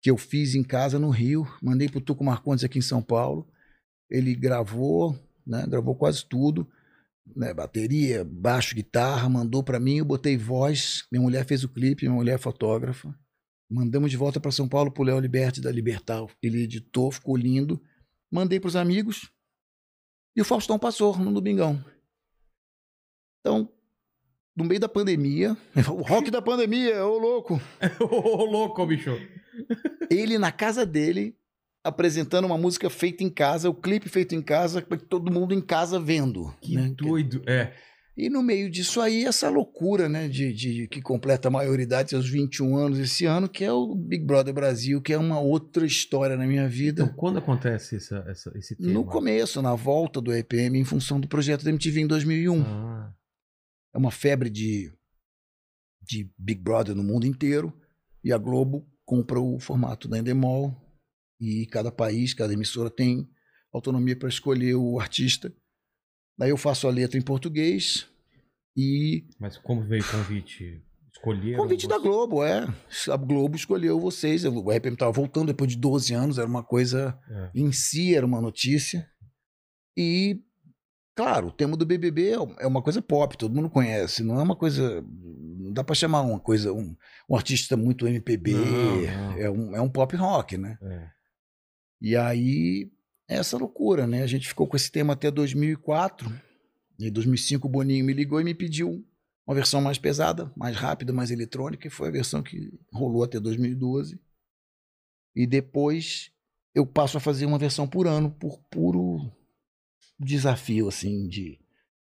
[0.00, 3.48] que eu fiz em casa no Rio, mandei pro Tuco Marcondes aqui em São Paulo.
[4.08, 6.68] Ele gravou, né, gravou quase tudo,
[7.34, 12.04] né, bateria, baixo, guitarra, mandou para mim, eu botei voz, minha mulher fez o clipe,
[12.04, 13.12] minha mulher é fotógrafa.
[13.70, 16.30] Mandamos de volta para São Paulo pro Léo Liberti da Libertal.
[16.42, 17.80] Ele editou, ficou lindo.
[18.30, 19.30] Mandei pros amigos,
[20.36, 21.82] e o Faustão passou no Domingão.
[23.40, 23.70] Então,
[24.56, 25.56] no meio da pandemia,
[25.88, 27.60] o rock da pandemia, ô louco.
[28.00, 29.10] Ô, louco, bicho.
[30.10, 31.36] Ele na casa dele,
[31.84, 35.60] apresentando uma música feita em casa, o clipe feito em casa, pra todo mundo em
[35.60, 36.52] casa vendo.
[36.60, 36.92] Que né?
[36.96, 37.42] doido.
[37.46, 37.72] É.
[38.16, 42.28] E no meio disso aí, essa loucura, né, de, de que completa a maioridade, seus
[42.28, 46.36] 21 anos esse ano, que é o Big Brother Brasil, que é uma outra história
[46.36, 47.02] na minha vida.
[47.02, 48.92] Então, quando acontece essa, essa- esse tema?
[48.92, 52.62] no começo, na volta do EPM, em função do projeto da MTV em 2001.
[52.62, 53.12] Ah,
[53.92, 54.92] é uma febre de,
[56.00, 57.72] de Big Brother no mundo inteiro
[58.22, 60.72] e a Globo compra o formato da Endemol
[61.40, 63.28] e cada país, cada emissora tem
[63.72, 65.52] autonomia para escolher o artista.
[66.38, 68.08] Daí eu faço a letra em português
[68.76, 70.82] e mas como veio o convite?
[71.12, 71.96] Escolheram convite da?
[71.98, 72.66] Globo, é.
[73.10, 74.44] A Globo escolheu vocês.
[74.44, 77.50] O EPM estava voltando depois de 12 anos, era uma coisa É.
[77.54, 79.08] em si era uma notícia.
[79.96, 80.40] E,
[81.16, 84.24] claro, o tema do BBB é é uma coisa pop, todo mundo conhece.
[84.24, 85.02] Não é uma coisa.
[85.56, 86.72] Não dá para chamar uma coisa.
[86.72, 86.96] Um,
[87.30, 88.52] um artista muito MPB.
[88.54, 89.38] Não, não.
[89.38, 90.76] É, um, é um pop rock, né?
[90.82, 91.08] É.
[92.02, 92.90] E aí,
[93.28, 94.22] essa loucura, né?
[94.22, 96.30] A gente ficou com esse tema até 2004.
[96.98, 99.04] Em 2005, o Boninho me ligou e me pediu
[99.46, 103.38] uma versão mais pesada, mais rápida, mais eletrônica, e foi a versão que rolou até
[103.38, 104.18] 2012.
[105.34, 106.30] E depois
[106.74, 109.30] eu passo a fazer uma versão por ano, por puro
[110.18, 111.58] desafio, assim, de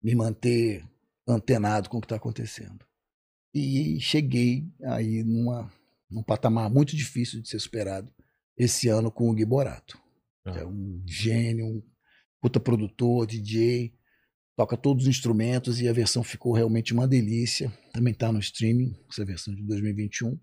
[0.02, 0.84] me manter
[1.26, 2.84] antenado com o que está acontecendo.
[3.54, 5.72] E cheguei aí numa,
[6.08, 8.12] num patamar muito difícil de ser superado
[8.56, 10.00] esse ano com o Gui Borato,
[10.44, 11.82] que é um gênio, um
[12.40, 13.94] puta produtor, DJ,
[14.56, 17.72] toca todos os instrumentos e a versão ficou realmente uma delícia.
[17.92, 20.38] Também está no streaming, essa versão de 2021.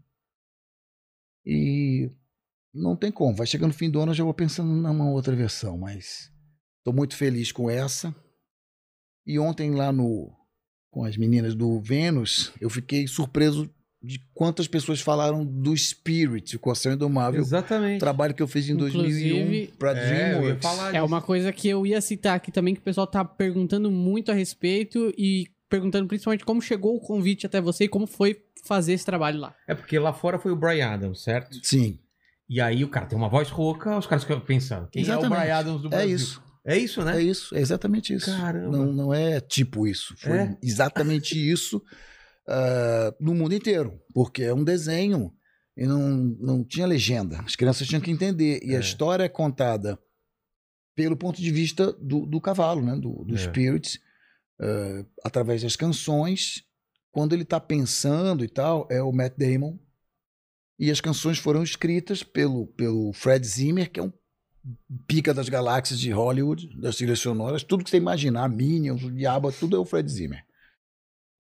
[1.46, 2.12] E
[2.74, 5.36] não tem como, vai chegando no fim do ano eu já vou pensando numa outra
[5.36, 6.32] versão, mas
[6.78, 8.16] estou muito feliz com essa.
[9.26, 10.34] E ontem lá no
[10.90, 13.70] com as meninas do Vênus, eu fiquei surpreso
[14.06, 18.00] de quantas pessoas falaram do Spirit, o Coração Indomável, Exatamente.
[18.00, 20.70] trabalho que eu fiz em Inclusive, 2001 para É, DreamWorks.
[20.94, 24.32] É uma coisa que eu ia citar aqui também, que o pessoal tá perguntando muito
[24.32, 28.94] a respeito e perguntando principalmente como chegou o convite até você e como foi fazer
[28.94, 29.56] esse trabalho lá.
[29.68, 31.58] É porque lá fora foi o Brian Adams, certo?
[31.64, 32.00] Sim,
[32.48, 34.88] E aí o cara tem uma voz rouca, os caras ficam pensando.
[34.92, 35.40] Quem é o Exatamente.
[35.42, 36.16] Brian Adams do é Brasil?
[36.16, 36.44] isso.
[36.68, 37.18] É isso, né?
[37.18, 38.26] É isso, é exatamente isso.
[38.38, 38.78] Caramba.
[38.78, 40.16] Não, não é tipo isso.
[40.18, 40.58] Foi É?
[40.64, 41.82] exatamente isso
[42.48, 44.00] ah, no mundo inteiro.
[44.14, 45.34] Porque é um desenho
[45.78, 46.00] e não,
[46.40, 47.42] não tinha legenda.
[47.42, 48.60] As crianças tinham que entender.
[48.64, 48.78] E É.
[48.78, 50.00] a história é contada
[50.96, 52.96] pelo ponto de vista do, do cavalo, né?
[52.96, 53.38] do, do É.
[53.38, 54.00] Spirit,
[54.60, 56.64] ah, através das canções.
[57.12, 59.78] Quando ele está pensando e tal, é o Matt Damon.
[60.78, 64.12] E as canções foram escritas pelo, pelo Fred Zimmer, que é um
[65.08, 69.52] pica das galáxias de Hollywood, das trilhas sonoras, tudo que você imaginar, Minions, o Diabo,
[69.54, 70.44] tudo é o Fred Zimmer.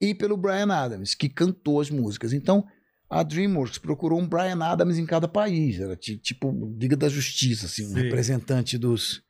[0.09, 2.33] E pelo Brian Adams, que cantou as músicas.
[2.33, 2.65] Então,
[3.09, 5.79] a DreamWorks procurou um Brian Adams em cada país.
[5.79, 8.01] Era ti- tipo Liga da Justiça, assim, um Sim.
[8.03, 9.21] representante dos.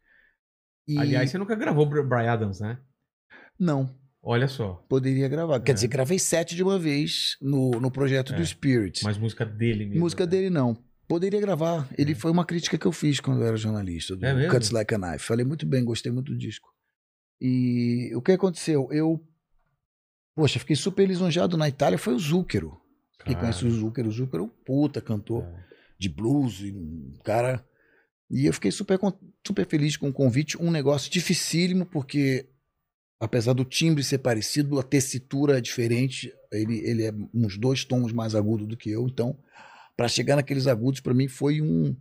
[0.88, 2.80] E- Aliás, você nunca gravou Br- Brian Adams, né?
[3.60, 4.74] não, Olha só.
[4.90, 5.60] poderia gravar.
[5.62, 5.76] Quer É.
[5.76, 9.04] dizer, gravei sete de uma vez no, no projeto É, do Spirit.
[9.04, 10.02] Mas música dele mesmo.
[10.02, 10.32] Música né?
[10.32, 10.78] dele não.
[11.08, 11.88] Poderia gravar.
[11.98, 14.52] Ele foi uma crítica que eu fiz quando eu era jornalista, do É mesmo?
[14.52, 15.24] Cuts Like a Knife.
[15.26, 16.68] Falei muito bem, gostei muito do disco.
[17.40, 18.88] E o que aconteceu?
[18.92, 19.22] Eu,
[20.36, 21.98] poxa, fiquei super lisonjeado na Itália.
[21.98, 22.80] Foi o Zúquero.
[23.24, 24.10] Quem conhece o Zúquero?
[24.10, 25.64] O Zúquero é um puta cantor É.
[25.98, 27.66] de blues, um cara.
[28.30, 29.00] E eu fiquei super,
[29.46, 30.62] super feliz com o convite.
[30.62, 32.48] Um negócio dificílimo, porque
[33.20, 36.32] apesar do timbre ser parecido, a tessitura é diferente.
[36.52, 39.08] Ele, ele é uns dois tons mais agudo do que eu.
[39.08, 39.38] Então,
[39.96, 41.96] para chegar naqueles agudos, para mim foi um,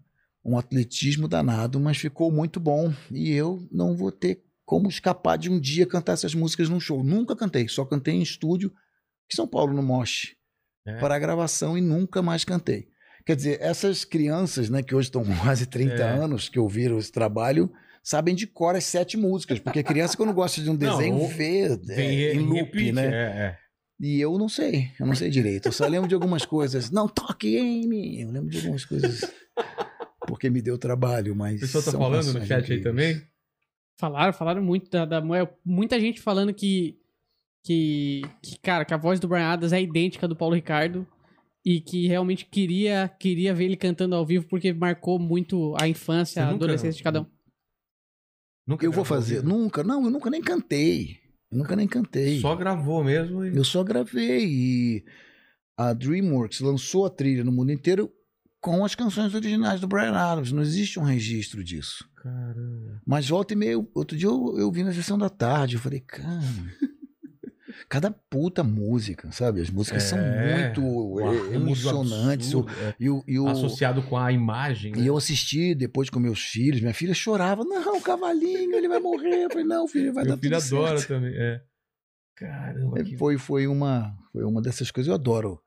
[0.44, 2.92] um atletismo danado, mas ficou muito bom.
[3.10, 7.02] E eu não vou ter como escapar de um dia cantar essas músicas num show.
[7.04, 8.72] Nunca cantei, só cantei em estúdio
[9.32, 10.34] em São Paulo, no Mosh
[10.86, 10.96] É.
[10.98, 12.88] para a gravação e nunca mais cantei.
[13.26, 16.02] Quer dizer, essas crianças, né, que hoje estão com quase 30 É.
[16.18, 17.70] anos, que ouviram esse trabalho,
[18.02, 21.28] sabem de cor as sete músicas, porque criança, quando gosta de um Não, desenho, ou-
[21.28, 23.06] vê é, em loop, repeat, né?
[23.06, 23.10] É,
[23.46, 23.58] é.
[24.00, 25.66] E eu não sei, eu não sei direito.
[25.68, 26.90] Eu só lembro de algumas coisas.
[26.90, 28.20] Não toque em mim.
[28.20, 29.20] Eu lembro de algumas coisas.
[30.26, 31.58] Porque me deu trabalho, mas.
[31.58, 32.82] O pessoal tá falando no chat aí incríveis.
[32.82, 33.22] também?
[33.98, 35.48] Falaram, falaram muito da, da Moel.
[35.64, 36.98] Muita gente falando que,
[37.64, 41.06] que, que, cara, que a voz do Brian Adams é idêntica do Paulo Ricardo.
[41.66, 46.42] E que realmente queria, queria ver ele cantando ao vivo porque marcou muito a infância,
[46.42, 47.26] a nunca- adolescência de cada um.
[48.66, 49.42] Nunca Eu vou fazer.
[49.42, 51.18] Nunca, não, eu nunca nem cantei.
[51.50, 52.38] Eu nunca nem cantei.
[52.40, 53.56] Só gravou mesmo e...
[53.56, 55.04] Eu só gravei e
[55.78, 58.12] a DreamWorks lançou a trilha no mundo inteiro
[58.60, 60.52] com as canções originais do Brian Adams.
[60.52, 62.06] Não existe um registro disso.
[62.24, 63.02] Caramba.
[63.06, 66.00] Mas volta e meia, outro dia eu, eu vi na sessão da tarde, eu falei,
[66.00, 66.40] cara,
[67.86, 69.60] cada puta música, sabe?
[69.60, 72.54] As músicas são É, muito eh, arranjo emocionantes.
[72.54, 72.94] O- absurdo, é.
[72.98, 75.02] E, o, e, o- Associado com a imagem, né?
[75.02, 79.44] e eu assisti depois com meus filhos, minha filha chorava, não, cavalinho, ele vai morrer.
[79.44, 81.08] Eu falei, não, filho, vai Meu dar filho tudo adora certo.
[81.08, 81.62] também, é.
[82.36, 83.16] Caramba, que...
[83.18, 85.08] Foi, foi, uma, foi uma dessas coisas.
[85.08, 85.60] Eu adoro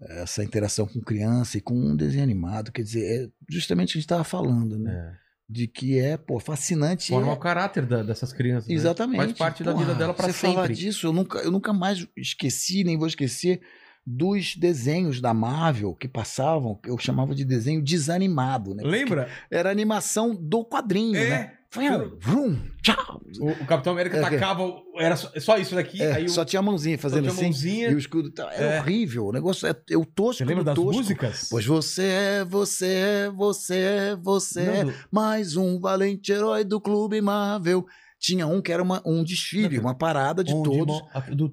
[0.00, 2.72] essa interação com criança e com um desenho animado.
[2.72, 5.16] Quer dizer, é justamente o que a gente estava falando, né?
[5.48, 5.52] É.
[5.52, 7.08] De que é, pô, fascinante.
[7.10, 8.74] Forma é- o caráter da- dessas crianças, né?
[8.74, 9.18] Exatamente.
[9.18, 10.74] Faz parte da vida Porra, dela pra Você falar sempre.
[10.74, 13.60] disso, eu nunca, eu nunca mais esqueci, nem vou esquecer
[14.04, 18.82] dos desenhos da Marvel que passavam, que eu chamava de desenho desanimado, né?
[18.84, 19.28] Lembra?
[19.50, 21.54] Era animação do quadrinho, né?
[21.70, 21.98] Foi É.
[22.20, 23.20] vrum, tchau.
[23.40, 24.62] O, o Capitão América É, que- tacava...
[24.98, 26.28] Era só, só isso daqui, É, o...
[26.28, 27.44] só tinha a mãozinha fazendo assim.
[27.44, 27.90] mãozinha.
[27.90, 28.32] E o escudo.
[28.52, 28.80] Era É.
[28.80, 29.26] horrível.
[29.26, 30.38] O negócio é eu tosco.
[30.38, 30.92] Você lembra das tosco.
[30.92, 31.48] músicas?
[31.50, 36.64] Pois você é, você é, você é, você é Não, do- mais um valente herói
[36.64, 37.84] do Clube Marvel.
[38.26, 41.00] Tinha um que era uma- um desfile, uma parada de Onde todos.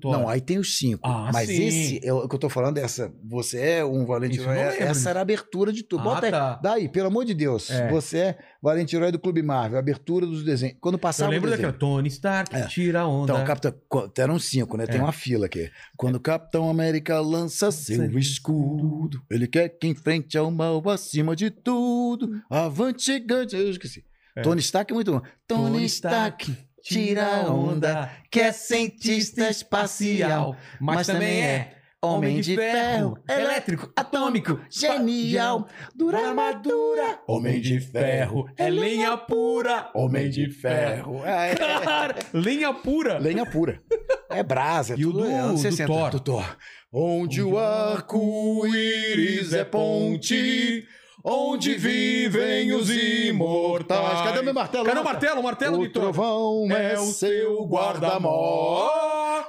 [0.02, 0.12] Thor.
[0.12, 1.08] Não, aí tem os cinco.
[1.08, 1.68] Ah, mas sim.
[1.68, 3.14] esse, é o que eu tô falando, essa.
[3.24, 6.02] Você é um eu não lembro Essa era a abertura de tudo.
[6.02, 6.32] Ah, Bota aí.
[6.32, 6.60] tá.
[6.64, 7.70] Daí, pelo amor de Deus.
[7.70, 7.90] É.
[7.92, 9.78] Você é valente herói do Clube Marvel.
[9.78, 10.78] Abertura dos desenhos.
[10.82, 11.72] Quando Eu passava lembro o desenho.
[11.72, 12.66] daquela Tony Stark, É.
[12.66, 13.34] tira a onda.
[13.34, 13.74] Então, Capitão,
[14.18, 14.88] eram cinco, né?
[14.88, 15.04] Tem É.
[15.04, 15.70] uma fila aqui.
[15.96, 21.36] Quando o Capitão América lança seu Seu escudo, ele quer que enfrente ao mal acima
[21.36, 22.30] de tudo.
[22.50, 23.56] Avante, gigante.
[23.56, 24.04] Eu esqueci.
[24.36, 24.42] É.
[24.42, 25.22] Tony Stark é muito bom.
[25.48, 32.42] Tony, Tony Stark, Stark, tira a onda, que é cientista espacial, mas, também é homem
[32.42, 39.90] de ferro, elétrico, atômico, genial, dura armadura, Homem de ferro, é lenha pura.
[39.96, 41.24] homem de ferro.
[41.26, 43.18] É, é, Cara, lenha pura.
[43.20, 43.82] Lenha pura.
[44.30, 44.96] É brasa.
[44.96, 45.88] é E o tudo do- é anos do 60.
[45.88, 46.10] Thor?
[46.10, 46.58] Do Thor.
[46.92, 50.86] Onde o arco-íris é ponte,
[51.24, 54.22] onde vivem os imortais.
[54.22, 54.86] Cadê meu martelo?
[54.86, 55.40] Cadê o martelo?
[55.40, 58.90] O martelo O trovão é, o seu guarda-mó.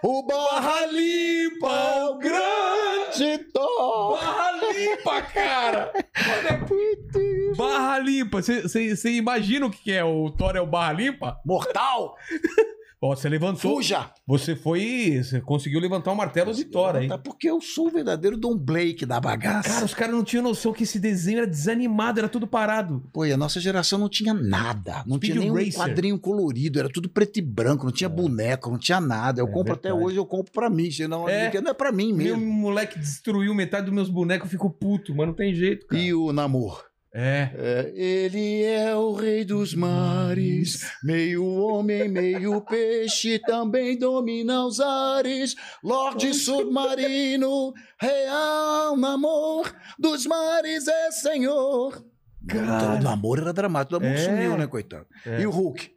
[0.03, 4.19] O barra limpa o grande Thor.
[4.19, 5.93] Barra limpa, cara!
[7.57, 8.43] Barra limpa.
[8.43, 10.05] Você imagina o que que é?
[10.05, 11.41] O Thor é o barra limpa?
[11.45, 12.17] Mortal,
[13.07, 13.75] Ó, você levantou.
[13.77, 14.11] fuja.
[14.27, 15.21] Você foi.
[15.23, 17.07] Você conseguiu levantar o martelo de Thor aí.
[17.07, 19.69] Tá, Porque eu sou o verdadeiro Don Blake da bagaça.
[19.69, 23.05] Cara, os caras não tinham noção que esse desenho era desanimado, era tudo parado.
[23.13, 25.05] Pô, e a nossa geração não tinha nada.
[25.07, 25.75] Não Speed tinha nenhum Racer.
[25.75, 26.79] quadrinho colorido.
[26.79, 27.85] Era tudo preto e branco.
[27.85, 29.43] Não tinha boneco, não tinha nada.
[29.43, 30.07] Eu É compro até verdade.
[30.07, 30.91] hoje, eu compro pra mim.
[30.91, 31.53] Senão É.
[31.61, 32.53] não é pra mim Meu mesmo.
[32.53, 36.01] moleque destruiu metade dos meus bonecos, eu fico puto, mas não tem jeito, cara.
[36.01, 36.83] E o namor?
[37.17, 37.51] É.
[37.55, 45.55] É, ele é o rei dos mares, meio homem, meio peixe, também domina os ares.
[45.83, 52.05] Lorde submarino, real namor, dos mares é senhor.
[52.49, 53.01] Cara.
[53.03, 53.95] O amor era dramático.
[53.97, 54.25] O do amor É.
[54.25, 55.07] sumiu, né, coitado?
[55.25, 55.41] É.
[55.41, 55.94] E o Hulk?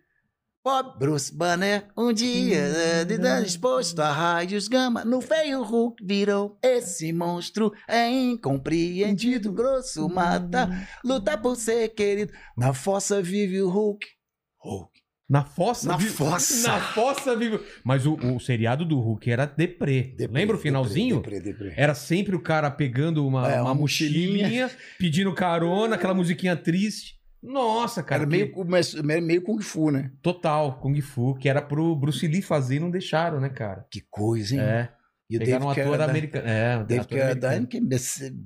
[0.67, 6.59] Bob Bruce Banner, um dia de dar exposto a raios gama, no feio Hulk virou
[6.61, 10.69] esse monstro, é incompreendido, grosso, mata,
[11.05, 12.33] luta por ser querido.
[12.57, 14.05] Na fossa vive o Hulk.
[14.59, 14.91] Hulk.
[15.29, 15.87] Na fossa?
[15.87, 16.67] Na vi- fossa.
[16.67, 17.61] Na fossa vivo.
[17.81, 20.17] Mas o, o seriado do Hulk era deprê.
[20.29, 21.17] Lembra o finalzinho?
[21.17, 21.81] Deprê, deprê, deprê.
[21.81, 24.69] Era sempre o cara pegando uma, É, uma uma mochilinha,
[24.99, 27.16] pedindo carona, aquela musiquinha triste.
[27.41, 28.23] Nossa, cara.
[28.23, 30.11] Era que- meio, mas- meio Kung Fu, né?
[30.21, 33.85] Total, Kung Fu, que era pro Bruce Lee fazer e não deixaram, né, cara?
[33.91, 34.61] Que coisa, hein?
[34.61, 34.89] É.
[35.29, 36.47] E Pegaram um ator Carradine- americano.
[36.47, 37.67] É, David ator americano.
[37.67, 37.81] Que é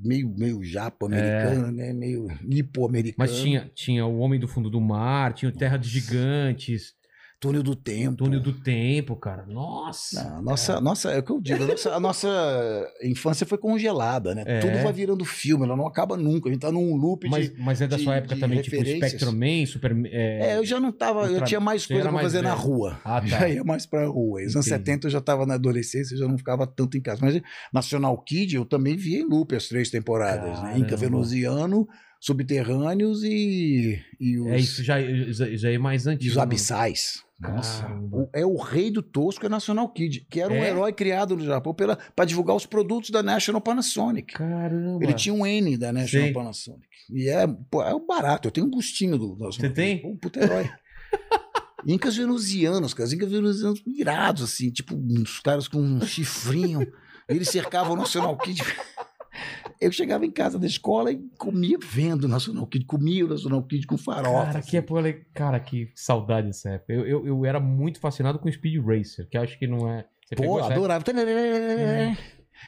[0.03, 1.93] meio, meio japo americano, né?
[1.93, 3.15] Meio nipo-americano.
[3.19, 6.93] Mas tinha, tinha O Homem do Fundo do Mar, tinha o Terra dos Gigantes,
[7.41, 8.17] Túnel do Tempo.
[8.17, 9.47] Túnel do Tempo, cara.
[9.47, 10.23] Nossa.
[10.23, 13.57] Não, a nossa, nossa, é o que eu digo, a nossa, a nossa infância foi
[13.57, 14.43] congelada, né?
[14.45, 14.59] É.
[14.59, 16.47] Tudo vai virando filme, ela não acaba nunca.
[16.49, 17.59] A gente tá num loop Mas, de.
[17.59, 19.09] mas é da de- sua época também, tipo referências.
[19.13, 19.91] Spectrum Man, Super.
[20.05, 20.51] É...
[20.51, 22.61] É, eu já não tava, eu tinha mais coisa pra mais fazer na velho.
[22.61, 23.01] rua.
[23.03, 23.25] Ah, tá.
[23.41, 24.39] Já ia mais pra rua.
[24.43, 24.85] Nos anos Entendi.
[24.85, 27.19] 70 eu já tava na adolescência, eu já não ficava tanto em casa.
[27.23, 27.41] Mas
[27.73, 30.73] National Kid eu também vi em loop as três temporadas, né?
[30.77, 30.97] Inca Caramba.
[30.97, 31.87] Venusiano,
[32.19, 35.01] Subterrâneos e, e os, É isso, já,
[35.31, 36.29] já, já é mais e antigo.
[36.29, 36.43] os né?
[36.43, 37.23] Abissais.
[37.41, 40.69] Nossa, o- é o rei do tosco é National Kid, que era um É?
[40.69, 44.33] herói criado no Japão para divulgar os produtos da National Panasonic.
[44.33, 45.03] Caramba.
[45.03, 46.33] Ele tinha um N da National Sei.
[46.33, 46.87] Panasonic.
[47.09, 48.47] E é, pô, é barato.
[48.47, 50.01] Eu tenho um gostinho do Você tem?
[50.05, 50.69] Um puta herói.
[51.85, 53.11] Incas venusianos, cara.
[53.13, 56.85] Incas venusianos irados, assim, tipo, uns caras com um chifrinho.
[57.27, 58.61] Eles cercavam o National Kid.
[59.81, 63.63] Eu chegava em casa da escola e comia vendo o National Kid, comia o National
[63.63, 64.45] Kid com farofa.
[64.45, 64.81] Cara, assim.
[64.81, 66.93] que, le- cara, que saudade dessa época.
[66.93, 70.05] Eu, eu, eu era muito fascinado com Speed Racer, que eu acho que não é.
[70.23, 70.73] Você Pô, adorava.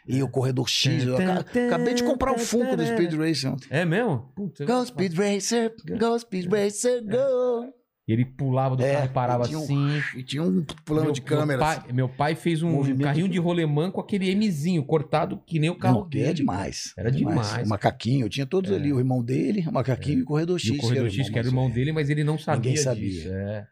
[0.07, 1.05] E o Corredor X.
[1.05, 3.67] Eu aca- acabei de comprar o Funko do Speed Racer ontem.
[3.69, 4.31] É mesmo?
[4.35, 7.71] Puta, Go Speed Racer, go Speed Racer, go.
[8.05, 10.01] E ele pulava do É, carro e parava e tinha um assim.
[10.17, 11.57] E tinha um plano meu, de câmera.
[11.59, 11.81] Meu assim.
[11.81, 15.57] pai, meu pai fez um Movimento carrinho de- de rolemã com aquele Mzinho cortado que
[15.57, 16.25] nem o carro Não, dele.
[16.25, 16.93] é demais.
[16.97, 17.65] Era é demais.
[17.65, 18.75] O macaquinho, eu tinha todos É.
[18.75, 20.69] ali, o irmão dele, o macaquinho e o Corredor X.
[20.69, 23.09] E o Corredor X, que era o irmão dele, mas ele não sabia Ninguém sabia.
[23.09, 23.29] disso.
[23.31, 23.67] É.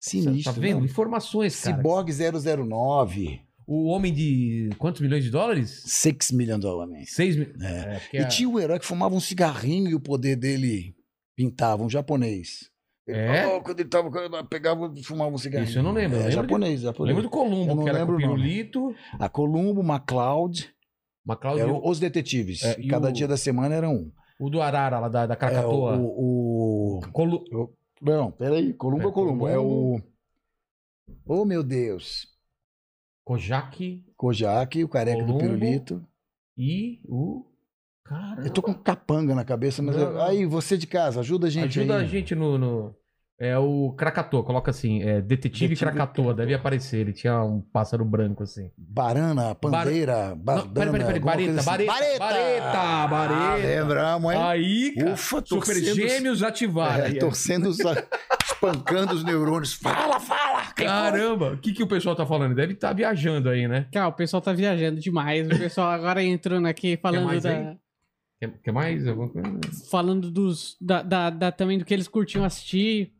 [0.00, 0.52] Sinistro.
[0.54, 0.78] Tá vendo?
[0.80, 0.84] não.
[0.84, 1.76] Informações, cara.
[1.76, 5.82] Cyborg 009, O homem de quantos milhões de dólares?
[5.86, 7.10] 6 million dollars.
[7.14, 7.46] Seis mil.
[7.62, 8.00] É.
[8.12, 10.94] É, E tinha o herói que fumava um cigarrinho e o poder dele
[11.36, 12.70] pintava, um japonês.
[13.14, 13.46] É?
[13.46, 14.10] oh, quando ele tava,
[14.44, 15.68] pegava, fumava um cigarrinho.
[15.68, 17.16] Isso eu não lembro, eu É, lembro de- japonês, japonês.
[17.16, 18.94] Lembra do Columbo, Eu que era com lembro o pirulito.
[19.18, 20.70] A Columbo, MacLeod,
[21.24, 22.62] MacLeod, eram o, os detetives.
[22.64, 24.10] É, e e cada o- dia da semana era um.
[24.40, 25.96] o do Arara, lá da, da É, Krakatoa.
[25.96, 27.44] o, o- Colu-
[28.00, 28.72] Não, peraí.
[28.74, 29.48] Columbo É, é Columbo.
[29.48, 30.00] É o.
[31.26, 32.26] Oh, meu Deus.
[33.24, 35.34] Kojak Kojak, o careca Columbo.
[35.34, 36.04] do pirulito.
[36.56, 37.44] e o.
[38.04, 38.42] Cara.
[38.44, 39.96] Eu tô com capanga na cabeça, mas.
[39.96, 40.20] Eu-.
[40.22, 42.04] Aí, você de casa, ajuda a gente Ajuda aí.
[42.04, 42.94] a gente no, no-
[43.44, 46.98] É o Krakatoa, coloca assim, é Detetive, Detetive Krakatoa, deve aparecer.
[47.00, 48.70] Ele tinha um pássaro branco assim.
[48.78, 50.70] Barana, pandeira, Não, badana.
[50.92, 51.20] peraí, peraí, peraí.
[51.20, 51.66] Bareta, assim.
[51.86, 53.66] bareta, bareta, Ah, bareta.
[53.66, 54.40] lembramos, hein?
[54.40, 57.04] Aí, cara, Ufa, Super torcendo- Gêmeos ativaram.
[57.04, 57.78] É, torcendo, os,
[58.46, 59.72] espancando os neurônios.
[59.74, 60.62] Fala, fala!
[60.76, 62.54] Caramba, o que, que o pessoal tá falando?
[62.54, 63.88] Deve estar viajando aí, né?
[63.92, 65.46] Cara, o pessoal tá viajando demais.
[65.48, 67.50] O pessoal agora entrando aqui falando mais da.
[67.50, 67.76] aí?
[68.38, 69.04] Quer, quer mais?
[69.06, 69.48] Alguma coisa?
[69.90, 70.76] Falando dos.
[70.80, 73.12] Da, da, da- também do que eles curtiam assistir.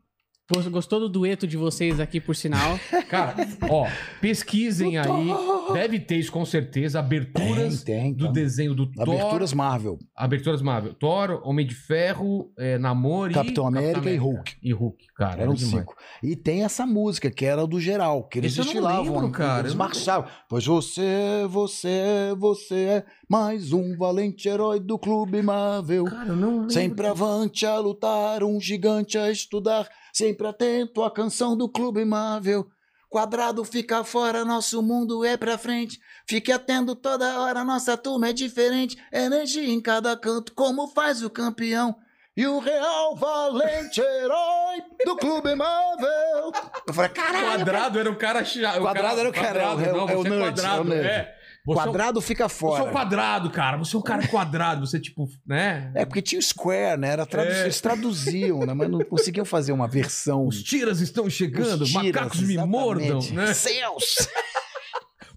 [0.52, 2.78] Gos- Gostou do dueto de vocês aqui, por sinal.
[3.08, 3.34] Cara,
[3.68, 3.86] ó,
[4.20, 5.28] pesquisem aí.
[5.72, 6.98] Deve ter isso com certeza.
[6.98, 8.12] Aberturas Tem, tem.
[8.12, 8.32] do então.
[8.32, 9.02] desenho do Thor.
[9.14, 9.98] Aberturas Marvel.
[10.16, 10.94] Aberturas Marvel.
[10.94, 13.34] Thor, Homem de Ferro, é, Namor e...
[13.34, 14.56] Capitão América e Hulk.
[14.62, 15.42] E Hulk, cara.
[15.42, 15.80] Eram era demais.
[15.84, 15.96] cinco.
[16.22, 19.60] E tem essa música, que era do geral, que eles Esse eu não lembro, cara,
[19.62, 20.28] Eles marchavam.
[20.48, 26.04] Pois você, você, você é mais um valente herói do Clube Marvel.
[26.04, 26.70] Cara, eu não lembro.
[26.70, 32.66] Sempre avante a lutar, um gigante a estudar, sempre atento à canção do Clube Marvel.
[33.08, 35.98] Quadrado fica fora, nosso mundo é pra frente.
[36.26, 38.96] Fique atento toda hora, nossa turma é diferente.
[39.12, 41.94] Energia em cada canto, como faz o campeão.
[42.34, 46.52] E o real valente herói do Clube Marvel.
[46.88, 47.46] Eu falei, caralho.
[47.58, 48.80] Quadrado era o cara chato.
[48.80, 50.84] Quadrado era o cara, Quadrado, é o- não, é o você nerd, quadrado, é o
[50.84, 51.06] nerd.
[51.06, 51.36] é.
[51.64, 52.84] Você é um- Quadrado fica Você é fora.
[52.84, 53.76] um quadrado, cara.
[53.76, 54.84] Você é um cara quadrado.
[54.86, 55.92] Você, tipo, né?
[55.94, 57.08] É, porque tinha o Square, né?
[57.10, 57.62] Era tradu- É.
[57.62, 58.74] Eles traduziam, né?
[58.74, 60.46] Mas não conseguiam fazer uma versão.
[60.46, 62.70] Os tiras estão chegando, Os tiras, macacos me exatamente.
[62.72, 63.54] mordam, né?
[63.54, 64.16] Céus!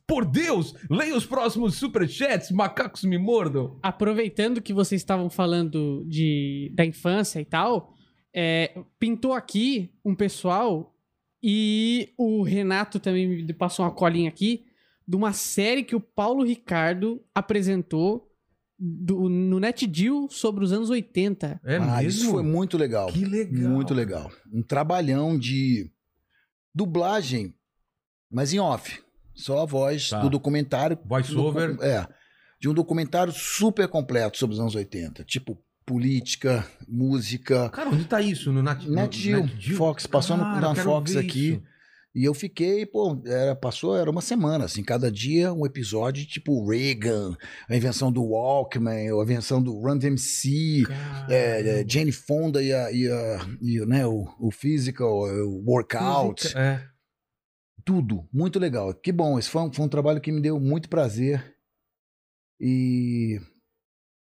[0.07, 3.79] Por Deus, leia os próximos superchats, macacos me mordam.
[3.81, 7.91] Aproveitando que vocês estavam falando de, da infância e tal,
[8.33, 10.93] é, pintou aqui um pessoal
[11.41, 14.63] e o Renato também me passou uma colinha aqui
[15.07, 18.31] de uma série que o Paulo Ricardo apresentou
[18.77, 21.59] do- no NetGeo sobre os anos 80.
[21.63, 22.07] É ah, mesmo?
[22.09, 23.07] isso foi muito legal.
[23.11, 23.69] Que legal.
[23.71, 24.31] Muito legal.
[24.51, 25.89] Um trabalhão de
[26.73, 27.53] dublagem,
[28.31, 29.01] mas em off.
[29.33, 30.19] Só a voz Tá.
[30.21, 30.97] do documentário.
[31.05, 31.75] Voice over.
[31.75, 32.07] Do- é.
[32.59, 35.23] De um documentário super completo sobre os anos 80.
[35.23, 37.69] Tipo, política, música.
[37.69, 38.51] Cara, onde tá isso?
[38.51, 41.51] No Nat, no Net Fox, passou no- Cara, na eu quero Fox aqui.
[41.53, 41.63] isso.
[42.15, 46.65] E eu fiquei, pô, era, passou, era uma semana, assim, cada dia um episódio, tipo
[46.65, 47.35] Reagan,
[47.67, 50.83] a invenção do Walkman, a invenção do Run DMC,
[51.29, 55.63] é, é, Jane Fonda e, a, e, a, e o, né, o, o physical, o
[55.69, 56.81] workout, É.
[57.83, 58.93] tudo, muito legal.
[58.93, 61.53] Que bom, esse foi um, foi um trabalho que me deu muito prazer
[62.59, 63.41] e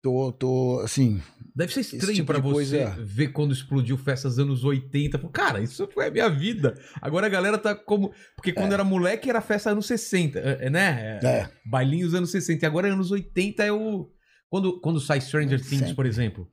[0.02, 1.22] tô, tô assim,
[1.56, 2.54] Deve ser estranho tipo pra de você
[2.86, 5.20] coisa- ver quando explodiu festas anos 80.
[5.20, 6.74] Pô, Cara, isso foi a minha vida.
[7.02, 8.14] Agora a galera tá como.
[8.36, 11.20] Porque quando era moleque era festa anos 60, é, é, né?
[11.24, 12.64] é, Bailinhos anos 60.
[12.64, 14.10] E agora é anos 80 é o.
[14.50, 15.96] Quando, quando sai Stranger Things, Sempre.
[15.96, 16.48] por exemplo.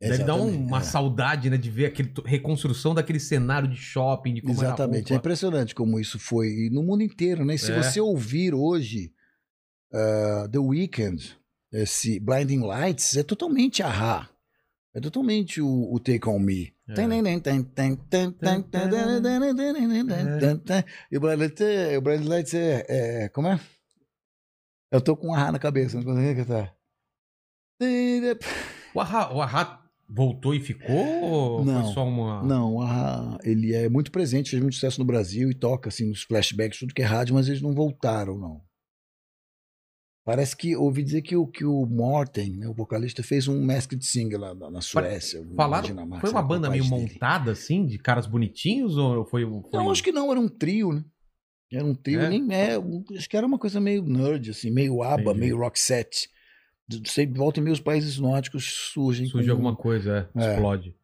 [0.00, 0.82] Deve dar um- uma é.
[0.82, 1.58] saudade, né?
[1.58, 5.12] De ver aquele reconstrução daquele cenário de shopping, de como Exatamente.
[5.12, 6.46] É a impressionante como isso foi.
[6.48, 7.56] E no mundo inteiro, né?
[7.56, 7.76] E se É.
[7.82, 9.12] você ouvir hoje
[9.92, 11.36] ah, The Weeknd,
[11.72, 14.28] esse Blinding Lights, é totalmente ahá.
[14.92, 16.74] É totalmente o, o Take On Me.
[16.88, 16.94] É.
[21.12, 21.16] E
[21.96, 22.84] o Blinding Lights é.
[22.88, 23.60] É, é- Como é?
[24.90, 26.74] Eu tô com um ahá na cabeça, não consigo cantar.
[28.92, 31.22] O Ahá, o Ahá voltou e ficou?
[31.22, 31.84] Ou Não.
[31.84, 32.42] foi só uma.
[32.42, 36.08] Não, o Ahá, ele é muito presente, fez muito sucesso no Brasil e toca assim
[36.08, 38.60] nos flashbacks, tudo que é rádio, mas eles não voltaram, não.
[40.30, 44.00] Parece que ouvi dizer que o, que o Morten, né, o vocalista, fez um Masked
[44.06, 45.44] Singer lá na, na Suécia.
[45.56, 46.94] Falaram, Dinamarca, foi uma banda meio dele.
[46.94, 48.96] montada, assim, de caras bonitinhos?
[48.96, 49.44] Ou foi.
[49.44, 49.70] foi...
[49.72, 51.04] Não, acho que não, era um trio, né?
[51.72, 52.28] Era um trio, É?
[52.28, 52.76] nem é,
[53.16, 55.38] acho que era uma coisa meio nerd, assim, meio Entendi.
[55.40, 56.30] meio rock set.
[57.06, 59.26] Sei, volta e meia os países nórdicos surgem.
[59.26, 60.52] surge alguma coisa, é, É.
[60.54, 60.94] explode.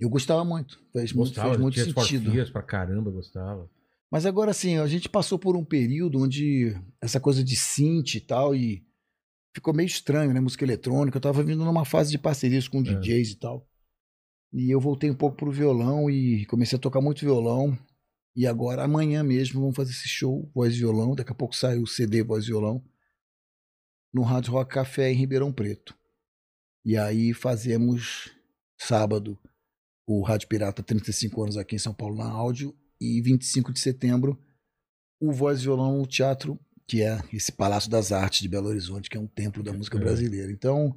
[0.00, 2.52] Eu gostava muito, fez muito, Gostava, fez muito for sentido.
[2.52, 3.68] Pra caramba, gostava.
[4.10, 8.20] Mas agora assim, a gente passou por um período onde essa coisa de synth e
[8.20, 8.86] tal, e
[9.54, 10.40] ficou meio estranho, né?
[10.40, 11.16] Música eletrônica.
[11.16, 13.68] Eu tava vindo numa fase de parcerias com DJs e tal.
[14.52, 17.78] E eu voltei um pouco pro violão e comecei a tocar muito violão.
[18.34, 21.14] E agora, amanhã mesmo, vamos fazer esse show, voz e violão.
[21.14, 22.82] Daqui a pouco sai o CD voz e violão.
[24.12, 25.94] No Rádio Rock Café em Ribeirão Preto.
[26.84, 28.30] E aí fazemos
[28.78, 29.38] sábado
[30.06, 34.38] o Rádio Pirata 35 anos aqui em São Paulo na áudio e 25 de setembro
[35.20, 39.10] o Voz e Violão no Teatro, que é esse Palácio das Artes de Belo Horizonte,
[39.10, 40.00] que é um templo da música É.
[40.00, 40.50] brasileira.
[40.52, 40.96] Então,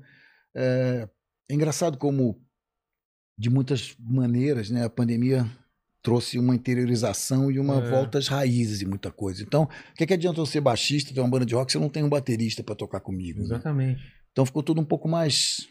[0.56, 1.10] é,
[1.50, 2.40] é engraçado como,
[3.38, 5.46] de muitas maneiras, né, a pandemia
[6.04, 7.90] trouxe uma interiorização e uma É.
[7.90, 9.44] volta às raízes de muita coisa.
[9.44, 11.82] Então, o que, que adianta eu ser baixista, ter uma banda de rock, se eu
[11.82, 13.40] não tenho um baterista para tocar comigo?
[13.40, 13.46] né?
[13.46, 14.02] Exatamente.
[14.32, 15.68] Então ficou tudo um pouco mais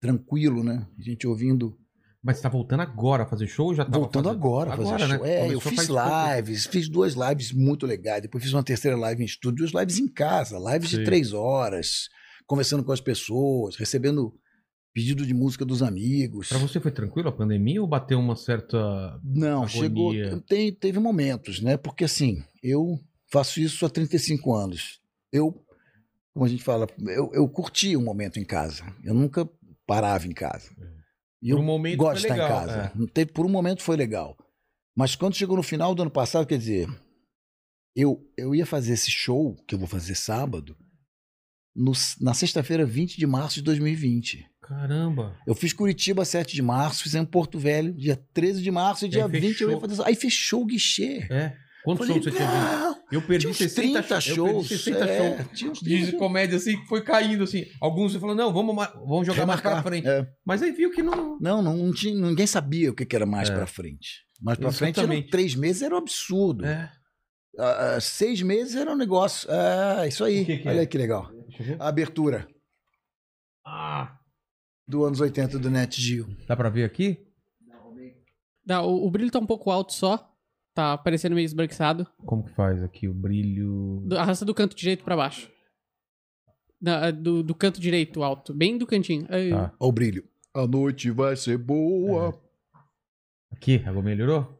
[0.00, 0.86] tranquilo, né?
[0.98, 1.78] A gente ouvindo
[2.22, 4.30] Mas tá voltando agora a fazer show ou já Voltando fazendo?
[4.30, 5.24] agora a fazer Agora, show.
[5.26, 5.30] né?
[5.32, 6.34] É, eu Começou fiz faz pouco.
[6.36, 8.22] lives, fiz duas lives muito legais.
[8.22, 10.98] Depois fiz uma terceira live em estúdio, duas lives em casa, lives Sim.
[10.98, 12.08] de três horas,
[12.46, 14.34] conversando com as pessoas, recebendo
[14.92, 16.48] pedido de música dos amigos.
[16.48, 18.76] Pra você foi tranquilo a pandemia ou bateu uma certa.
[19.22, 19.68] Não, agonia?
[20.24, 20.40] chegou.
[20.40, 21.76] Tem, teve momentos, né?
[21.76, 22.98] Porque assim, eu
[23.30, 25.00] faço isso há 35 anos.
[25.30, 25.54] Eu,
[26.32, 28.82] como a gente fala, eu, eu curti um momento em casa.
[29.04, 29.48] Eu nunca
[29.86, 30.70] parava em casa.
[31.46, 32.92] E Por eu um momento gosto de estar em casa.
[33.00, 33.06] é.
[33.12, 34.36] Teve- Por um momento foi legal.
[34.96, 36.88] Mas quando chegou no final do ano passado, quer dizer,
[37.94, 40.76] eu, eu ia fazer esse show, que eu vou fazer sábado,
[41.74, 44.44] no- na sexta-feira, 20 de março de 2020.
[44.62, 45.38] Caramba.
[45.46, 49.10] Eu fiz Curitiba 7 de março, fizemos Porto Velho, dia 13 de março e E
[49.10, 49.80] dia aí 20 eu ia fechou.
[49.88, 50.02] fazer.
[50.08, 51.28] Aí fechou o guichê.
[51.30, 51.56] É.
[51.86, 52.80] Quantos Falei, shows você tinha visto?
[52.80, 54.36] "Não, Eu perdi tinha uns 60 30 shows.
[54.36, 54.68] Eu perdi shows.
[54.84, 55.50] 60 é, shows.
[55.58, 57.64] tinha uns 30 De comédia assim, que foi caindo assim.
[57.80, 58.74] Alguns você falou, não, vamos,
[59.06, 59.92] vamos jogar mais pra Remarcar.
[59.92, 60.08] frente.
[60.08, 60.26] É.
[60.44, 61.38] Mas aí viu que não.
[61.40, 63.54] Não, não, não tinha, ninguém sabia o que, era mais É.
[63.54, 64.26] pra frente.
[64.42, 66.66] Mais pra frente eram três meses, era um absurdo.
[66.66, 66.90] É.
[67.58, 69.48] Ah, seis meses era um negócio.
[69.50, 70.44] Ah, isso aí.
[70.44, 70.80] Que que Olha é?
[70.80, 71.30] aí que legal.
[71.78, 72.46] A abertura
[73.64, 74.18] Ah,
[74.86, 76.26] do anos 80 do Net Geo.
[76.46, 77.18] dá pra ver aqui?
[78.64, 80.32] Dá, o, o brilho tá um pouco alto só.
[80.76, 82.06] Tá parecendo meio esbranquiçado.
[82.26, 84.02] Como que faz aqui o brilho?
[84.04, 85.50] Do- Arrasta do canto direito pra baixo.
[86.78, 88.52] Da- do, do canto direito alto.
[88.52, 89.26] Bem do cantinho.
[89.30, 89.48] Aí.
[89.48, 89.72] Tá.
[89.80, 90.24] Olha o brilho.
[90.54, 92.38] A noite vai ser boa.
[93.50, 94.54] Aqui, agora melhorou?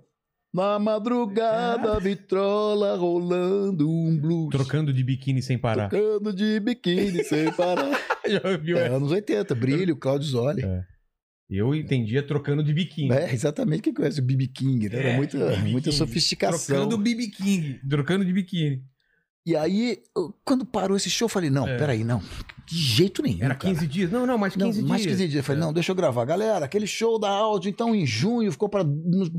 [0.55, 4.49] Na madrugada, vitrola rolando um blues.
[4.53, 5.91] Trocando de biquíni sem parar.
[5.91, 7.91] Tocando de biquíni sem parar.
[8.27, 8.79] Já viu?
[8.79, 8.89] É, É.
[8.89, 10.63] anos 80, brilho, Claudio Zoli.
[11.49, 13.13] Eu entendia trocando de biquíni.
[13.13, 14.99] É, exatamente quem conhece o BB King, né?
[14.99, 15.97] Era É, muita, BB muita King.
[15.97, 16.77] sofisticação.
[16.77, 17.81] Trocando BB King.
[17.89, 18.83] Trocando de biquíni.
[19.47, 19.99] E aí,
[20.45, 21.77] quando parou esse show, eu falei, não, É.
[21.79, 22.21] peraí, não.
[22.67, 23.45] de jeito nenhum.
[23.45, 23.73] Era cara.
[23.73, 24.11] 15 dias?
[24.11, 24.89] Não, não, mais Não, 15 dias.
[24.91, 25.35] mais 15 dias.
[25.37, 25.65] Eu falei, É.
[25.67, 26.25] não, deixa eu gravar.
[26.25, 28.85] Galera, aquele show da áudio, então, em junho, ficou para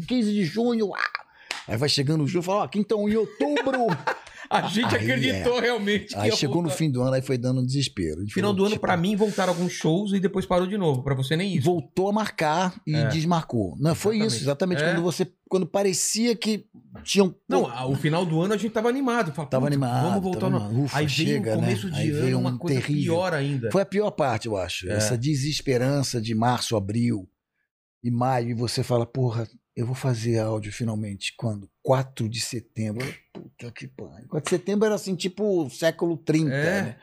[0.08, 0.96] 15 de junho.
[0.96, 1.02] ah!
[1.68, 3.80] Aí vai chegando o junho, fala, ó, aqui então, em outubro.
[4.50, 7.62] A gente Aí, acreditou realmente que aí chegou no fim do ano, aí foi dando
[7.62, 8.22] um desespero.
[8.22, 11.04] No final do ano, pra mim, voltaram alguns shows e depois parou de novo.
[11.04, 11.66] Pra você nem isso.
[11.66, 13.08] Voltou a marcar e É.
[13.08, 13.76] desmarcou.
[13.80, 14.34] Não, foi Exatamente.
[14.36, 14.84] isso, exatamente.
[14.84, 14.92] É.
[14.94, 15.28] Quando você.
[15.50, 16.66] Quando parecia que
[17.04, 17.34] tinham.
[17.48, 19.32] Não, o final do ano a gente tava animado.
[19.34, 20.84] Falava, Tava "Putz, animado, Vamos voltar tava no...
[20.84, 21.94] Ufa, Aí veio chega, o começo né?
[21.94, 23.14] de Aí ano, veio uma um coisa terrível.
[23.16, 23.72] pior ainda.
[23.72, 24.90] Foi a pior parte, eu acho.
[24.90, 24.94] É.
[24.96, 27.30] Essa desesperança de março, abril
[28.04, 31.70] e maio, e você fala, porra, eu vou fazer áudio finalmente quando?
[31.88, 33.08] 4 de setembro.
[33.32, 34.28] Puta que pariu.
[34.28, 36.82] 4 de setembro era assim, tipo século 30, É.
[36.82, 36.96] né?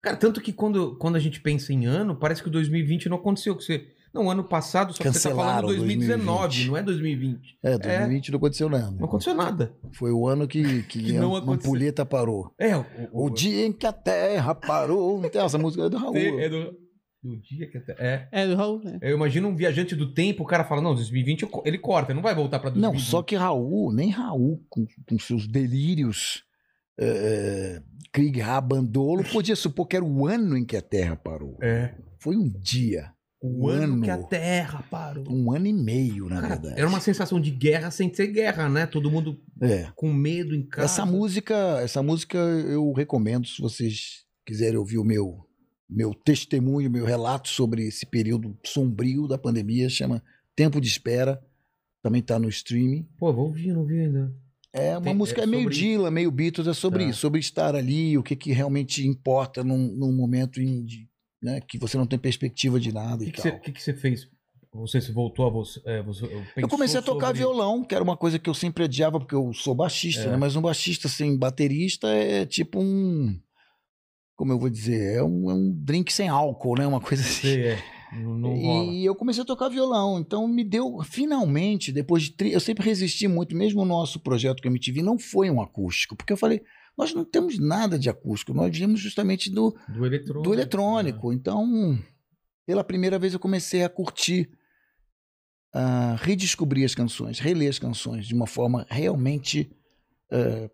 [0.00, 3.16] Cara, tanto que quando, quando a gente pensa em ano, parece que o 2020 não
[3.16, 3.56] aconteceu.
[3.56, 3.88] Que você...
[4.12, 6.68] Não, ano passado, só que você tá falando Cancelaram 2019, 2020.
[6.68, 7.58] não é 2020.
[7.64, 8.90] É, 2020 não aconteceu nada.
[8.92, 9.74] Não aconteceu nada.
[9.94, 12.54] Foi o ano que, que, Que não a ampulheta parou.
[12.56, 15.20] É, o, O dia em que a terra parou.
[15.20, 16.16] Não tem essa música é do Raul.
[16.16, 16.83] É do,
[17.24, 17.92] do dia que até.
[17.98, 18.28] É.
[18.30, 18.98] É, do Raul, né?
[19.00, 22.12] Eu imagino um viajante do tempo, o cara fala, não, 2020 eu co- ele corta,
[22.12, 22.92] não vai voltar pra 2020.
[23.00, 26.44] Não, só que Raul, nem Raul, com, com seus delírios,
[27.00, 27.82] é,
[28.12, 31.56] Krieg Rabandolo, podia supor que era o ano em que a Terra parou.
[31.60, 31.94] É.
[32.18, 33.10] Foi um dia,
[33.40, 34.02] O Um ano, ano.
[34.02, 35.24] que a Terra parou.
[35.28, 36.78] um ano e meio, na Cara, verdade.
[36.78, 38.86] era uma sensação de guerra sem ser guerra, né?
[38.86, 39.88] Todo mundo É.
[39.96, 40.84] com medo em casa.
[40.86, 45.44] Essa música, essa música eu recomendo se vocês quiserem ouvir o meu
[45.94, 50.22] meu testemunho, meu relato sobre esse período sombrio da pandemia, chama
[50.56, 51.40] Tempo de Espera.
[52.02, 53.06] Também está no streaming.
[53.16, 54.34] Pô, vou ouvir, não vi ainda.
[54.72, 57.10] É uma Tem- música é é meio sobre Dylan, meio Beatles, é sobre Tá.
[57.10, 61.08] isso, sobre estar ali, o que, que realmente importa num, num momento em de-
[61.40, 63.52] né, que você não tem perspectiva de nada O e que, que, tal.
[63.52, 64.28] você, que que você fez?
[64.72, 65.80] Você se voltou a você.
[65.84, 66.24] é, você
[66.56, 69.34] Eu comecei a tocar sobre- violão, que era uma coisa que eu sempre adiava, porque
[69.34, 70.30] eu sou baixista, É.
[70.32, 70.36] né?
[70.36, 73.38] Mas um baixista sem baterista é tipo um.
[74.36, 75.16] Como eu vou dizer?
[75.16, 76.86] É um, é um drink sem álcool, né?
[76.86, 77.48] Uma coisa assim.
[77.48, 77.78] Sei, é.
[78.16, 78.92] Não.
[78.92, 82.30] E eu comecei a tocar violão, então me deu, finalmente, depois de.
[82.30, 82.52] Tri...
[82.52, 86.14] Eu sempre resisti muito, mesmo o nosso projeto que a MTV não foi um acústico,
[86.14, 86.62] porque eu falei,
[86.96, 90.42] nós não temos nada de acústico, nós viemos justamente do, Do eletrônico.
[90.42, 91.32] do eletrônico.
[91.32, 91.98] Então,
[92.64, 94.48] pela primeira vez eu comecei a curtir,
[95.72, 99.68] a redescobrir as canções, reler as canções de uma forma realmente
[100.30, 100.70] eh,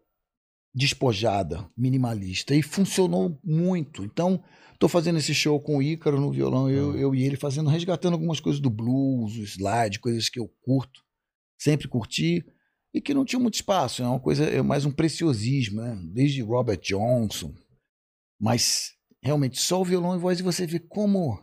[0.74, 2.54] despojada, minimalista.
[2.54, 4.04] E funcionou muito.
[4.04, 4.42] Então,
[4.72, 8.14] estou fazendo esse show com o Ícaro no violão, eu, eu e ele fazendo, resgatando
[8.14, 11.00] algumas coisas do blues, o slide, coisas que eu curto,
[11.60, 12.44] sempre curti.
[12.92, 15.96] E que não tinha muito espaço, é uma coisa, é mais um preciosismo, né?
[16.12, 17.54] Desde Robert Johnson,
[18.40, 21.40] mas realmente só o violão e voz e você vê como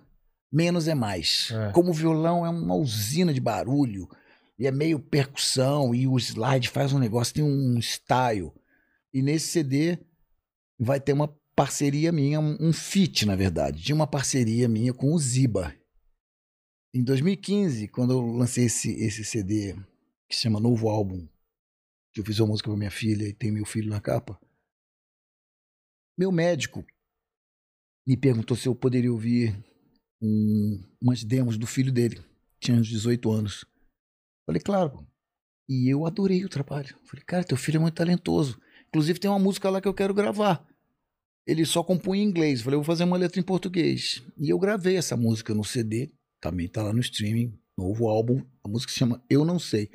[0.52, 1.50] menos é mais.
[1.52, 1.72] É.
[1.72, 4.10] Como o violão é uma usina de barulho
[4.58, 8.52] e é meio percussão e o slide faz um negócio, tem um style.
[9.18, 9.98] E nesse CD
[10.80, 15.12] vai ter uma parceria minha, um um feat, na verdade, de uma parceria minha com
[15.12, 15.76] o Ziba.
[16.94, 19.74] Em 2015, quando eu lancei esse, esse CD
[20.30, 21.28] que se chama Novo Álbum,
[22.14, 24.40] que eu fiz uma música para minha filha e tem meu filho na capa,
[26.16, 26.86] meu médico
[28.08, 29.58] me perguntou se eu poderia ouvir
[30.22, 32.24] um- umas demos do filho dele.
[32.60, 33.66] Tinha uns 18 anos.
[34.46, 35.08] Falei, claro.
[35.68, 36.96] E eu adorei o trabalho.
[37.04, 38.62] Falei, cara, teu filho é muito talentoso.
[38.98, 40.66] Inclusive tem uma música lá que eu quero gravar.
[41.46, 42.62] Ele só compunha em inglês.
[42.62, 44.24] Falei, eu vou fazer uma letra em português.
[44.36, 46.10] E eu gravei essa música no CD.
[46.42, 47.54] Também tá lá no streaming.
[47.78, 48.42] Novo álbum.
[48.64, 49.92] A música se chama Eu Não Sei.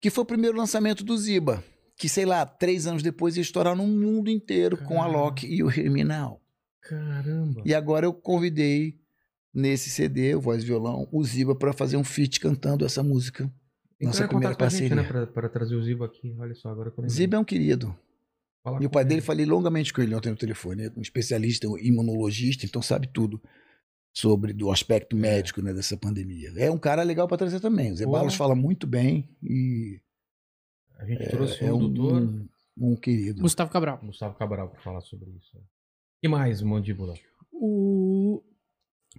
[0.00, 1.62] Que foi o primeiro lançamento do Ziba.
[1.96, 5.18] Que, sei lá, três anos depois ia estourar no mundo inteiro com a Caramba.
[5.18, 6.40] Loki e o Now.
[6.80, 7.62] Caramba.
[7.64, 8.98] E agora eu convidei
[9.54, 13.44] nesse CD, o Voz e Violão, o Ziba para fazer um feat cantando essa música.
[13.44, 14.96] Entra nossa em primeira contato com a gente, parceria.
[14.96, 15.26] né?
[15.26, 16.34] Pra, pra trazer o Ziba aqui.
[16.40, 17.08] Olha só, agora lembrei.
[17.08, 17.96] Ziba é um querido.
[18.62, 19.08] Fala E o pai ele.
[19.08, 20.84] dele, falei longamente com ele ontem no telefone.
[20.84, 23.42] É um especialista, um imunologista, então sabe tudo
[24.14, 26.52] sobre do aspecto médico né, dessa pandemia.
[26.56, 27.92] É um cara legal para trazer também.
[27.92, 28.06] O Zé.
[28.06, 30.00] Barros fala muito bem e
[30.98, 33.40] A gente trouxe é o um, doutor um, um querido.
[33.40, 33.98] Gustavo Cabral.
[34.02, 35.58] Gustavo Cabral pra falar sobre isso.
[36.22, 37.14] E mais, mandíbula?
[37.52, 38.42] O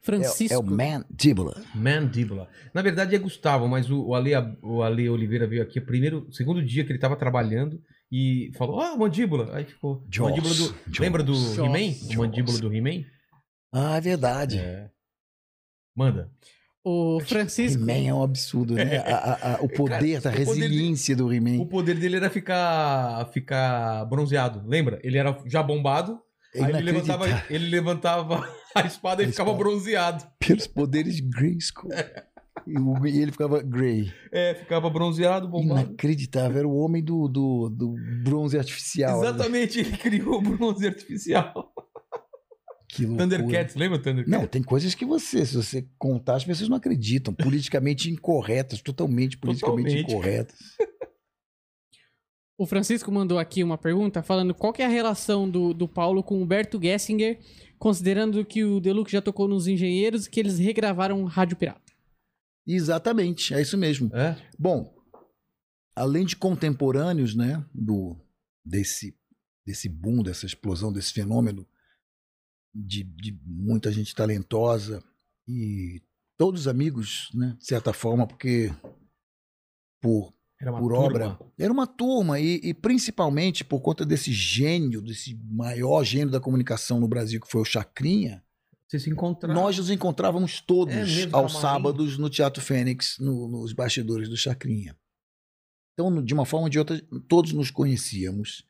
[0.01, 0.53] Francisco.
[0.53, 1.61] É, é o Mandíbula.
[1.75, 2.49] Mandíbula.
[2.73, 6.63] Na verdade é Gustavo, mas o, o, Ale, o Ale Oliveira veio aqui primeiro, segundo
[6.63, 7.81] dia que ele tava trabalhando
[8.15, 9.55] e falou: Ah, mandíbula.
[9.55, 10.05] Aí ficou.
[10.09, 10.29] Jaws.
[10.29, 10.63] Mandíbula do.
[10.85, 10.99] Jaws.
[10.99, 11.33] Lembra do.
[11.33, 11.95] He-Man?
[12.13, 13.05] O mandíbula do He-Man?
[13.73, 14.59] Ah, é verdade.
[14.59, 14.89] É.
[15.95, 16.29] Manda.
[16.85, 17.81] O Francisco.
[17.81, 18.97] He-Man é um absurdo, né?
[18.97, 21.65] A- a- a- o poder da o poder de- resiliência do O He-Man.
[21.67, 24.61] poder dele era ficar, ficar bronzeado.
[24.67, 24.99] Lembra?
[25.03, 26.19] Ele era já bombado.
[26.55, 30.23] É aí ele levantava, ele levantava a espada e ficava bronzeado.
[30.39, 31.89] Pelos poderes de Grayskull.
[31.89, 32.32] O-
[32.67, 34.11] e ele ficava Grey.
[34.31, 35.87] É, ficava bronzeado, bombado.
[35.89, 36.59] Inacreditável.
[36.59, 39.21] Era o homem do, do, do bronze artificial.
[39.21, 39.27] né?
[39.27, 41.73] Exatamente, ele criou o bronze artificial.
[42.87, 43.27] Que loucura.
[43.27, 44.31] Thundercats, lembra o Thundercats?
[44.31, 47.33] Não, tem coisas que você, se você contar, as pessoas não acreditam.
[47.33, 50.11] Politicamente incorretas, totalmente politicamente Totalmente.
[50.11, 50.59] incorretas.
[52.55, 56.21] O Francisco mandou aqui uma pergunta falando qual que é a relação do, do Paulo
[56.21, 57.39] com o Humberto Gessinger,
[57.79, 61.82] considerando que o Deluxe já tocou nos Engenheiros e que eles regravaram Rádio Pirata.
[62.65, 64.09] Exatamente, é isso mesmo.
[64.15, 64.35] É?
[64.57, 64.93] Bom,
[65.95, 68.17] além de contemporâneos, né, do
[68.65, 69.17] desse
[69.65, 71.65] desse boom, dessa explosão, desse fenômeno
[72.73, 75.01] de, de muita gente talentosa
[75.47, 76.01] e
[76.37, 78.73] todos amigos, né, de certa forma, porque
[80.01, 80.33] por
[80.71, 81.05] por turma.
[81.05, 81.39] obra.
[81.57, 86.99] Era uma turma, e, e principalmente por conta desse gênio, desse maior gênio da comunicação
[86.99, 88.42] no Brasil, que foi o Chacrinha,
[88.99, 89.09] Se
[89.53, 94.95] nós nos encontrávamos todos É aos sábados no Teatro Fênix, no- nos bastidores do Chacrinha.
[95.93, 98.65] Então, de uma forma ou de outra, todos nos conhecíamos.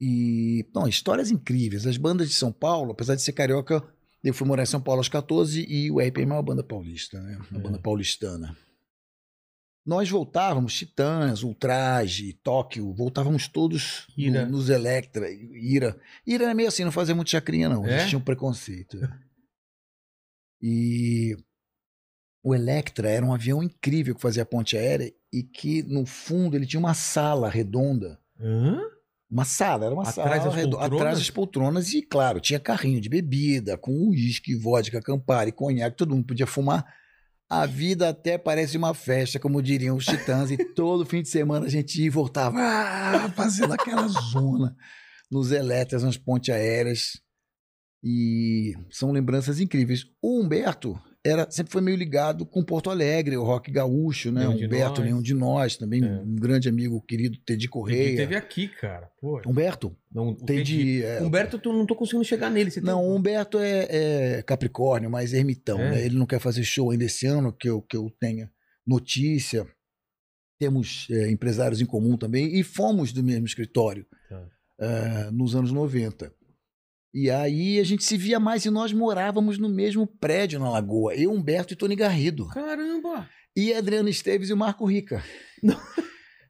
[0.00, 1.86] E, não, histórias incríveis.
[1.86, 3.82] As bandas de São Paulo, apesar de ser carioca,
[4.22, 7.20] eu fui morar em São Paulo aos 14 e o RPM é uma banda paulista,
[7.20, 7.38] né?
[7.50, 7.62] Uma É.
[7.62, 8.56] banda paulistana.
[9.86, 14.06] Nós voltávamos, Titãs, Ultraje, Tóquio, voltávamos todos
[14.46, 16.00] no- nos Electra, Ira.
[16.26, 17.86] Ira era meio assim, não fazia muito chacrinha, não.
[17.86, 17.92] É?
[17.98, 18.98] Eles tinham preconceito.
[20.60, 21.36] E
[22.42, 26.66] o Electra era um avião incrível que fazia ponte aérea e que, no fundo, ele
[26.66, 28.18] tinha uma sala redonda.
[28.40, 28.80] Hã?
[29.30, 30.96] Uma sala, era uma Atrás sala das redo- poltronas?
[31.00, 36.14] atrás das poltronas e, claro, tinha carrinho de bebida, com uísque, vodka, campari, conhaque, todo
[36.14, 36.86] mundo podia fumar.
[37.56, 41.66] A vida até parece uma festa, como diriam os titãs, e todo fim de semana
[41.66, 44.74] a gente ia e voltava, ah, fazendo aquela zona
[45.30, 47.12] nos elétricas, nas pontes aéreas.
[48.02, 50.04] E são lembranças incríveis.
[50.20, 54.46] O Humberto era, sempre foi meio ligado com Porto Alegre, o rock gaúcho, né?
[54.46, 56.06] Nenhum Humberto, nenhum de nós, também É.
[56.06, 58.16] um grande amigo querido, Teddy Ele Correia.
[58.16, 59.10] teve aqui, cara.
[59.20, 59.40] Pô.
[59.46, 61.02] Humberto, Não, Teddy.
[61.02, 62.70] É, Humberto, eu não tô conseguindo chegar nele.
[62.70, 63.86] Você tem- não, o Humberto é,
[64.38, 65.90] é Capricórnio, mas ermitão, É?
[65.92, 66.04] né?
[66.04, 68.50] Ele não quer fazer show ainda esse ano, que eu, que eu tenha
[68.86, 69.66] notícia.
[70.58, 74.46] Temos é, empresários em comum também, e fomos do mesmo escritório Tá.
[74.78, 76.32] é, nos anos 90.
[77.14, 81.14] E aí a gente se via mais e nós morávamos no mesmo prédio na Lagoa.
[81.14, 82.48] Eu, Humberto e Tony Garrido.
[82.48, 83.28] Caramba!
[83.56, 85.22] E Adriano Esteves e o Marco Rica.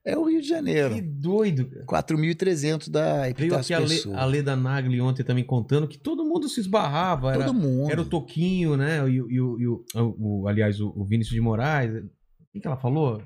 [0.06, 1.00] É o Rio de Que Janeiro.
[1.02, 1.64] doido.
[1.86, 2.04] cara.
[2.04, 4.16] 4.300 da Veio Epitácio aqui a, Le, Pessoa.
[4.18, 7.32] a Leda Nagli ontem também contando que todo mundo se esbarrava.
[7.32, 7.90] Era, Todo mundo.
[7.90, 8.98] era o Toquinho, né?
[9.08, 9.84] E, o- e o- e o,
[10.18, 11.90] o- aliás, o, o Vinícius de Moraes.
[11.90, 12.06] O
[12.52, 13.22] que, que ela falou?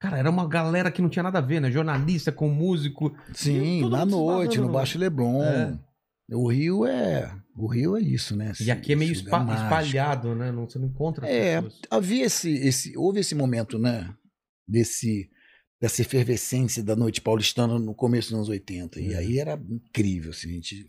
[0.00, 1.70] Cara, era uma galera que não tinha nada a ver, né?
[1.70, 3.14] Jornalista com músico.
[3.34, 5.42] Sim, na noite, no- Baixo Leblon.
[5.44, 5.78] É.
[6.30, 7.34] O Rio é.
[7.54, 8.52] O Rio é isso, né?
[8.60, 9.64] E aqui é meio espa- mágico.
[9.64, 10.50] espalhado, né?
[10.50, 11.80] Não, você não encontra É, pessoas.
[11.90, 12.96] havia esse, esse.
[12.96, 14.14] Houve esse momento, né?
[14.66, 15.30] Desse.
[15.80, 19.00] Dessa efervescência da noite paulistana no começo dos anos 80.
[19.00, 19.16] E É.
[19.16, 20.88] aí era incrível, assim, a gente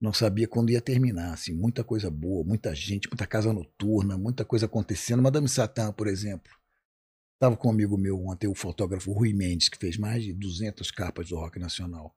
[0.00, 4.44] não sabia quando ia terminar, assim, muita coisa boa, muita gente, muita casa noturna, muita
[4.44, 5.20] coisa acontecendo.
[5.20, 6.50] Madame Satã, por exemplo,
[7.34, 10.92] estava com um amigo meu ontem, o fotógrafo Rui Mendes, que fez mais de 200
[10.92, 12.14] capas do rock nacional.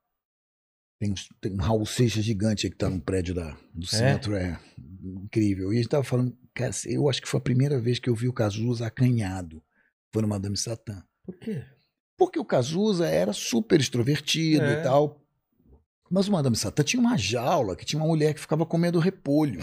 [1.04, 4.58] Tem, tem um Raul Seixas gigante aí que está no prédio da, do centro, é
[5.04, 5.74] incrível.
[5.74, 8.16] E a gente tava falando, cara, eu acho que foi a primeira vez que eu
[8.16, 9.62] vi o Cazuza acanhado,
[10.14, 11.04] foi no Madame Satã.
[11.26, 11.62] Por quê?
[12.18, 14.80] Porque o Cazuza era super extrovertido É.
[14.80, 15.22] e tal.
[16.10, 19.60] Mas o Madame Satã tinha uma jaula que tinha uma mulher que ficava comendo repolho.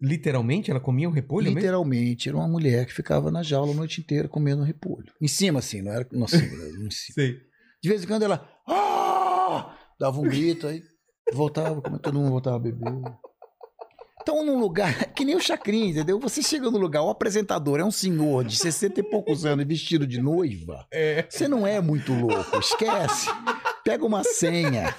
[0.00, 1.58] Literalmente ela comia o repolho mesmo?
[1.58, 5.12] Literalmente, era uma mulher que ficava na jaula a noite inteira comendo repolho.
[5.20, 6.06] Em cima, assim, não era.
[6.12, 7.14] Nossa, em cima.
[7.14, 7.40] Sei.
[7.82, 8.48] De vez em quando ela.
[9.98, 10.82] Dava um grito, aí
[11.32, 12.92] voltava, como todo mundo voltava a beber.
[14.22, 16.20] Então, num lugar, que nem o Chacrinha, entendeu?
[16.20, 20.06] Você chega no lugar, o apresentador é um senhor de 60 e poucos anos vestido
[20.06, 20.86] de noiva.
[20.92, 21.26] É.
[21.28, 23.28] Você não é muito louco, esquece.
[23.82, 24.94] Pega uma senha.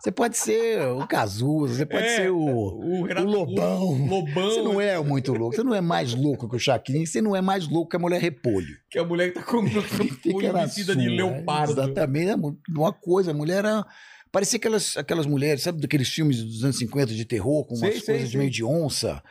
[0.00, 3.82] Você pode ser o Cazuza, você pode É, ser o, O, o Lobão.
[3.88, 4.50] o Lobão.
[4.50, 7.34] Você não é muito louco, você não é mais louco que o Chacrinha, você não
[7.34, 8.76] é mais louco que a mulher repolho.
[8.90, 11.72] Que a mulher que tá comendo repolho vestida sua, de leopardo.
[11.72, 12.36] Exatamente, é
[12.78, 13.84] uma coisa, a mulher era...
[14.30, 18.02] Parecia aquelas, aquelas mulheres, sabe daqueles filmes dos anos 50 de terror, com umas Sei,
[18.02, 18.38] coisas sei.
[18.38, 19.22] meio de onça?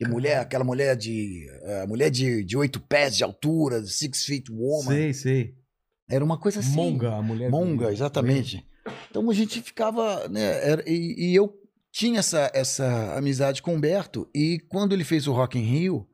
[0.00, 1.46] E mulher, aquela mulher de...
[1.82, 4.88] A mulher de, de oito pés de altura, six feet woman.
[4.94, 5.54] Sei, sei.
[6.08, 6.74] Era uma coisa assim.
[6.74, 7.50] Monga, a mulher.
[7.50, 8.66] Monga, exatamente.
[9.10, 10.68] Então a gente ficava, né?
[10.70, 11.54] era- e, e eu
[11.92, 14.28] tinha essa, essa amizade com o Humberto.
[14.34, 16.06] E quando ele fez o Rock in Rio,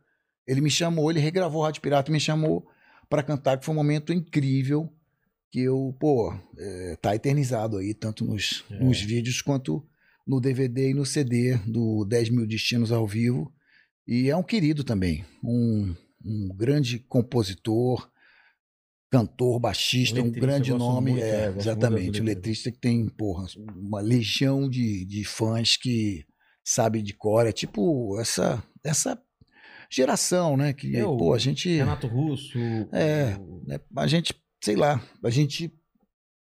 [0.47, 2.67] ele me chamou, ele regravou o Rádio Pirata e me chamou
[3.09, 4.93] para cantar, que foi um momento incrível
[5.51, 8.83] que eu, pô, é, tá eternizado aí, tanto nos, É.
[8.83, 9.87] nos vídeos quanto
[10.27, 13.53] no DVD e no CD do 10 mil Destinos ao vivo.
[14.09, 15.95] E é um querido também, um,
[16.25, 18.11] um grande compositor,
[19.11, 21.11] cantor, baixista, um Letrista, grande eu gosto nome.
[21.13, 22.21] muito, é, é, das exatamente.
[22.21, 23.47] O letrista que tem, porra,
[23.77, 26.25] uma legião de, de fãs que
[26.65, 27.47] sabe de cor.
[27.47, 29.19] É tipo essa, essa
[29.91, 30.73] geração, né?
[30.73, 31.69] Que, É, o pô, a gente.
[31.77, 32.59] Renato Russo.
[32.93, 33.37] É.
[33.67, 35.73] né, a gente, sei lá, a gente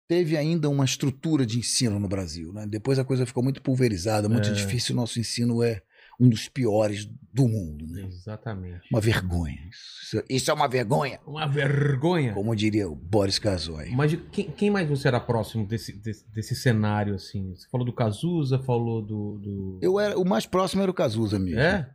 [0.10, 2.66] teve ainda uma estrutura de ensino no Brasil, né?
[2.68, 4.54] Depois a coisa ficou muito pulverizada, muito É.
[4.54, 4.94] difícil.
[4.94, 5.82] O nosso ensino é
[6.20, 8.04] um dos piores do mundo, né?
[8.08, 8.88] Exatamente.
[8.92, 9.60] Uma vergonha.
[9.70, 12.34] Isso, isso é uma vergonha, Uma vergonha.
[12.34, 13.92] como diria o Boris Casoy.
[13.92, 17.54] Mas quem, quem mais você era próximo desse, desse, desse cenário, assim?
[17.56, 19.38] Você falou do Cazuza, falou do.
[19.38, 19.80] do...
[19.82, 21.60] Eu era, o mais próximo era o Cazuza mesmo.
[21.60, 21.90] É?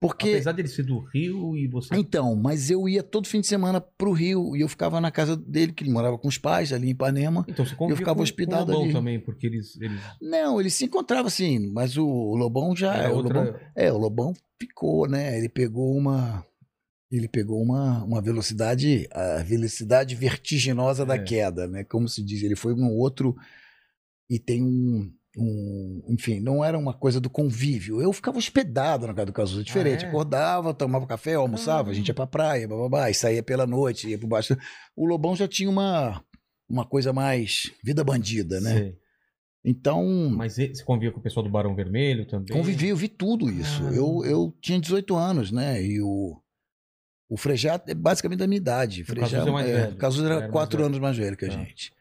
[0.00, 1.94] Porque Apesar dele ser do Rio e você.
[1.96, 5.36] Então, mas eu ia todo fim de semana pro Rio e eu ficava na casa
[5.36, 7.44] dele, que ele morava com os pais ali em Ipanema.
[7.48, 8.92] Então você convivia ficava com, hospedado com o Lobão ali.
[8.92, 9.76] também, porque eles.
[9.80, 12.94] eles Não, ele se encontrava assim, mas o, o Lobão já.
[12.94, 13.42] era o outra.
[13.42, 15.36] Lobão, é, o Lobão ficou, né?
[15.36, 16.46] Ele pegou uma.
[17.10, 21.18] Ele pegou uma, uma velocidade, a velocidade vertiginosa da É.
[21.18, 21.82] queda, né?
[21.82, 23.34] Como se diz, ele foi um outro
[24.30, 28.00] e tem um, um, enfim, não era uma coisa do convívio.
[28.02, 30.04] Eu ficava hospedado na casa do Cazuza, diferente.
[30.04, 30.08] é?
[30.08, 34.18] Acordava, tomava café, almoçava, a gente ia pra praia, bababá, e saía pela noite, ia
[34.18, 34.56] por baixo.
[34.96, 36.22] O Lobão já tinha uma,
[36.68, 38.72] uma coisa mais vida bandida, né?
[38.78, 38.96] Sei.
[39.64, 42.56] Então, Mas você convivia com o pessoal do Barão Vermelho também?
[42.56, 43.78] Convivi, eu vi tudo isso.
[43.82, 43.96] Caramba.
[43.96, 45.82] Eu, eu tinha 18 anos, né?
[45.82, 46.40] E o,
[47.28, 49.04] o Frejá é basicamente da minha idade.
[49.04, 49.92] Frejá, Cazuza é mais velho.
[49.92, 50.86] O Cazuza Era era quatro velho.
[50.86, 51.54] anos mais velho que a Tá.
[51.58, 51.92] gente.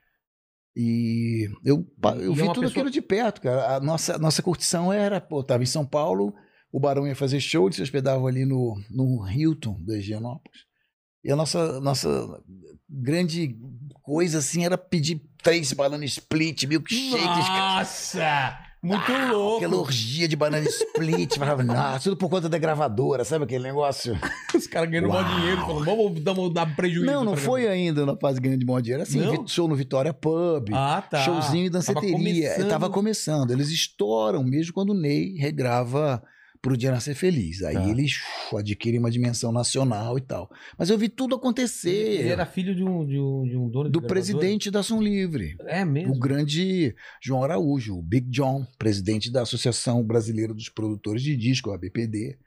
[0.79, 1.83] E eu,
[2.19, 3.77] eu E é vi tudo pessoa- aquilo de perto, cara.
[3.77, 6.35] A nossa, nossa curtição era, pô, tava em São Paulo,
[6.71, 10.67] o Barão ia fazer show, eles se hospedavam ali no, no Hilton da Higienópolis.
[11.23, 12.07] E a nossa, nossa
[12.87, 13.57] grande
[14.03, 18.59] coisa, assim, era pedir três banana split, milkshakes, Nossa!
[18.81, 19.57] Muito ah, louco!
[19.57, 21.35] Aquela orgia de banana split.
[21.39, 24.17] falava, nossa, tudo por conta da gravadora, sabe aquele negócio?
[24.55, 25.23] Os caras ganhando Uau.
[25.23, 25.85] dinheiro, falando,
[26.23, 27.05] vamos dar, dar prejuízo.
[27.05, 29.03] não, não foi ainda na fase ganhando de bom dinheiro.
[29.03, 29.47] Assim, Não?
[29.47, 31.19] show no Vitória Pub, Ah, tá.
[31.19, 32.09] showzinho e danceteria.
[32.09, 32.69] Tava Tava começando.
[32.69, 33.51] Tava começando.
[33.51, 36.21] Eles estouram mesmo quando o Ney regrava
[36.67, 37.63] Pro Dia Nascer Feliz.
[37.63, 37.87] Aí Tá.
[37.87, 38.17] eles
[38.49, 40.49] uf, adquirem uma dimensão nacional e tal.
[40.77, 42.19] Mas eu vi tudo acontecer.
[42.19, 45.01] Ele era filho de um, de um, de um dono de do presidente da Som
[45.01, 45.55] Livre.
[45.61, 46.13] É mesmo?
[46.13, 51.71] O grande João Araújo, o Big John, presidente da Associação Brasileira dos Produtores de Disco,
[51.71, 52.37] a BPD.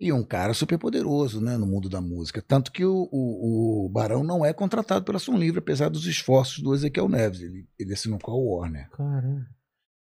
[0.00, 2.40] E um cara super poderoso né, no mundo da música.
[2.40, 6.62] Tanto que o, o, o Barão não é contratado pela Som Livre, apesar dos esforços
[6.62, 7.42] do Ezequiel Neves.
[7.42, 8.88] Ele, ele assinou com a Warner.
[8.90, 9.46] Caramba.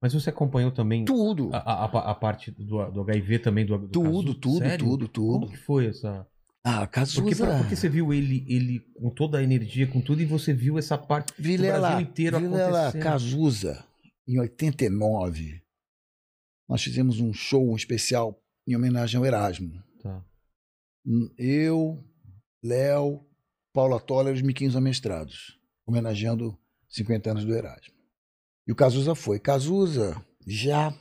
[0.05, 3.87] Mas você acompanhou também Tudo, a, a, a- parte do, do HIV também, do, do
[3.87, 4.85] tudo, tudo, Sério?
[4.85, 5.47] tudo, Como tudo.
[5.51, 6.27] que foi essa...
[6.63, 7.23] Ah, Cazuza...
[7.23, 10.53] Porque, pra- porque você viu ele, ele com toda a energia, com tudo, e você
[10.53, 13.01] viu essa parte do Vilela, Brasil inteiro Vilela acontecendo.
[13.01, 13.83] Cazuza,
[14.27, 15.59] em 89,
[16.69, 19.81] nós fizemos um show um especial em homenagem ao Erasmo.
[20.03, 20.23] Tá.
[21.35, 22.03] Eu,
[22.63, 23.25] Léo,
[23.73, 26.55] Paulo Toller e os Miquinhos Amestrados, homenageando
[26.89, 27.94] 50 anos do Erasmo.
[28.67, 29.39] E o Cazuza foi.
[29.39, 30.15] Cazuza
[30.47, 30.93] já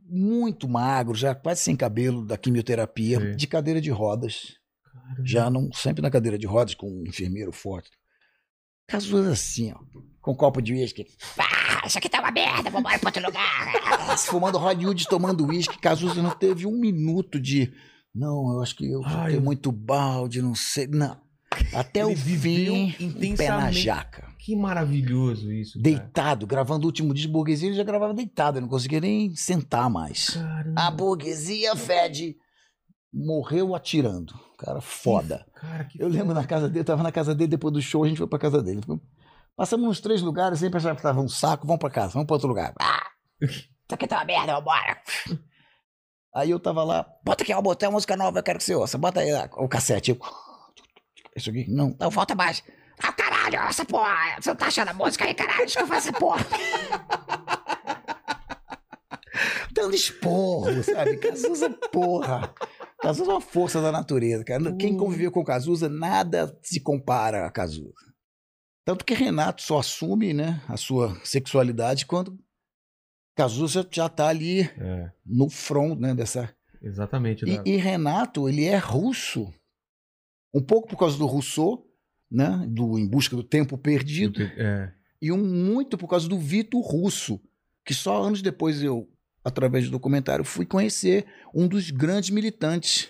[0.00, 3.36] muito magro, já quase sem cabelo da quimioterapia, Sim.
[3.36, 4.54] de cadeira de rodas.
[4.84, 5.22] Caramba.
[5.26, 7.90] Já não, sempre na cadeira de rodas, com um enfermeiro forte.
[8.88, 9.78] Cazuza assim, ó,
[10.22, 11.06] com um copo de uísque.
[11.38, 14.16] Ah, isso aqui tá uma merda, vamos embora pra outro lugar.
[14.18, 15.78] Fumando Hollywood, tomando uísque.
[15.78, 17.72] Cazuza não teve um minuto de.
[18.14, 20.86] Não, eu acho que eu Ai, tenho eu- muito balde, não sei.
[20.86, 21.20] Não.
[21.74, 24.27] Até Ele o fim, um pé na jaca.
[24.48, 25.82] Que maravilhoso isso, cara.
[25.82, 29.90] Deitado, gravando o último disco burguesia, ele já gravava deitado, ele não conseguia nem sentar
[29.90, 30.30] mais.
[30.30, 30.86] Caramba.
[30.86, 32.34] A burguesia fede.
[33.12, 34.32] Morreu atirando.
[34.56, 35.46] Cara, foda.
[35.54, 38.02] Cara, que Eu lembro na casa dele, eu tava na casa dele depois do show,
[38.02, 38.80] a gente foi pra casa dele.
[39.54, 42.36] Passamos uns três lugares, sempre achava que tava um saco, vamos pra casa, vamos pra
[42.36, 42.72] outro lugar.
[42.80, 43.06] Ah,
[43.42, 44.96] isso aqui tá uma merda, vambora.
[46.34, 48.74] Aí eu tava lá, bota aqui, ó, botei uma música nova, eu quero que você
[48.74, 50.12] ouça, bota aí ó, o cassete.
[50.12, 50.18] Eu,
[51.36, 52.64] isso aqui, não, não, volta mais.
[52.98, 53.12] Ah,
[53.50, 56.18] caralho, essa porra, você não tá achando a música aí, caralho, deixa eu fazer essa
[56.18, 56.44] porra.
[59.72, 61.16] Dando esporro, sabe?
[61.18, 62.52] Cazuza, porra.
[63.00, 64.74] Cazuza é uma força da natureza, cara.
[64.76, 64.98] Quem Ui.
[64.98, 67.92] conviveu com Cazuza, nada se compara a Cazuza.
[68.84, 72.36] Tanto que Renato só assume né, a sua sexualidade quando
[73.36, 76.52] Cazuza já tá ali É, no front né, dessa.
[76.82, 77.44] exatamente.
[77.44, 79.52] E, da- e Renato, ele é russo.
[80.52, 81.86] Um pouco por causa do Rousseau,
[82.30, 82.64] né?
[82.68, 84.42] Do Em Busca do Tempo Perdido.
[84.42, 87.40] É, E um muito por causa do Vitor Russo,
[87.84, 89.08] que só anos depois eu,
[89.44, 91.24] através do documentário, fui conhecer
[91.54, 93.08] um dos grandes militantes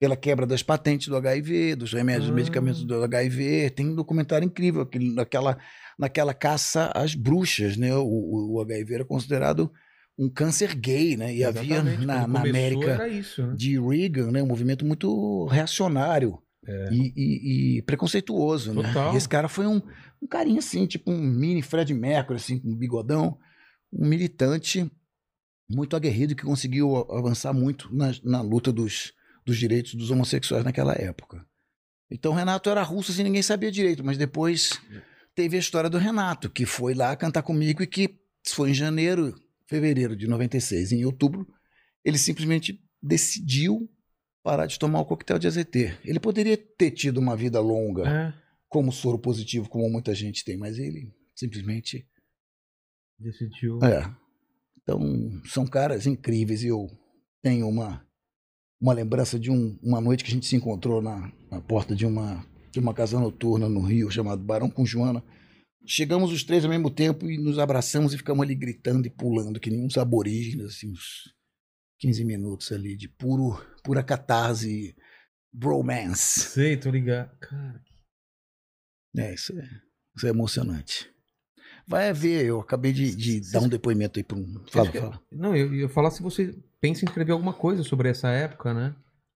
[0.00, 2.32] pela quebra das patentes do HIV, dos remédios Ah.
[2.32, 3.68] e medicamentos do HIV.
[3.70, 5.58] Tem um documentário incrível, aquele- naquela,
[5.98, 7.94] naquela caça às bruxas, né?
[7.94, 9.70] O, o- o HIV era considerado
[10.18, 11.34] um câncer gay, né?
[11.34, 12.06] E havia exatamente.
[12.06, 13.54] na, Quando na começou América isso, né?
[13.56, 14.42] de Reagan, né?
[14.42, 16.38] Um movimento muito reacionário
[16.92, 18.82] e, e- e preconceituoso, né?
[18.88, 19.14] Total.
[19.14, 19.80] E esse cara foi um,
[20.22, 23.38] um carinha assim, tipo um mini Fred Mercury, assim, com um bigodão,
[23.92, 24.90] um militante
[25.68, 29.12] muito aguerrido que conseguiu avançar muito na, na luta dos,
[29.44, 31.44] dos direitos dos homossexuais naquela época.
[32.10, 34.70] Então o Renato era russo assim, ninguém sabia direito, mas depois
[35.34, 38.18] teve a história do Renato, que foi lá cantar comigo e que
[38.48, 39.32] foi em janeiro,
[39.68, 40.90] fevereiro de 96.
[40.90, 41.46] Em outubro,
[42.04, 43.88] ele simplesmente decidiu
[44.42, 45.98] parar de tomar o coquetel de AZT.
[46.04, 48.34] Ele poderia ter tido uma vida longa É,
[48.68, 52.06] como soro positivo, como muita gente tem, mas ele simplesmente.
[53.18, 53.78] decidiu.
[53.82, 54.14] É.
[54.82, 55.00] Então,
[55.46, 56.86] são caras incríveis e eu
[57.42, 58.04] tenho uma,
[58.80, 62.06] uma lembrança de um- uma noite que a gente se encontrou na, na porta de
[62.06, 65.22] uma, de uma casa noturna no Rio, chamado Barão com Joana.
[65.86, 69.60] Chegamos os três ao mesmo tempo e nos abraçamos e ficamos ali gritando e pulando,
[69.60, 71.34] que nem uns aborígenes, assim, uns
[71.98, 74.94] 15 minutos ali de puro, pura catarse,
[75.52, 76.40] bromance.
[76.40, 77.36] Sei, tô ligado.
[77.38, 77.82] Cara,
[79.16, 79.68] É, isso é,
[80.16, 81.10] isso é emocionante.
[81.86, 84.62] Vai ver, eu acabei de, de dar um depoimento aí para um.
[84.70, 85.20] Fala, que- fala.
[85.32, 88.94] Não, eu ia falar se você pensa em escrever alguma coisa sobre essa época, né?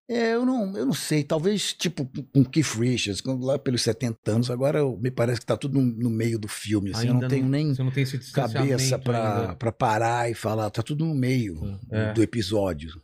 [0.09, 4.51] É, eu não, eu não sei, talvez tipo com Keith Richards, lá pelos 70 anos,
[4.51, 7.27] agora eu- me parece que tá tudo no, no meio do filme, assim, eu não
[7.27, 7.91] tenho nem Você não
[8.33, 11.59] cabeça para parar e falar, tá tudo no meio
[11.91, 12.13] É.
[12.13, 13.03] do episódio.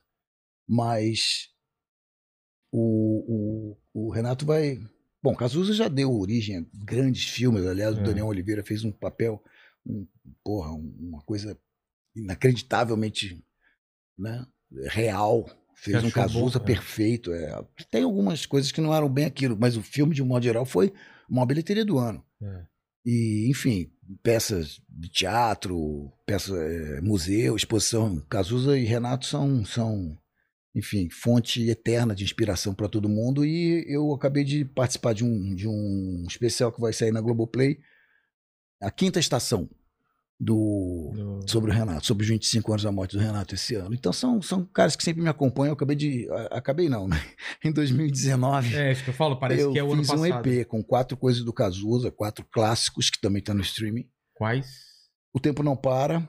[0.72, 1.48] Mas
[2.72, 4.78] o, o, o Renato vai.
[5.22, 8.00] Bom, Cazuza já deu origem a grandes filmes, aliás, É.
[8.00, 9.42] o Daniel Oliveira fez um papel,
[9.84, 10.06] um,
[10.44, 11.58] porra, um- uma coisa
[12.14, 13.44] inacreditavelmente
[14.18, 14.46] né,
[14.86, 15.46] real.
[15.74, 16.66] Fez um Cazuza bom, é.
[16.66, 17.32] perfeito.
[17.32, 17.64] é.
[17.90, 20.64] Tem algumas coisas que não eram bem aquilo, mas o filme, de um modo geral,
[20.66, 20.92] foi
[21.28, 22.22] uma bilheteria do ano.
[22.42, 22.66] É.
[23.06, 23.90] E, enfim,
[24.22, 28.20] peças de teatro, peça, é, museu, exposição.
[28.28, 30.18] Cazuza e Renato são, são,
[30.74, 33.44] enfim, fonte eterna de inspiração para todo mundo.
[33.44, 37.78] E eu acabei de participar de um, de um especial que vai sair na Globoplay,
[38.80, 39.68] a quinta estação
[40.42, 43.92] do Do- sobre o Renato, sobre os 25 anos da morte do Renato esse ano.
[43.94, 45.70] Então são, são caras que sempre me acompanham.
[45.70, 46.26] Eu acabei de.
[46.30, 47.16] a- Acabei não, né?
[47.62, 50.46] Em 2019 É, isso que eu falo, parece eu que é o ano fiz passado.
[50.48, 54.08] um EP com quatro coisas do Cazuza, quatro clássicos que também tá no streaming.
[54.34, 54.66] Quais?
[55.34, 56.26] O Tempo Não Para,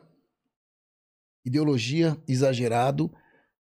[1.45, 3.11] Ideologia, Exagerado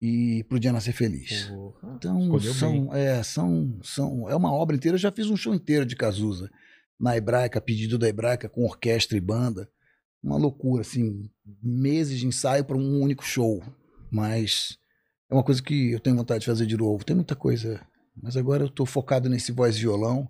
[0.02, 1.46] e Pro Dia Nascer Feliz.
[1.46, 4.96] Porra, Então, são, é, são, são, é uma obra inteira.
[4.96, 6.50] Eu já fiz um show inteiro de Cazuza
[7.00, 9.70] na Hebraica, a pedido da Hebraica, com orquestra e banda.
[10.24, 11.30] Uma loucura, assim,
[11.62, 13.64] meses de ensaio para um único show.
[14.12, 14.78] Mas
[15.30, 17.06] é uma coisa que eu tenho vontade de fazer de novo.
[17.06, 17.86] Tem muita coisa.
[18.22, 20.28] Mas agora eu estou focado nesse voz e violão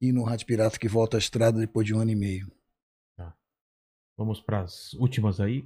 [0.00, 2.50] e no Rádio Pirata que volta à estrada depois de um ano e meio.
[4.16, 5.64] Vamos pras últimas aí.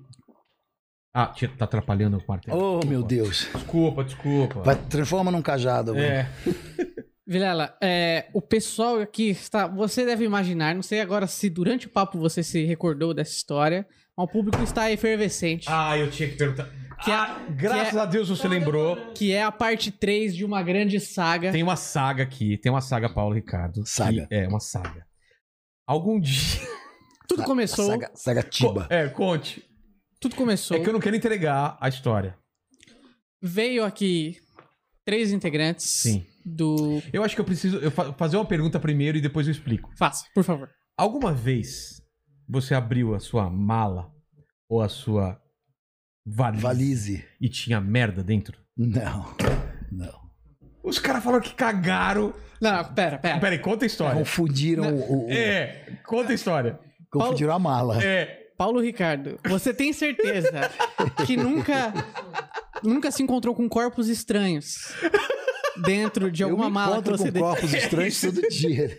[1.16, 2.48] Ah, tia- tá atrapalhando o quarto.
[2.50, 2.86] Oh, Desculpa.
[2.88, 3.48] meu Deus.
[3.54, 4.62] Desculpa, desculpa.
[4.62, 6.04] Vai, transforma num cajado agora.
[6.06, 6.28] É.
[7.26, 9.66] Vilela, é, o pessoal aqui está.
[9.68, 13.86] Você deve imaginar, não sei agora se durante o papo você se recordou dessa história,
[14.16, 15.66] mas o público está efervescente.
[15.70, 16.68] Ah, eu tinha que perguntar.
[17.02, 18.96] Que é- ah, graças que é- a Deus você lembrou.
[19.14, 21.50] Que é a parte 3 de uma grande saga.
[21.52, 23.86] Tem uma saga aqui, tem uma saga Paulo Ricardo.
[23.86, 24.26] Saga.
[24.30, 25.06] É, uma saga.
[25.86, 26.60] Algum dia.
[27.28, 27.86] Tudo começou.
[27.86, 28.86] Saga, saga Tiba.
[28.90, 29.64] É, conte.
[30.24, 30.76] Tudo começou.
[30.76, 32.36] É que eu não quero entregar a história.
[33.42, 34.38] Veio aqui
[35.04, 36.24] três integrantes Sim.
[36.44, 37.02] do.
[37.12, 39.90] Eu acho que eu preciso eu fa- fazer uma pergunta primeiro e depois eu explico.
[39.98, 40.70] Faça, por favor.
[40.96, 42.00] Alguma vez
[42.48, 44.10] você abriu a sua mala
[44.68, 45.38] ou a sua
[46.26, 47.24] valise, Valise.
[47.40, 48.58] e tinha merda dentro?
[48.76, 49.36] Não.
[49.92, 50.24] Não.
[50.82, 52.32] Os caras falaram que cagaram.
[52.62, 53.38] Não, não, pera, pera.
[53.40, 54.18] Peraí, conta a história.
[54.18, 56.78] Confundiram, o, o- É, conta a história.
[57.10, 58.02] confundiram a mala.
[58.02, 58.42] É.
[58.56, 60.70] Paulo Ricardo, você tem certeza
[61.26, 61.92] que nunca
[62.82, 64.92] nunca se encontrou com corpos estranhos
[65.84, 67.40] dentro de alguma eu me mala que encontro você com de...
[67.40, 68.98] corpos estranhos todo dia.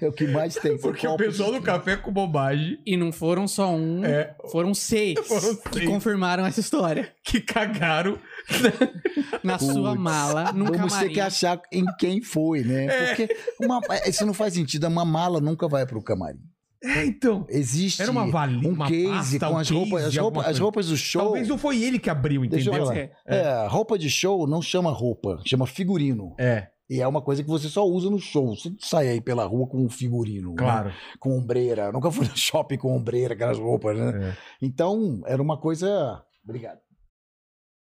[0.00, 0.78] É o que mais tem.
[0.78, 4.34] Porque o pessoal do café com bobagem E não foram só um, É.
[4.50, 5.86] foram seis Foram que seis.
[5.90, 7.12] confirmaram essa história.
[7.22, 8.18] que cagaram.
[9.44, 11.08] Na sua mala, num Vamos camarim.
[11.08, 12.86] ter que achar em quem foi, né?
[12.86, 13.06] É.
[13.14, 14.86] Porque uma, isso não faz sentido.
[14.86, 16.40] Uma mala nunca vai pro camarim.
[16.82, 17.44] É, então.
[17.48, 20.46] Existe Era uma vali- um uma case pasta, com um as roupas, case, as, roupas,
[20.46, 21.22] as roupas do show.
[21.22, 22.86] Talvez não foi ele que abriu, entendeu?
[22.86, 23.12] ser.
[23.26, 26.34] É, roupa de show não chama roupa, chama figurino.
[26.38, 28.56] É, E é uma coisa que você só usa no show.
[28.56, 30.50] Você não sai aí pela rua com um figurino.
[30.50, 30.56] né?
[30.58, 30.92] claro.
[31.18, 31.92] Com ombreira.
[31.92, 34.30] Nunca fui no shopping com ombreira, aquelas roupas, né?
[34.30, 34.36] É.
[34.60, 36.22] Então, era uma coisa.
[36.42, 36.78] Obrigado.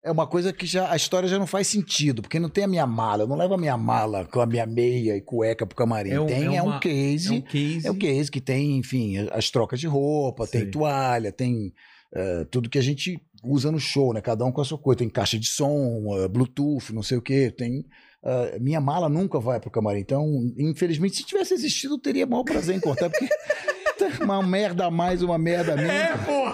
[0.06, 2.68] É uma coisa que já a história já não faz sentido, porque não tem a
[2.68, 3.24] minha mala.
[3.24, 6.12] Eu não levo a minha mala com a minha meia e cueca pro camarim.
[6.12, 7.28] É um- tem é é, uma- um case.
[7.30, 7.88] É um case.
[7.88, 10.62] É o case que tem, enfim, as trocas de roupa, Sei.
[10.62, 11.74] tem toalha, tem
[12.18, 14.22] eh, tudo que a gente usa no show, né?
[14.22, 15.00] Cada um com a sua coisa.
[15.00, 17.52] Tem caixa de som, eh, Bluetooth, não sei o quê.
[17.52, 17.84] Tem
[18.24, 20.00] ah, minha mala nunca vai pro camarim.
[20.00, 20.26] Então,
[20.58, 23.28] infelizmente, se tivesse existido, eu teria maior prazer em cortar, porque
[24.22, 25.92] uma merda a mais, uma merda a menos.
[25.92, 26.46] É, pô!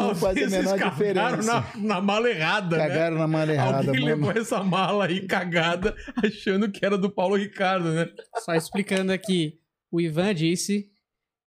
[0.00, 1.42] Não Às faz a menor cagaram diferença.
[1.42, 2.88] Na, na mala errada, né?
[2.88, 4.06] Cagaram na mala errada, Alguém mano.
[4.06, 5.94] levou essa mala aí cagada,
[6.24, 8.08] achando que era do Paulo Ricardo, né?
[8.38, 9.58] Só explicando aqui,
[9.90, 10.90] o Ivan disse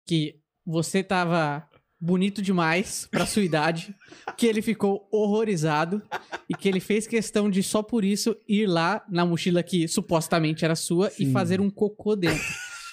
[0.05, 1.67] que você tava
[1.99, 3.95] bonito demais pra sua idade,
[4.37, 6.01] que ele ficou horrorizado
[6.47, 10.63] e que ele fez questão de só por isso ir lá na mochila que supostamente
[10.63, 11.31] era sua e Sim.
[11.31, 12.43] fazer um cocô dentro.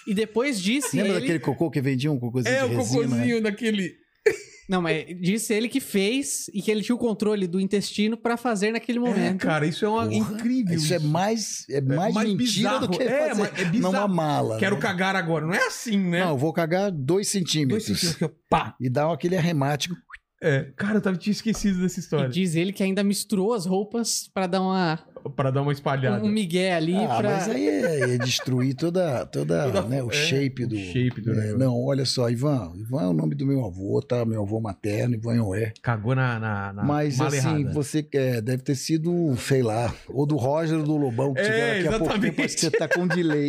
[0.06, 1.20] E depois disse Lembra ele...
[1.20, 3.02] daquele cocô que vendia um cocôzinho É, de o resina?
[3.08, 3.92] cocôzinho daquele.
[4.68, 8.36] Não, mas disse ele que fez e que ele tinha o controle do intestino pra
[8.36, 9.40] fazer naquele É, momento.
[9.42, 10.74] cara, isso é uma Porra, incrível.
[10.76, 12.86] Isso é mais, é mais, mais mentira bizarro.
[12.86, 13.92] do que É, fazer mas é bizarro.
[13.92, 14.58] numa mala.
[14.58, 14.80] Quero né?
[14.80, 15.44] cagar agora.
[15.46, 16.20] Não é assim, né?
[16.20, 17.84] Não, eu vou cagar dois Dois centímetros.
[17.84, 18.30] centímetros aqui, ó.
[18.48, 18.74] Pá!
[18.80, 19.94] E dar aquele arremático.
[20.44, 22.28] É, cara, eu tava, tinha esquecido dessa E história.
[22.28, 24.98] diz ele que ainda misturou as roupas pra dar uma,
[25.36, 26.24] Pra dar uma espalhada.
[26.24, 27.30] um migué ali Ah, pra...
[27.30, 30.76] mas aí é, é destruir toda, toda, Toda- né, o é, shape do.
[30.76, 31.58] shape do é, negócio.
[31.58, 32.72] não, olha só, Ivan.
[32.76, 34.24] Ivan é o nome do meu avô, tá?
[34.24, 35.72] Meu avô materno, Ivan Yoé.
[35.80, 37.72] Cagou na, na, na Mas assim, errada.
[37.72, 41.44] você é, deve ter sido, sei lá, ou do Roger ou do Lobão, que É,
[41.44, 42.36] tiver daqui a pouquinho, exatamente.
[42.36, 43.48] parece que você tá com delay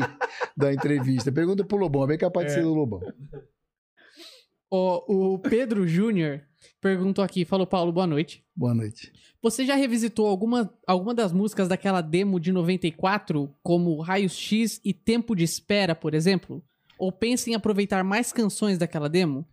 [0.55, 1.31] da entrevista.
[1.31, 3.01] Pergunta pro Lobão, é bem capaz de ser do Lobão.
[4.71, 6.41] O, o Pedro Júnior
[6.81, 8.43] perguntou aqui, falou, Paulo, boa noite.
[8.55, 9.11] Boa noite.
[9.41, 14.93] Você já revisitou alguma, alguma das músicas daquela demo de 94, como Raios X e
[14.93, 16.63] Tempo de Espera, por exemplo?
[16.97, 19.45] Ou pensa em aproveitar mais canções daquela demo?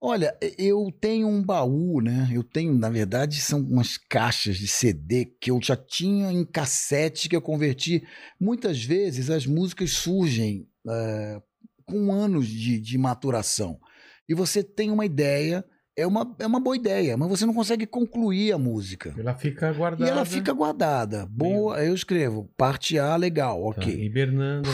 [0.00, 2.30] Olha, eu tenho um baú, né?
[2.32, 7.28] Eu tenho, na verdade, são umas caixas de CD que eu já tinha em cassete
[7.28, 8.06] que eu converti.
[8.38, 11.42] Muitas vezes as músicas surgem eh,
[11.86, 13.80] com anos de, de maturação.
[14.28, 15.64] E você tem uma ideia,
[15.96, 19.14] é uma, é uma boa ideia, mas você não consegue concluir a música.
[19.18, 20.10] Ela fica E guardada.
[20.10, 21.26] ela fica guardada.
[21.26, 24.04] Boa, eu escrevo, parte A, legal, Tá, ok.
[24.04, 24.68] hibernando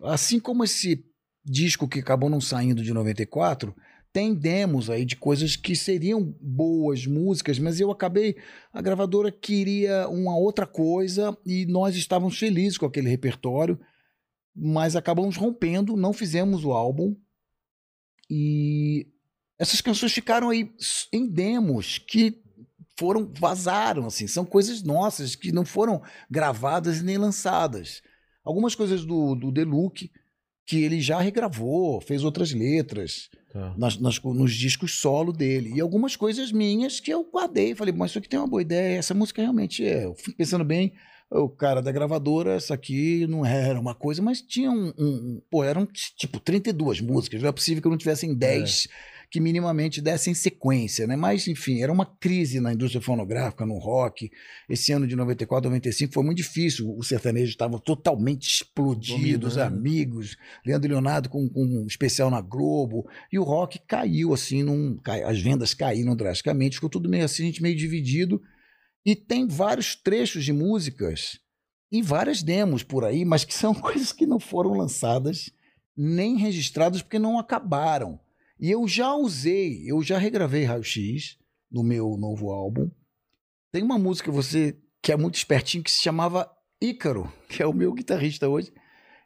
[0.00, 0.12] lá.
[0.12, 1.04] Assim como esse
[1.44, 3.74] disco que acabou não saindo de 94,
[4.12, 8.36] tem demos aí de coisas que seriam boas músicas, mas eu acabei.
[8.72, 13.78] A gravadora queria uma outra coisa e nós estávamos felizes com aquele repertório,
[14.54, 17.14] mas acabamos rompendo, não fizemos o álbum.
[18.30, 19.06] E
[19.58, 20.70] essas canções ficaram aí
[21.12, 22.40] em demos que
[22.98, 28.02] foram vazaram assim, são coisas nossas que não foram gravadas nem lançadas.
[28.44, 30.10] Algumas coisas do, do Deluxe
[30.66, 33.74] que ele já regravou, fez outras letras Tá.
[33.78, 35.72] nas, nas- nos discos solo dele.
[35.74, 37.74] E algumas coisas minhas que eu guardei.
[37.74, 38.98] Falei, mas isso aqui tem uma boa ideia.
[38.98, 40.04] Essa música realmente é.
[40.04, 40.92] Eu fui pensando bem,
[41.30, 44.92] o cara da gravadora, essa aqui não era uma coisa, mas tinha um.
[44.98, 45.86] um- um- pô, eram
[46.18, 47.40] tipo 32 músicas.
[47.40, 48.86] Não é possível que eu não tivessem 10
[49.30, 51.14] que minimamente dessem sequência, né?
[51.14, 54.30] Mas, enfim, era uma crise na indústria fonográfica, no rock.
[54.70, 56.88] Esse ano de 94, 95 foi muito difícil.
[56.96, 62.40] O sertanejo estava totalmente explodido, os amigos, Leandro e Leonardo com, com um especial na
[62.40, 63.06] Globo.
[63.30, 67.42] E o rock caiu, assim, num, cai- as vendas caíram drasticamente, ficou tudo meio assim,
[67.42, 68.40] a gente meio dividido.
[69.04, 71.38] E tem vários trechos de músicas
[71.92, 75.50] e várias demos por aí, mas que são coisas que não foram lançadas
[75.94, 78.18] nem registradas porque não acabaram.
[78.60, 81.38] E eu já usei, eu já regravei Raio X
[81.70, 82.90] no meu novo álbum.
[83.72, 87.72] Tem uma música você que é muito espertinho que se chamava Ícaro, que é o
[87.72, 88.72] meu guitarrista hoje,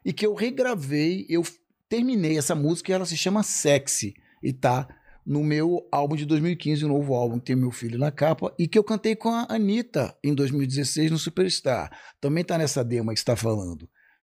[0.05, 1.43] e que eu regravei, eu
[1.89, 4.87] terminei essa música e ela se chama Sexy e tá
[5.25, 8.67] no meu álbum de 2015, o novo álbum que tem meu filho na capa e
[8.67, 11.89] que eu cantei com a Anitta em 2016 no Superstar.
[12.19, 13.89] Também tá nessa demo que você tá falando.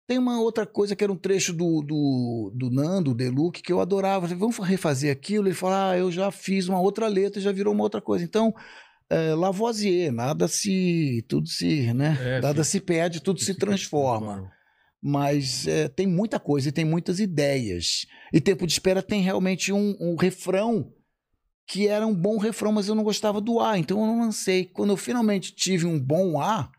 [0.07, 3.73] Tem uma outra coisa que era um trecho do, do, do Nando, o Deluxe, que
[3.73, 4.27] eu adorava.
[4.27, 5.49] Vamos refazer aquilo?
[5.49, 8.23] Ele falou, ah, eu já fiz uma outra letra, já virou uma outra coisa.
[8.25, 8.53] Então,
[9.09, 11.25] é, Lavoisier, nada se...
[11.27, 12.19] Tudo se, né?
[12.21, 14.51] É, nada se- se perde, tudo se transforma
[15.07, 18.07] mas é, tem muita coisa e tem muitas ideias.
[18.33, 20.91] E Tempo de Espera tem realmente um, um refrão
[21.67, 24.65] que era um bom refrão, mas eu não gostava do A, então eu não lancei.
[24.65, 26.71] Quando eu finalmente tive um bom A,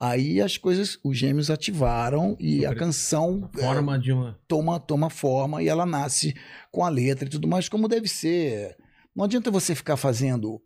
[0.00, 4.38] aí as coisas, os gêmeos ativaram e a canção é, Forma de uma.
[4.46, 6.34] toma, toma forma e ela nasce
[6.70, 8.76] com a letra e tudo mais, como deve ser.
[9.14, 10.60] Não adianta você ficar fazendo.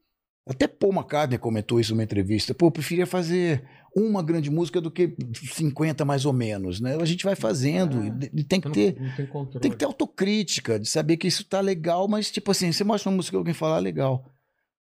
[0.48, 2.52] Até Paul McCartney comentou isso numa entrevista.
[2.52, 3.62] Pô, eu preferia fazer
[3.94, 5.14] uma grande música do que
[5.54, 6.96] 50 mais ou menos, né?
[7.00, 8.30] A gente vai fazendo É.
[8.34, 8.96] e, tem que Não, ter.
[9.00, 9.14] não
[9.46, 9.60] tem.
[9.60, 13.10] Tem que ter autocrítica, de saber que isso tá legal, mas tipo assim, você mostra
[13.10, 14.24] uma música e alguém fala, ah, legal.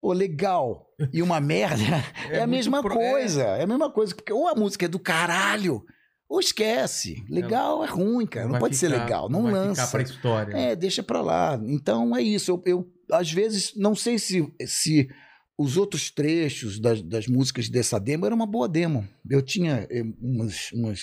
[0.04, 0.86] Pô, legal.
[1.14, 1.82] E uma merda
[2.30, 3.42] é, a muito mesma pro- coisa.
[3.42, 3.62] É...
[3.62, 4.14] a mesma coisa.
[4.14, 5.82] Porque ou a música é do caralho,
[6.28, 7.24] ou esquece.
[7.26, 8.44] Legal é ruim, cara.
[8.44, 9.30] Não, vai pode ser ficar- legal.
[9.30, 9.86] Não, vai lança.
[9.86, 10.56] Ficar pra história.
[10.58, 11.58] É, deixa pra lá.
[11.64, 12.50] Então é isso.
[12.50, 15.08] Eu, eu, às vezes, não sei se, se
[15.56, 19.08] os outros trechos das, das músicas dessa demo era uma boa demo.
[19.30, 21.00] Eu tinha eh, umas, umas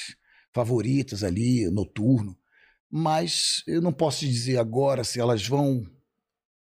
[0.54, 2.38] favoritas ali, noturno,
[2.88, 5.82] mas eu não posso dizer agora se elas vão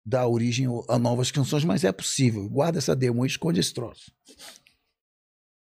[0.08, 2.48] dar origem a novas canções, mas é possível.
[2.48, 4.10] Guarda essa demo e esconde esse troço.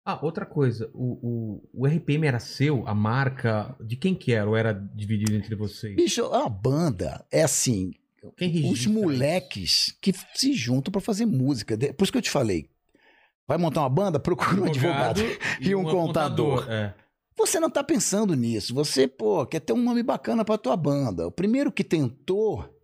[0.04, 4.50] Ah, outra coisa, o, o, o RPM era seu, a marca, de quem que era
[4.50, 5.96] ou era dividido entre vocês?
[5.96, 7.94] Bicho, a banda é assim,
[8.36, 11.78] Quem os moleques que se juntam pra fazer música.
[11.94, 12.68] Por isso que eu te falei.
[13.48, 14.18] Vai montar uma banda?
[14.20, 15.22] Procura um advogado.
[15.62, 16.66] e um contador.
[16.68, 16.96] É.
[17.38, 18.74] Você não tá pensando nisso.
[18.74, 21.28] Você, pô, quer ter um nome bacana pra tua banda.
[21.28, 22.81] O primeiro que tentou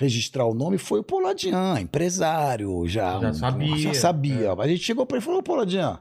[0.00, 3.20] registrar o nome foi o Poladian, empresário, já.
[3.20, 4.46] Já um- sabia, Já sabia.
[4.46, 4.62] é.
[4.62, 6.00] A gente chegou pra ele e falou, Poladian,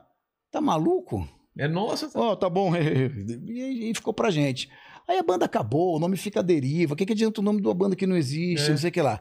[0.49, 1.27] tá maluco?
[1.57, 2.71] É nossa, Ó, tá bom.
[3.45, 4.69] E, e ficou pra gente.
[5.07, 6.93] Aí a banda acabou, o nome fica à deriva.
[6.93, 8.67] O que, que adianta o nome de uma banda que não existe?
[8.67, 8.69] É.
[8.69, 9.19] Não sei o que lá.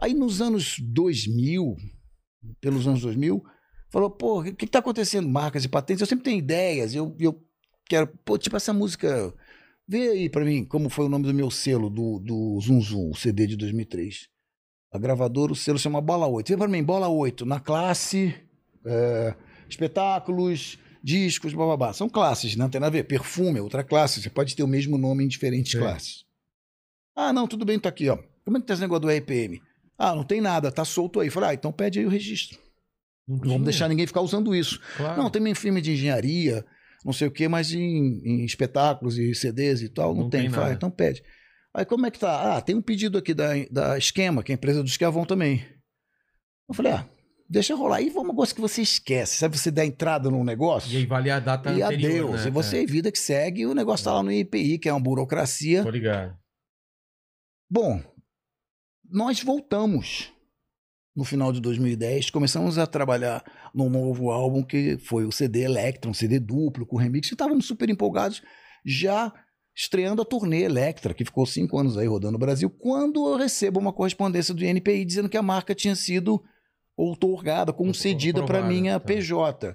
[0.00, 1.74] Aí nos anos 2000,
[2.60, 3.42] pelos anos 2000,
[3.90, 5.28] falou, pô, o que, que tá acontecendo?
[5.28, 6.00] Marcas e patentes.
[6.02, 6.94] Eu sempre tenho ideias.
[6.94, 7.42] Eu, eu
[7.88, 9.34] quero, pô, tipo essa música.
[9.90, 13.10] Vê aí pra mim como foi o nome do meu selo, do, do Zum Zum,
[13.10, 14.28] o CD de 2003.
[14.92, 16.46] A gravadora, o selo chama Bola 8.
[16.46, 18.32] Vê pra mim, Bola 8, na classe,
[18.86, 19.34] é,
[19.68, 21.92] espetáculos, discos, bababá.
[21.92, 23.02] São classes, não tem nada a ver.
[23.02, 24.22] Perfume é outra classe.
[24.22, 25.78] Você pode ter o mesmo nome em diferentes Sim.
[25.80, 26.24] classes.
[27.16, 28.16] Ah, não, tudo bem, tá aqui, ó.
[28.44, 29.60] Como é que tá esse negócio do RPM?
[29.98, 31.30] Ah, não tem nada, tá solto aí.
[31.30, 32.56] Falei, ah, então pede aí o registro.
[33.26, 34.80] Não vamos deixar ninguém ficar usando isso.
[34.96, 35.20] claro.
[35.20, 36.64] Não, tem minha firma de engenharia,
[37.04, 40.42] não sei o quê, mas em, em espetáculos e CDs e tal, não, Não tem.
[40.42, 41.22] tem Fala, então pede.
[41.74, 42.56] Aí como é que tá?
[42.56, 45.64] Ah, tem um pedido aqui da, da Esquema, que é a empresa do Esquiavon também.
[46.68, 47.08] Eu falei, ah,
[47.48, 48.00] deixa rolar.
[48.00, 49.36] E foi um negócio que você esquece.
[49.36, 50.92] Sabe você dá entrada num negócio?
[50.92, 52.42] E aí vale a data e anterior, adeus.
[52.42, 52.48] né?
[52.48, 55.80] E você, vida que segue, o negócio tá lá no IPI, que é uma burocracia.
[55.80, 56.36] É, tô ligado.
[57.70, 58.02] Bom,
[59.08, 60.32] nós voltamos
[61.14, 66.10] no final de 2010, começamos a trabalhar num novo álbum que foi o CD Electra,
[66.10, 68.42] um CD duplo com remix, e estávamos super empolgados,
[68.84, 69.32] já
[69.74, 73.80] estreando a turnê Electra, que ficou cinco anos aí rodando o Brasil, quando eu recebo
[73.80, 76.42] uma correspondência do INPI dizendo que a marca tinha sido
[76.96, 79.06] outorgada, concedida para minha tá.
[79.06, 79.68] PJ.
[79.68, 79.74] Aí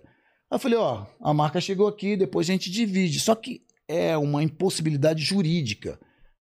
[0.51, 3.19] eu falei, ó, a marca chegou aqui, depois a gente divide.
[3.19, 5.99] Só que é uma impossibilidade jurídica.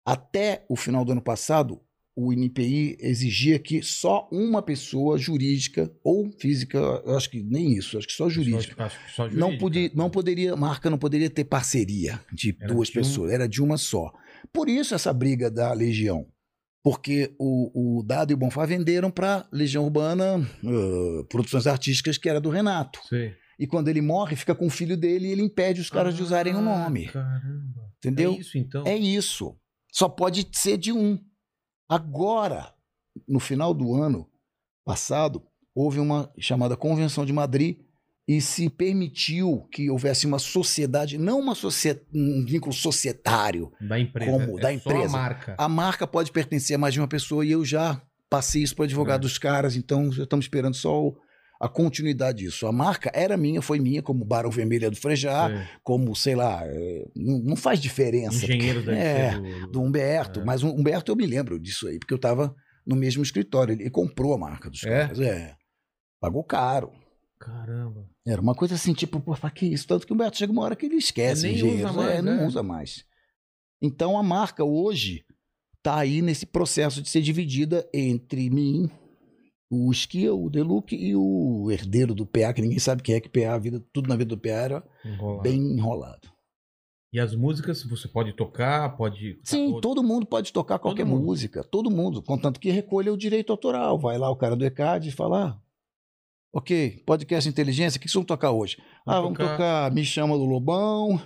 [0.06, 1.82] Até o final do ano passado,
[2.20, 7.96] o INPI exigia que só uma pessoa jurídica ou física, eu acho que nem isso,
[7.98, 9.60] acho que só jurídica, Só, só não, jurídica.
[9.60, 13.48] podia, não poderia, marca não poderia ter parceria de Era duas de um- pessoas, era
[13.48, 14.12] de uma só.
[14.52, 16.26] Por isso essa briga da Legião.
[16.84, 22.30] Porque o, o Dado e o Bonfá venderam para Legião Urbana uh, Produções Artísticas, que
[22.30, 23.00] era do Renato.
[23.10, 23.34] Sei.
[23.60, 26.24] E quando ele morre, fica com o filho dele e ele impede os caras de
[26.24, 27.08] usarem o Ah, nome.
[27.08, 27.92] Caramba.
[27.98, 28.34] Entendeu?
[28.34, 28.88] É isso então?
[28.88, 29.56] É isso.
[29.92, 31.20] Só pode ser de um.
[31.90, 32.74] Agora,
[33.28, 34.28] no final do ano
[34.86, 35.42] passado,
[35.74, 37.78] houve uma chamada Convenção de Madrid
[38.28, 43.72] e se permitiu que houvesse uma sociedade, não uma socie- um vínculo societário.
[43.80, 44.32] Da empresa.
[44.32, 44.60] Como?
[44.60, 45.06] É Da empresa.
[45.18, 45.56] a marca.
[45.58, 48.84] A marca pode pertencer a mais de uma pessoa e eu já passei isso para
[48.84, 49.22] o advogado É.
[49.22, 51.18] dos caras, então já estamos esperando só o-
[51.60, 52.68] a continuidade disso.
[52.68, 55.68] A marca era minha, foi minha, como Barão Vermelha do Frejá, Sei.
[55.84, 58.46] como, sei lá, é, não, não faz diferença.
[58.46, 59.68] Engenheiro porque- é, do...
[59.72, 60.44] do Humberto, É.
[60.44, 62.56] mas o Humberto eu me lembro disso aí, porque eu estava
[62.86, 63.74] no mesmo escritório.
[63.74, 64.90] Ele comprou a marca dos É?
[65.08, 65.20] caras.
[65.20, 65.56] É.
[66.20, 66.92] Pagou caro.
[67.40, 68.10] Caramba.
[68.26, 69.86] Era uma coisa assim, tipo, pô, que isso?
[69.88, 71.92] Tanto que o Humberto chega uma hora que ele esquece Nem engenheiros.
[71.92, 72.46] usa mais, é, não é.
[72.48, 73.06] usa mais.
[73.82, 75.24] Então a marca hoje
[75.78, 78.90] está aí nesse processo de ser dividida entre mim,
[79.70, 83.30] o Esquia, o Deluxe e o herdeiro do PA, que ninguém sabe quem é que
[83.30, 85.42] PA, a vida, tudo na vida do PA era Enrolado.
[85.44, 86.30] bem enrolado.
[87.12, 89.40] E as músicas você pode tocar, pode.
[89.44, 91.24] Sim, todo mundo pode tocar qualquer mundo.
[91.26, 93.98] música, todo mundo, contanto que recolha o direito autoral.
[93.98, 95.62] Vai lá o cara do ECAD e fala: ah,
[96.54, 98.78] ok, podcast inteligência, o que vocês vão tocar hoje?
[99.06, 99.92] ah, vamos tocar...
[99.92, 101.20] Me Chama do Lobão,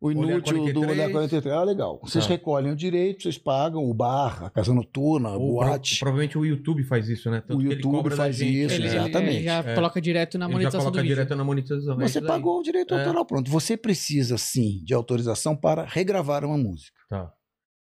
[0.00, 0.90] o Olhar Inútil do 43.
[0.90, 1.54] Olhar 43.
[1.56, 1.98] Ah, legal.
[2.02, 2.30] Vocês Tá.
[2.32, 5.98] recolhem o direito, vocês pagam o bar, a casa noturna, a boate.
[5.98, 7.42] provavelmente o YouTube faz isso, né?
[7.48, 9.36] O que ele YouTube faz gente, isso, Ele, exatamente.
[9.36, 9.74] ele já É.
[9.74, 11.14] coloca direto na Ele já monetização coloca do vídeo.
[11.16, 12.00] direto na monetização.
[12.00, 12.98] é Você pagou o direito É.
[13.00, 13.50] autoral, pronto.
[13.50, 16.92] Você precisa, sim, de autorização para regravar uma música.
[17.08, 17.32] Tá.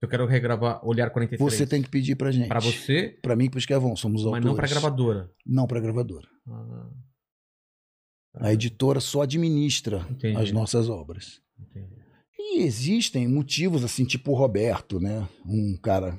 [0.00, 1.52] Eu quero regravar Olhar 43.
[1.52, 2.46] Você tem que pedir pra gente.
[2.48, 4.46] Pra você, Pra mim e pro Esquivão, somos mas autores.
[4.46, 5.30] não pra gravadora.
[5.44, 6.28] Não pra gravadora.
[6.48, 6.88] Ah,
[8.40, 10.36] A editora só administra Entendi.
[10.40, 11.40] as nossas obras.
[11.58, 11.97] entendi.
[12.50, 15.28] E existem motivos, assim, tipo o Roberto, né?
[15.44, 16.18] Um cara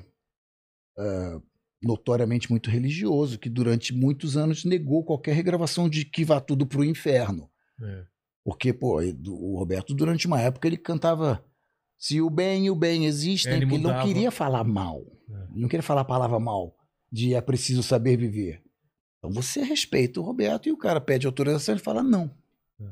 [0.98, 1.40] ah,
[1.82, 6.84] notoriamente muito religioso, que durante muitos anos negou qualquer regravação de que vá tudo pro
[6.84, 7.50] inferno.
[7.82, 8.04] É.
[8.44, 11.44] Porque, pô, o Roberto, durante uma época, ele cantava
[11.98, 15.04] se o bem e o bem existem, É, ele ele não queria falar mal.
[15.28, 15.52] É.
[15.52, 16.76] Ele não queria falar a palavra mal,
[17.10, 18.62] de é preciso saber viver.
[19.18, 22.34] Então você respeita o Roberto e o cara pede autorização, ele fala não.
[22.80, 22.90] É.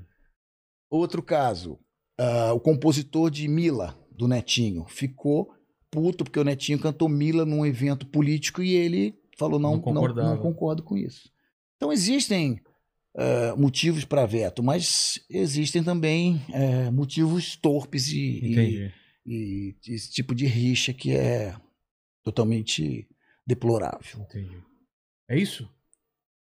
[0.90, 1.78] Outro caso,
[2.18, 5.52] ah, o compositor de Mila, do Netinho, ficou
[5.90, 9.76] puto porque o Netinho cantou Mila num evento político e ele falou não,
[10.16, 11.30] Não não, não concordo com isso.
[11.76, 12.60] Então existem
[13.16, 18.92] ah, motivos para veto, mas existem também eh, motivos torpes e, e,
[19.26, 21.52] e esse tipo de rixa que é
[22.22, 23.08] totalmente
[23.44, 24.20] deplorável.
[24.20, 24.62] Entendi.
[25.28, 25.68] É isso?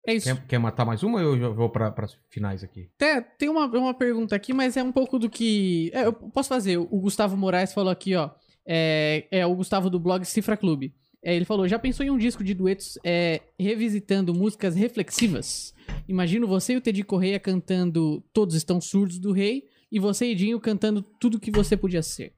[0.06, 0.26] É isso.
[0.28, 2.90] Quer, quer matar mais uma ou eu já vou para as finais aqui?
[2.96, 5.90] Até tem uma, uma pergunta aqui, mas é um pouco do que.
[5.94, 6.78] é, eu posso fazer.
[6.78, 8.30] O Gustavo Moraes falou aqui, ó.
[8.66, 10.94] É, é o Gustavo do blog Cifra Clube.
[11.24, 15.74] É, ele falou: já pensou em um disco de duetos é, revisitando músicas reflexivas?
[16.08, 20.36] Imagino você e o Teddy Correia cantando Todos Estão Surdos do Rei e você e
[20.36, 22.34] Dinho cantando tudo que você podia ser.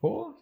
[0.00, 0.34] Pô,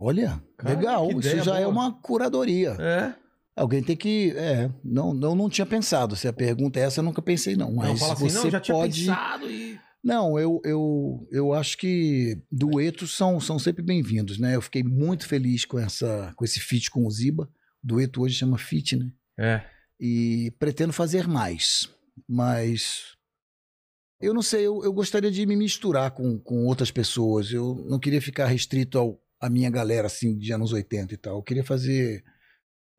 [0.00, 1.10] Olha, Cara, legal.
[1.10, 1.68] Isso já é boa.
[1.72, 2.76] uma curadoria.
[2.80, 3.14] é.
[3.58, 4.32] Alguém tem que.
[4.36, 6.14] É, não, não, não tinha pensado.
[6.14, 7.74] Se a pergunta é essa, eu nunca pensei, não.
[7.74, 9.00] Mas não, assim, você não, já tinha pode.
[9.00, 9.78] pensado e...
[10.02, 14.54] Não, eu, eu, eu acho que duetos são, são sempre bem-vindos, né?
[14.54, 17.50] Eu fiquei muito feliz com, essa, com esse feat com o Ziba.
[17.82, 19.10] Dueto hoje chama feat, né?
[19.38, 19.64] É.
[19.98, 21.92] E pretendo fazer mais.
[22.28, 23.16] Mas.
[24.20, 27.52] Eu não sei, eu, eu gostaria de me misturar com, com outras pessoas.
[27.52, 31.36] Eu não queria ficar restrito ao, à minha galera, assim, de anos 80 e tal.
[31.36, 32.24] Eu queria fazer.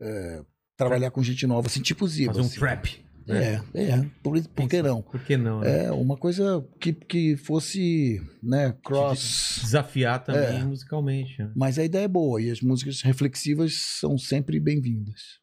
[0.02, 0.42] É,
[0.78, 2.34] trabalhar com gente nova, assim, tipo Ziba.
[2.34, 2.60] Fazer um assim.
[2.60, 3.06] trap.
[3.28, 3.62] né?
[3.76, 4.06] É, é.
[4.24, 5.02] Por, por que não?
[5.02, 5.60] Por que não?
[5.62, 5.86] né?
[5.86, 9.60] É, uma coisa que, que fosse, né, cross.
[9.62, 10.64] Desafiar também É.
[10.64, 11.42] musicalmente.
[11.42, 11.52] né?
[11.56, 15.40] Mas a ideia é boa e as músicas reflexivas são sempre bem-vindas.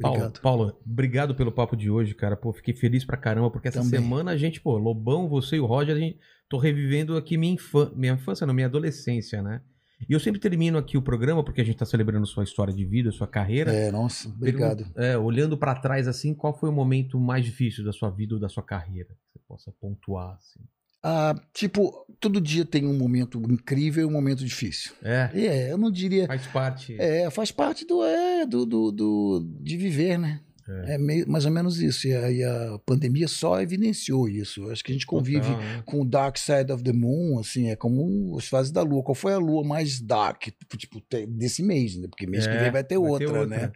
[0.00, 0.40] Paulo, Obrigado.
[0.42, 2.36] Paulo, obrigado pelo papo de hoje, cara.
[2.36, 4.00] Pô, fiquei feliz pra caramba, porque essa Também.
[4.00, 6.18] semana a gente, pô, Lobão, você e o Roger, a gente,
[6.48, 9.62] tô revivendo aqui minha, infância, minha infância, não, minha adolescência, né?
[10.08, 12.84] E eu sempre termino aqui o programa, porque a gente tá celebrando sua história de
[12.84, 13.72] vida, sua carreira.
[13.72, 14.86] É, nossa, obrigado.
[14.94, 18.40] É, olhando pra trás, assim, qual foi o momento mais difícil da sua vida ou
[18.40, 19.08] da sua carreira?
[19.08, 20.60] Que você possa pontuar, assim.
[21.02, 24.92] Ah, tipo, todo dia tem um momento incrível e um momento difícil.
[25.02, 26.26] É, É, eu não diria.
[26.26, 26.96] faz parte.
[27.00, 30.40] É, faz parte do, é, do, do, do- de viver, né?
[30.68, 30.94] É.
[30.94, 32.06] É meio, mais ou menos isso.
[32.06, 34.70] E a, e a pandemia só evidenciou isso.
[34.70, 35.82] Acho que a gente convive Total, né?
[35.86, 39.02] com o Dark Side of the Moon, assim, é como as fases da lua.
[39.02, 42.06] Qual foi a lua mais dark, tipo, tipo, desse mês, né?
[42.08, 43.72] Porque mês que É, vem vai ter outra, né?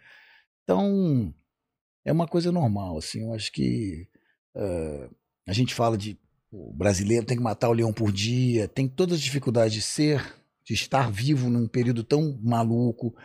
[0.63, 1.33] Então,
[2.05, 3.21] é uma coisa normal, assim.
[3.21, 4.07] Eu acho que
[4.55, 5.09] eh,
[5.47, 6.17] a gente fala de
[6.51, 10.23] o brasileiro tem que matar o leão por dia, tem todas as dificuldades de ser,
[10.63, 13.15] de estar vivo num período tão maluco,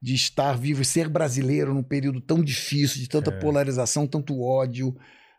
[0.00, 3.38] de estar vivo e ser brasileiro num período tão difícil, de tanta É.
[3.38, 4.96] polarização, tanto ódio,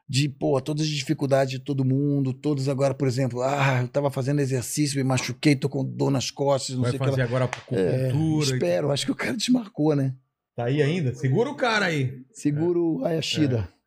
[0.07, 4.09] de, pô, todas as dificuldades de todo mundo, todos agora, por exemplo, ah, eu tava
[4.09, 7.11] fazendo exercício, me machuquei, tô com dor nas costas, não Vai sei o que lá.
[7.11, 8.17] fazer agora É, acupuntura.
[8.17, 10.13] e- espero, acho que o cara desmarcou, né?
[10.55, 11.13] Tá aí ainda?
[11.13, 12.21] Segura o cara aí.
[12.33, 13.69] Seguro a Yashida.
[13.75, 13.78] É.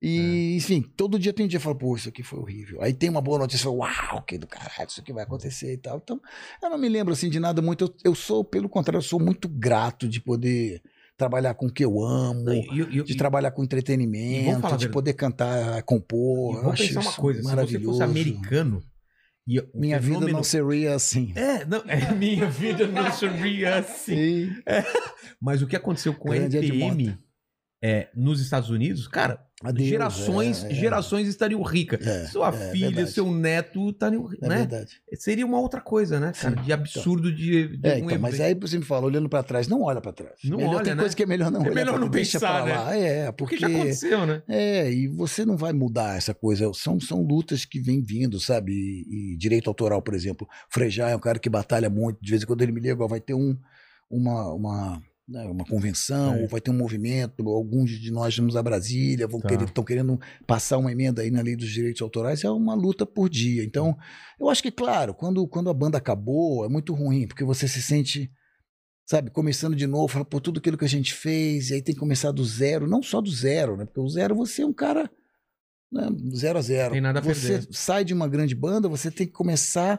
[0.00, 2.80] E, enfim, todo dia tem um dia que eu falo, pô, isso aqui foi horrível.
[2.80, 5.76] Aí tem uma boa notícia, eu uau, que do caralho, isso aqui vai acontecer e
[5.78, 5.98] tal.
[6.02, 6.20] Então,
[6.62, 7.84] eu não me lembro, assim, de nada muito.
[7.84, 10.80] Eu, eu sou, pelo contrário, eu sou muito grato de poder
[11.16, 15.14] trabalhar com o que eu amo, E- e- e- de trabalhar com entretenimento, de poder
[15.14, 16.62] cantar, compor.
[16.62, 17.86] Eu acho pensar uma isso coisa, se você maravilhoso.
[17.98, 18.82] fosse americano...
[19.74, 21.32] Minha vida não seria assim.
[21.34, 24.14] É, não, é, minha vida não seria assim.
[24.14, 24.52] Sim.
[25.40, 27.18] Mas o que aconteceu com a Grande Edmota.
[27.82, 30.74] é, nos Estados Unidos, cara, Adeus, gerações, é, é.
[30.74, 32.06] gerações estariam ricas.
[32.06, 33.10] É, Sua é filha, verdade.
[33.10, 34.56] seu neto estariam, É né?
[34.58, 34.92] verdade.
[35.14, 36.56] Seria uma outra coisa, né, cara?
[36.56, 39.42] Sim, de absurdo de, de É, um então, mas aí você me fala, olhando pra
[39.42, 40.34] trás, não olha pra trás.
[40.44, 41.00] Não melhor, olha, tem né?
[41.00, 42.72] coisa que é melhor não É olhar melhor pra não deixa pensar, né?
[42.72, 42.96] pra lá.
[42.96, 43.58] É, Porque porque...
[43.58, 44.42] já aconteceu, né?
[44.48, 46.70] É, e você não vai mudar essa coisa.
[46.74, 48.72] São, são lutas que vêm vindo, sabe?
[48.72, 50.46] E, e direito autoral, por exemplo.
[50.70, 52.18] Frejá é um cara que batalha muito.
[52.22, 53.56] De vez em quando ele me liga, vai ter um,
[54.08, 56.42] uma, uma, né, uma convenção, É.
[56.42, 57.46] ou vai ter um movimento.
[57.48, 59.48] Alguns de nós vamos a Brasília, vão Tá.
[59.48, 62.42] querer, estão querendo passar uma emenda aí na lei dos direitos autorais.
[62.44, 63.62] É uma luta por dia.
[63.62, 63.96] Então,
[64.40, 67.82] eu acho que, claro, quando, quando a banda acabou, é muito ruim, porque você se
[67.82, 68.30] sente
[69.10, 71.94] sabe, começando de novo, fala, pô, tudo aquilo que a gente fez, e aí tem
[71.94, 73.86] que começar do zero, não só do zero, né?
[73.86, 75.10] Porque o zero você é um cara
[75.90, 76.06] né,
[76.36, 76.92] zero a zero.
[76.92, 77.68] Tem nada a você perder.
[77.72, 79.98] sai de uma grande banda, você tem que começar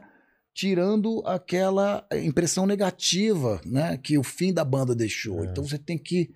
[0.60, 5.42] tirando aquela impressão negativa, né, que o fim da banda deixou.
[5.44, 5.48] É.
[5.48, 6.32] Então você tem que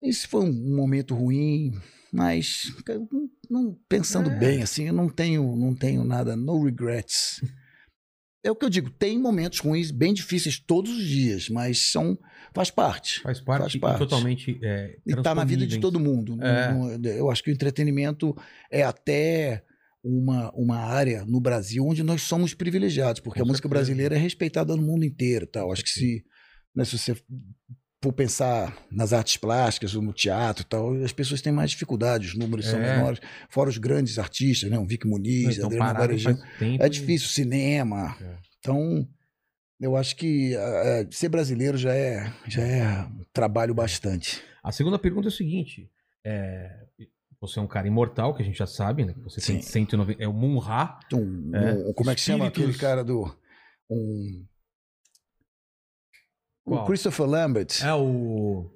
[0.00, 1.72] isso foi um momento ruim,
[2.12, 2.72] mas
[3.50, 4.38] não- pensando É.
[4.38, 7.40] bem assim, eu não tenho não tenho nada, no regrets.
[8.44, 12.16] É o que eu digo, tem momentos ruins, bem difíceis todos os dias, mas são
[12.54, 13.20] faz parte.
[13.20, 13.98] Faz parte, Faz parte.
[13.98, 14.58] totalmente.
[14.62, 16.36] É, E tá na vida de todo mundo.
[16.36, 16.46] Não-
[16.88, 17.18] É.
[17.18, 18.34] eu acho que o entretenimento
[18.70, 19.64] é até
[20.02, 24.74] uma, uma área no Brasil onde nós somos privilegiados, porque a música brasileira é respeitada
[24.76, 25.46] no mundo inteiro.
[25.46, 25.60] Tá?
[25.60, 26.24] Eu acho que se,
[26.74, 27.16] né, se você
[28.02, 32.28] for pensar nas artes plásticas ou no teatro e tal, as pessoas têm mais dificuldade,
[32.28, 32.94] os números são É.
[32.96, 33.20] menores.
[33.50, 34.78] Fora os grandes artistas, né?
[34.78, 38.16] O Vic Muniz, Então, Adriano tempo É difícil, cinema.
[38.20, 38.36] É.
[38.60, 39.08] Então,
[39.80, 44.40] eu acho que ah, ser brasileiro já é, já é um trabalho bastante.
[44.62, 45.90] A segunda pergunta é o seguinte:
[46.24, 46.70] é,
[47.40, 49.14] você é um cara imortal, que a gente já sabe, né?
[49.24, 49.70] Você tem Sim.
[49.86, 50.22] 190.
[50.22, 50.98] É o Munra.
[51.06, 51.20] Então,
[51.54, 53.24] É, um- como é que chama espíritos- aquele cara do.
[53.90, 54.44] Um,
[56.64, 56.82] Qual?
[56.82, 57.68] o Christopher Lambert.
[57.82, 58.70] É o.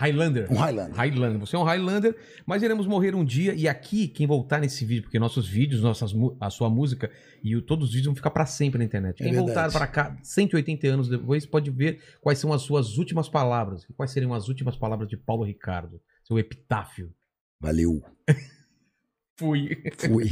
[0.00, 0.50] Highlander.
[0.50, 0.96] Um Highlander.
[0.96, 1.38] Highlander.
[1.40, 2.16] Você é um Highlander,
[2.46, 3.52] mas iremos morrer um dia.
[3.54, 7.12] E aqui, quem voltar nesse vídeo, porque nossos vídeos, nossas, a sua música
[7.44, 9.20] e o- todos os vídeos vão ficar pra sempre na internet.
[9.20, 13.28] É Quem voltar pra cá 180 anos depois pode ver quais são as suas últimas
[13.28, 13.84] palavras.
[13.94, 16.00] Quais seriam as últimas palavras de Paulo Ricardo?
[16.24, 17.12] Seu epitáfio.
[17.60, 18.02] Valeu.
[19.38, 19.82] Fui.
[19.98, 20.26] Fui.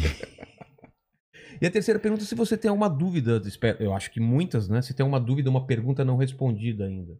[1.60, 3.40] E a terceira pergunta, se você tem alguma dúvida,
[3.80, 4.80] eu acho que muitas, né?
[4.82, 7.18] Se tem uma dúvida, uma pergunta não respondida ainda.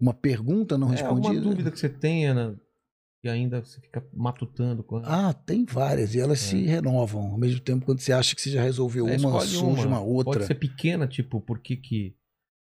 [0.00, 1.40] Uma pergunta não É, respondida.
[1.40, 2.56] dúvida que você tenha, né?
[3.22, 4.84] que ainda você fica matutando.
[4.84, 6.14] com- Ah, tem várias.
[6.14, 7.32] E elas se renovam.
[7.32, 10.32] Ao mesmo tempo, quando você acha que você já resolveu É, uma, surge uma outra.
[10.34, 12.16] Pode ser pequena, tipo, por que que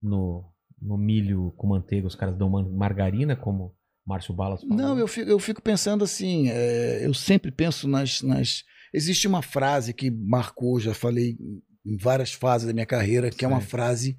[0.02, 0.44] no,
[0.82, 3.74] no milho com manteiga os caras dão margarina, como
[4.06, 4.64] Márcio Balas?
[4.64, 8.64] Não, eu fico, eu fico pensando assim, é, eu sempre penso nas, nas.
[8.94, 11.38] Existe uma frase que marcou, já falei
[11.86, 13.68] em várias fases da minha carreira, que é uma Sim.
[13.68, 14.18] frase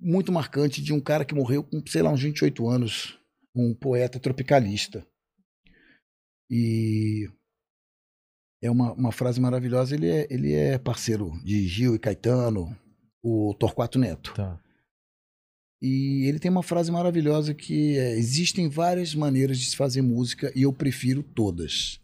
[0.00, 3.18] muito marcante de um cara que morreu com, sei lá, uns 28 anos,
[3.54, 5.06] um poeta tropicalista.
[6.48, 7.28] E
[8.62, 9.94] é uma, uma frase maravilhosa.
[9.94, 12.76] Ele é, ele é parceiro de Gil e Caetano,
[13.22, 14.32] o Torquato Neto.
[14.34, 14.58] Tá.
[15.80, 20.52] E ele tem uma frase maravilhosa que é: existem várias maneiras de se fazer música
[20.54, 22.00] e eu prefiro todas.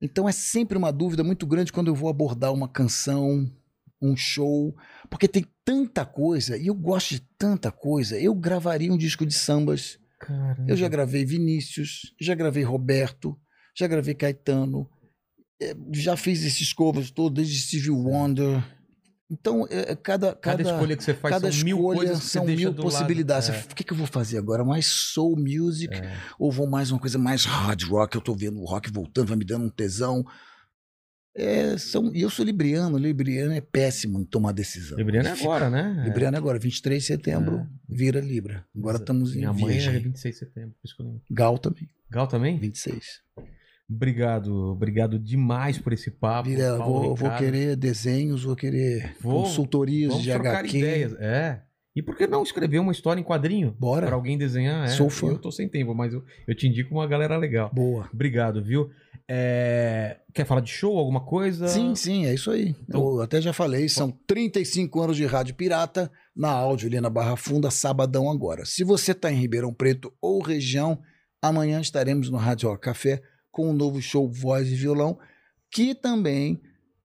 [0.00, 3.50] Então é sempre uma dúvida muito grande quando eu vou abordar uma canção,
[4.00, 4.74] um show,
[5.08, 8.18] porque tem tanta coisa e eu gosto de tanta coisa.
[8.18, 9.98] Eu gravaria um disco de sambas.
[10.20, 10.64] Caramba.
[10.68, 13.36] Eu já gravei Vinícius, já gravei Roberto,
[13.76, 14.88] já gravei Caetano,
[15.60, 18.62] eh, já fiz esses covers todos, desde Stevie Wonder.
[19.32, 22.26] Então, é, é, cada, Cada, cada, escolha que você faz Cada são mil coisas que
[22.26, 23.48] são mil possibilidades.
[23.48, 24.62] É, O que, que eu vou fazer agora?
[24.62, 25.94] Mais soul music?
[25.94, 26.14] é.
[26.38, 28.14] Ou vou mais uma coisa mais hard rock?
[28.14, 30.22] Eu tô vendo o rock voltando, vai me dando um tesão.
[31.34, 32.98] É, são, e eu sou libriano.
[32.98, 34.98] Libriano é péssimo em tomar decisão.
[34.98, 35.96] Libriano é agora, né?
[36.00, 36.04] É.
[36.04, 37.66] Libriano é agora, 23 de setembro, É.
[37.88, 38.66] vira Libra.
[38.76, 39.98] Agora estamos em Minha mãe é Virgem.
[39.98, 40.74] 26 de setembro.
[41.30, 42.58] Gal também, Gal também?
[42.58, 43.22] 26.
[43.90, 46.48] Obrigado, obrigado demais por esse papo.
[46.48, 50.78] Vira, vou, vou querer desenhos, vou querer Vou- consultorias de HQ.
[50.78, 51.14] ideias.
[51.18, 51.60] É.
[51.94, 53.76] E por que não escrever uma história em quadrinho?
[53.78, 54.06] Bora.
[54.06, 54.84] Pra alguém desenhar?
[54.86, 54.88] É.
[54.88, 55.26] Sou fã.
[55.28, 57.70] Eu tô sem tempo, mas eu, eu te indico uma galera legal.
[57.74, 58.08] Boa.
[58.12, 58.88] Obrigado, viu?
[59.28, 61.68] É, Quer falar de show, alguma coisa?
[61.68, 62.74] Sim, sim, é isso aí.
[62.88, 67.10] Então- Eu até já falei, são 35 anos de rádio pirata na áudio ali na
[67.10, 68.64] Barra Funda, sabadão agora.
[68.64, 70.98] Se você está em Ribeirão Preto ou região,
[71.42, 73.22] amanhã estaremos no Rádio Rock Café
[73.52, 75.18] com o novo show Voz e Violão,
[75.70, 76.60] que também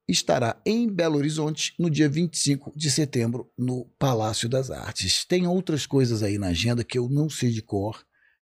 [0.07, 5.25] estará em Belo Horizonte no dia 25 de setembro no Palácio das Artes.
[5.25, 8.05] Tem outras coisas aí na agenda que eu não sei de cor,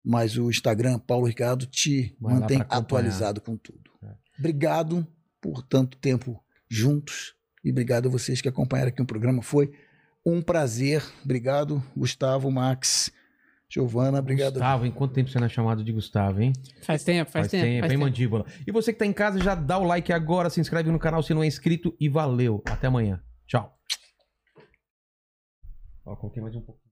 [0.05, 3.89] mas o Instagram Paulo Ricardo te Vai mantém atualizado com tudo.
[4.03, 4.13] É.
[4.37, 5.05] Obrigado
[5.41, 7.33] por tanto tempo juntos
[7.63, 9.41] e obrigado a vocês que acompanharam aqui o programa.
[9.41, 9.71] Foi
[10.25, 11.03] um prazer.
[11.23, 13.11] Obrigado, Gustavo, Max,
[13.71, 14.19] Giovana.
[14.19, 14.53] Obrigado.
[14.53, 16.53] Gustavo, em quanto tempo você não é chamado de Gustavo, hein?
[16.81, 17.63] Faz tempo, faz, tempo.
[17.63, 17.99] faz hein, tempo.
[18.03, 18.45] mandíbula?
[18.65, 21.21] E você que tá em casa, já dá o like agora, se inscreve no canal
[21.21, 22.63] se não é inscrito e valeu.
[22.65, 23.21] Até amanhã.
[23.45, 23.71] Tchau.
[26.03, 26.88] Ó, coloquei mais um pouquinho.